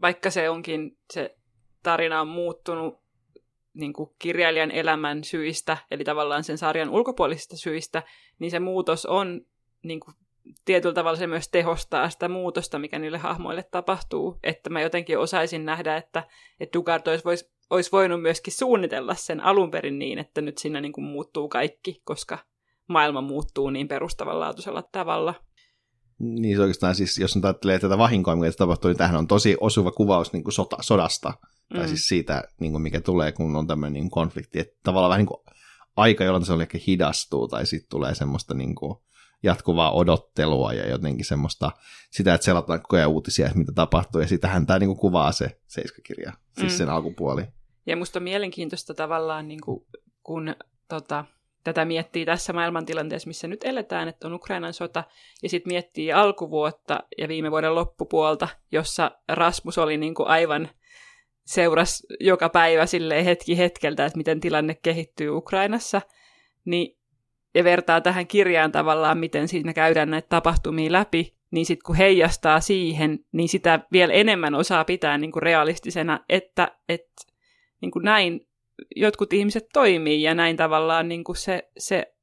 vaikka 0.01 0.29
se 0.29 0.49
onkin, 0.49 0.97
se 1.13 1.37
tarina 1.83 2.21
on 2.21 2.27
muuttunut 2.27 3.05
niin 3.73 3.93
kuin 3.93 4.09
kirjailijan 4.19 4.71
elämän 4.71 5.23
syistä, 5.23 5.77
eli 5.91 6.03
tavallaan 6.03 6.43
sen 6.43 6.57
sarjan 6.57 6.89
ulkopuolisista 6.89 7.57
syistä, 7.57 8.03
niin 8.39 8.51
se 8.51 8.59
muutos 8.59 9.05
on 9.05 9.41
niin 9.83 9.99
kuin, 9.99 10.15
tietyllä 10.65 10.93
tavalla 10.93 11.17
se 11.17 11.27
myös 11.27 11.49
tehostaa 11.49 12.09
sitä 12.09 12.29
muutosta, 12.29 12.79
mikä 12.79 12.99
niille 12.99 13.17
hahmoille 13.17 13.63
tapahtuu. 13.63 14.39
Että 14.43 14.69
mä 14.69 14.81
jotenkin 14.81 15.19
osaisin 15.19 15.65
nähdä, 15.65 15.97
että, 15.97 16.23
että 16.59 16.79
Dugard 16.79 17.07
olisi, 17.07 17.25
vois, 17.25 17.54
olisi 17.69 17.91
voinut 17.91 18.21
myöskin 18.21 18.53
suunnitella 18.53 19.15
sen 19.15 19.41
alun 19.41 19.71
perin 19.71 19.99
niin, 19.99 20.19
että 20.19 20.41
nyt 20.41 20.57
siinä 20.57 20.81
niin 20.81 20.93
kuin 20.93 21.05
muuttuu 21.05 21.49
kaikki, 21.49 22.01
koska 22.03 22.37
maailma 22.87 23.21
muuttuu 23.21 23.69
niin 23.69 23.87
perustavanlaatuisella 23.87 24.83
tavalla. 24.91 25.35
Niin 26.19 26.55
se 26.55 26.61
oikeastaan 26.61 26.95
siis, 26.95 27.17
jos 27.17 27.35
nyt 27.35 27.45
ajattelee 27.45 27.79
tätä 27.79 27.97
vahinkoa, 27.97 28.35
mikä 28.35 28.51
tapahtuu, 28.51 28.89
niin 28.89 28.97
tämähän 28.97 29.17
on 29.17 29.27
tosi 29.27 29.57
osuva 29.59 29.91
kuvaus 29.91 30.33
niin 30.33 30.43
kuin 30.43 30.53
sota, 30.53 30.77
sodasta, 30.81 31.33
mm. 31.73 31.77
tai 31.77 31.87
siis 31.87 32.07
siitä, 32.07 32.43
niin 32.59 32.71
kuin 32.71 32.81
mikä 32.81 33.01
tulee, 33.01 33.31
kun 33.31 33.55
on 33.55 33.67
tämmöinen 33.67 33.93
niin 33.93 34.09
konflikti. 34.09 34.59
Että 34.59 34.79
tavallaan 34.83 35.09
vähän 35.09 35.19
niin 35.19 35.27
kuin 35.27 35.55
aika, 35.95 36.23
jolloin 36.23 36.45
se 36.45 36.53
oli 36.53 36.61
ehkä 36.61 36.77
hidastuu, 36.87 37.47
tai 37.47 37.65
sitten 37.65 37.89
tulee 37.89 38.15
semmoista 38.15 38.53
niin 38.53 38.75
kuin 38.75 38.95
jatkuvaa 39.45 39.91
odottelua 39.91 40.73
ja 40.73 40.89
jotenkin 40.89 41.25
semmoista, 41.25 41.71
sitä, 42.11 42.33
että 42.33 42.45
selataan 42.45 42.81
koko 42.81 42.95
ajan 42.95 43.09
uutisia, 43.09 43.45
että 43.45 43.57
mitä 43.57 43.71
tapahtuu, 43.71 44.21
ja 44.21 44.27
sitähän 44.27 44.65
tämä 44.65 44.79
niin 44.79 44.87
kuin 44.87 44.99
kuvaa 44.99 45.31
se 45.31 45.59
seiskakirja, 45.67 46.33
siis 46.59 46.73
mm. 46.73 46.77
sen 46.77 46.89
alkupuoli. 46.89 47.43
Ja 47.85 47.95
musta 47.95 48.19
on 48.19 48.23
mielenkiintoista 48.23 48.93
tavallaan, 48.93 49.47
niin 49.47 49.61
kuin, 49.61 49.85
kun 50.23 50.55
tota, 50.89 51.25
tätä 51.63 51.85
miettii 51.85 52.25
tässä 52.25 52.53
maailmantilanteessa, 52.53 53.27
missä 53.27 53.47
nyt 53.47 53.63
eletään, 53.63 54.07
että 54.07 54.27
on 54.27 54.33
Ukrainan 54.33 54.73
sota, 54.73 55.03
ja 55.43 55.49
sitten 55.49 55.71
miettii 55.71 56.13
alkuvuotta 56.13 56.99
ja 57.17 57.27
viime 57.27 57.51
vuoden 57.51 57.75
loppupuolta, 57.75 58.47
jossa 58.71 59.11
Rasmus 59.29 59.77
oli 59.77 59.97
niin 59.97 60.15
kuin 60.15 60.27
aivan 60.27 60.69
seuras 61.45 62.03
joka 62.19 62.49
päivä 62.49 62.85
silleen 62.85 63.25
hetki 63.25 63.57
hetkeltä, 63.57 64.05
että 64.05 64.17
miten 64.17 64.39
tilanne 64.39 64.75
kehittyy 64.75 65.29
Ukrainassa, 65.29 66.01
niin, 66.65 66.94
ja 67.55 67.63
vertaa 67.63 68.01
tähän 68.01 68.27
kirjaan 68.27 68.71
tavallaan, 68.71 69.17
miten 69.17 69.47
siinä 69.47 69.73
käydään 69.73 70.09
näitä 70.09 70.27
tapahtumia 70.29 70.91
läpi, 70.91 71.35
niin 71.51 71.65
sitten 71.65 71.85
kun 71.85 71.95
heijastaa 71.95 72.59
siihen, 72.59 73.19
niin 73.31 73.49
sitä 73.49 73.79
vielä 73.91 74.13
enemmän 74.13 74.55
osaa 74.55 74.85
pitää 74.85 75.17
niin 75.17 75.31
kuin 75.31 75.43
realistisena, 75.43 76.19
että, 76.29 76.71
että 76.89 77.13
niin 77.81 77.91
kuin 77.91 78.05
näin 78.05 78.47
jotkut 78.95 79.33
ihmiset 79.33 79.65
toimii 79.73 80.21
ja 80.21 80.35
näin 80.35 80.57
tavallaan 80.57 81.07
niin 81.07 81.23
kuin 81.23 81.35
se, 81.35 81.69
se 81.77 82.13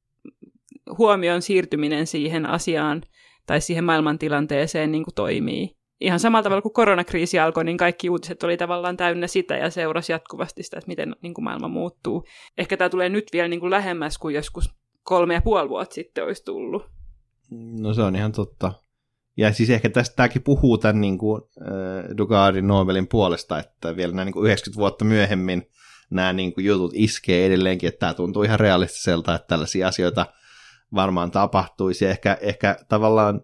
huomion 0.97 1.41
siirtyminen 1.41 2.07
siihen 2.07 2.45
asiaan 2.45 3.01
tai 3.45 3.61
siihen 3.61 3.83
maailmantilanteeseen 3.83 4.91
niin 4.91 5.03
kuin 5.03 5.15
toimii. 5.15 5.75
Ihan 6.01 6.19
samalla 6.19 6.43
tavalla 6.43 6.61
kuin 6.61 6.73
koronakriisi 6.73 7.39
alkoi, 7.39 7.63
niin 7.63 7.77
kaikki 7.77 8.09
uutiset 8.09 8.43
oli 8.43 8.57
tavallaan 8.57 8.97
täynnä 8.97 9.27
sitä 9.27 9.57
ja 9.57 9.69
seurasi 9.69 10.11
jatkuvasti 10.11 10.63
sitä, 10.63 10.77
että 10.77 10.87
miten 10.87 11.15
niin 11.21 11.33
kuin 11.33 11.45
maailma 11.45 11.67
muuttuu. 11.67 12.23
Ehkä 12.57 12.77
tämä 12.77 12.89
tulee 12.89 13.09
nyt 13.09 13.25
vielä 13.33 13.47
niin 13.47 13.59
kuin 13.59 13.71
lähemmäs 13.71 14.17
kuin 14.17 14.35
joskus 14.35 14.73
kolme 15.03 15.33
ja 15.33 15.41
puoli 15.41 15.69
vuotta 15.69 15.95
sitten 15.95 16.23
olisi 16.23 16.45
tullut. 16.45 16.85
No 17.79 17.93
se 17.93 18.01
on 18.01 18.15
ihan 18.15 18.31
totta. 18.31 18.73
Ja 19.37 19.53
siis 19.53 19.69
ehkä 19.69 19.89
tästä 19.89 20.15
tämäkin 20.15 20.43
puhuu 20.43 20.77
tämän 20.77 21.01
niin 21.01 21.17
kuin, 21.17 21.41
äh, 21.61 22.17
Dugardin 22.17 22.67
Nobelin 22.67 23.07
puolesta, 23.07 23.59
että 23.59 23.95
vielä 23.95 24.13
näin 24.13 24.25
niin 24.25 24.33
kuin 24.33 24.45
90 24.45 24.79
vuotta 24.79 25.05
myöhemmin 25.05 25.69
nämä 26.09 26.33
niin 26.33 26.53
kuin 26.53 26.65
jutut 26.65 26.91
iskee 26.93 27.45
edelleenkin, 27.45 27.87
että 27.87 27.99
tämä 27.99 28.13
tuntuu 28.13 28.43
ihan 28.43 28.59
realistiselta, 28.59 29.35
että 29.35 29.47
tällaisia 29.47 29.87
asioita 29.87 30.25
varmaan 30.95 31.31
tapahtuisi. 31.31 32.05
Ehkä, 32.05 32.37
ehkä 32.41 32.77
tavallaan 32.89 33.41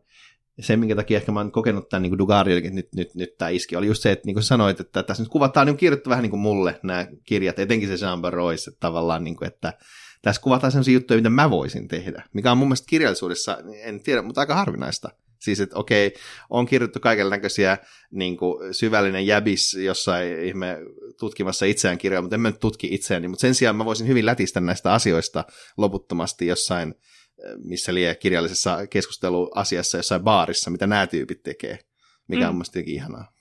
se, 0.60 0.78
minkä 0.78 0.96
takia 0.96 1.18
ehkä 1.18 1.32
mä 1.32 1.40
oon 1.40 1.52
kokenut 1.52 1.90
tämän 1.90 2.02
niin 2.02 2.58
että 2.58 2.76
nyt, 2.76 2.88
nyt, 2.96 3.16
nyt 3.16 3.38
tämä 3.38 3.50
iski, 3.50 3.76
oli 3.76 3.88
just 3.88 4.02
se, 4.02 4.12
että 4.12 4.26
niin 4.26 4.34
kuin 4.34 4.44
sanoit, 4.44 4.80
että 4.80 5.04
tässä 5.04 5.24
nyt 5.24 5.32
kuvataan 5.32 5.68
niin 5.68 5.78
kirjoittu 5.78 6.10
vähän 6.10 6.22
niin 6.24 6.30
kuin 6.30 6.40
mulle 6.40 6.80
nämä 6.84 7.08
kirjat, 7.24 7.60
etenkin 7.60 7.98
se 7.98 8.06
Jean 8.06 8.22
Barrois, 8.22 8.68
että 8.68 8.80
tavallaan 8.80 9.24
niin 9.24 9.36
kuin, 9.36 9.48
että 9.48 9.74
tässä 10.22 10.42
kuvataan 10.42 10.72
sellaisia 10.72 10.94
juttuja, 10.94 11.18
mitä 11.18 11.30
mä 11.30 11.50
voisin 11.50 11.88
tehdä, 11.88 12.24
mikä 12.34 12.52
on 12.52 12.58
mun 12.58 12.68
mielestä 12.68 12.90
kirjallisuudessa, 12.90 13.58
en 13.84 14.04
tiedä, 14.04 14.22
mutta 14.22 14.42
aika 14.42 14.56
harvinaista. 14.56 15.10
Siis, 15.40 15.60
että 15.60 15.76
okei, 15.76 16.14
on 16.50 16.66
kirjoittu 16.66 17.00
kaiken 17.00 17.30
näköisiä 17.30 17.78
niin 18.12 18.38
kuin 18.38 18.74
syvällinen 18.74 19.28
jäbis 19.28 19.74
jossain 19.74 20.44
ihme 20.44 20.78
tutkimassa 21.20 21.66
itseään 21.66 21.98
kirjaa, 21.98 22.22
mutta 22.22 22.36
en 22.36 22.42
mä 22.42 22.50
nyt 22.50 22.60
tutki 22.60 22.88
itseäni, 22.92 23.28
mutta 23.28 23.42
sen 23.42 23.56
sijaan 23.56 23.76
mä 23.76 23.86
voisin 23.86 24.08
hyvin 24.08 24.26
lätistä 24.26 24.60
näistä 24.60 24.94
asioista 24.94 25.46
loputtomasti 25.78 26.48
jossain, 26.48 26.96
eh, 27.44 27.52
missä 27.58 27.94
lie 27.94 28.16
kirjallisessa 28.16 28.88
keskusteluasiassa 28.88 29.98
jossain 29.98 30.24
baarissa, 30.24 30.72
mitä 30.72 30.88
nämä 30.88 31.08
tyypit 31.08 31.44
tekee, 31.44 31.80
mikä 32.28 32.44
mm. 32.44 32.50
on 32.50 32.56
musta 32.56 32.80
ihanaa. 32.86 33.32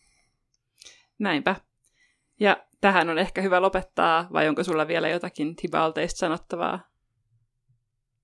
Näinpä. 1.19 1.57
Ja 2.41 2.68
tähän 2.81 3.11
on 3.11 3.19
ehkä 3.19 3.43
hyvä 3.43 3.63
lopettaa, 3.63 4.29
vai 4.33 4.49
onko 4.49 4.65
sulla 4.65 4.89
vielä 4.89 5.09
jotakin 5.09 5.57
Tibalteista 5.57 6.19
sanottavaa? 6.19 6.81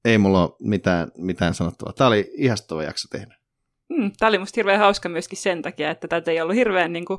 Ei 0.04 0.18
mulla 0.18 0.42
ole 0.42 0.56
mitään, 0.60 1.10
mitään 1.16 1.54
sanottavaa. 1.54 1.92
Tämä 1.92 2.08
oli 2.08 2.30
ihastava 2.36 2.82
jakso 2.82 3.08
tehdä. 3.12 3.36
Mm, 3.88 4.12
tämä 4.18 4.28
oli 4.28 4.38
musta 4.38 4.56
hirveän 4.56 4.78
hauska 4.78 5.08
myöskin 5.08 5.38
sen 5.38 5.62
takia, 5.62 5.90
että 5.90 6.08
tätä 6.08 6.30
ei 6.30 6.40
ollut 6.40 6.56
hirveän 6.56 6.92
niin 6.92 7.04
kuin, 7.04 7.18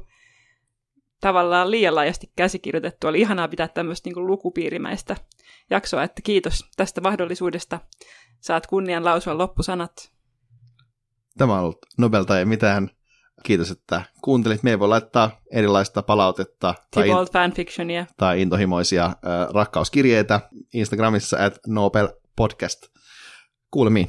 tavallaan 1.22 1.72
liian 1.72 1.96
laajasti 1.96 2.32
käsikirjoitettu. 2.36 3.08
Oli 3.08 3.22
ihanaa 3.22 3.48
pitää 3.48 3.68
tämmöistä 3.68 4.08
niin 4.08 4.14
kuin, 4.14 4.28
lukupiirimäistä 4.28 5.16
jaksoa, 5.70 6.04
että 6.04 6.22
kiitos 6.22 6.70
tästä 6.76 7.02
mahdollisuudesta. 7.02 7.80
Saat 8.40 8.68
kunnian 8.68 9.06
lausua 9.06 9.38
loppusanat. 9.38 10.12
Tämä 11.38 11.54
on 11.54 11.60
ollut 11.60 11.78
Nobel 11.98 12.24
tai 12.24 12.46
mitään. 12.46 12.90
Kiitos, 13.44 13.72
että 13.72 14.02
kuuntelit. 14.22 14.64
Me 14.64 14.80
voi 14.80 14.88
laittaa 14.88 15.32
erilaista 15.52 16.02
palautetta 16.02 16.76
tai, 16.92 17.10
in- 17.10 17.16
fanfictionia. 17.34 18.06
tai 18.18 18.42
intohimoisia 18.42 19.06
äh, 19.06 19.14
rakkauskirjeitä 19.54 20.42
Instagramissa 20.74 21.46
at 21.46 21.60
Nobel 21.68 22.10
Podcast. 22.36 22.82
Kuulemiin. 23.72 24.08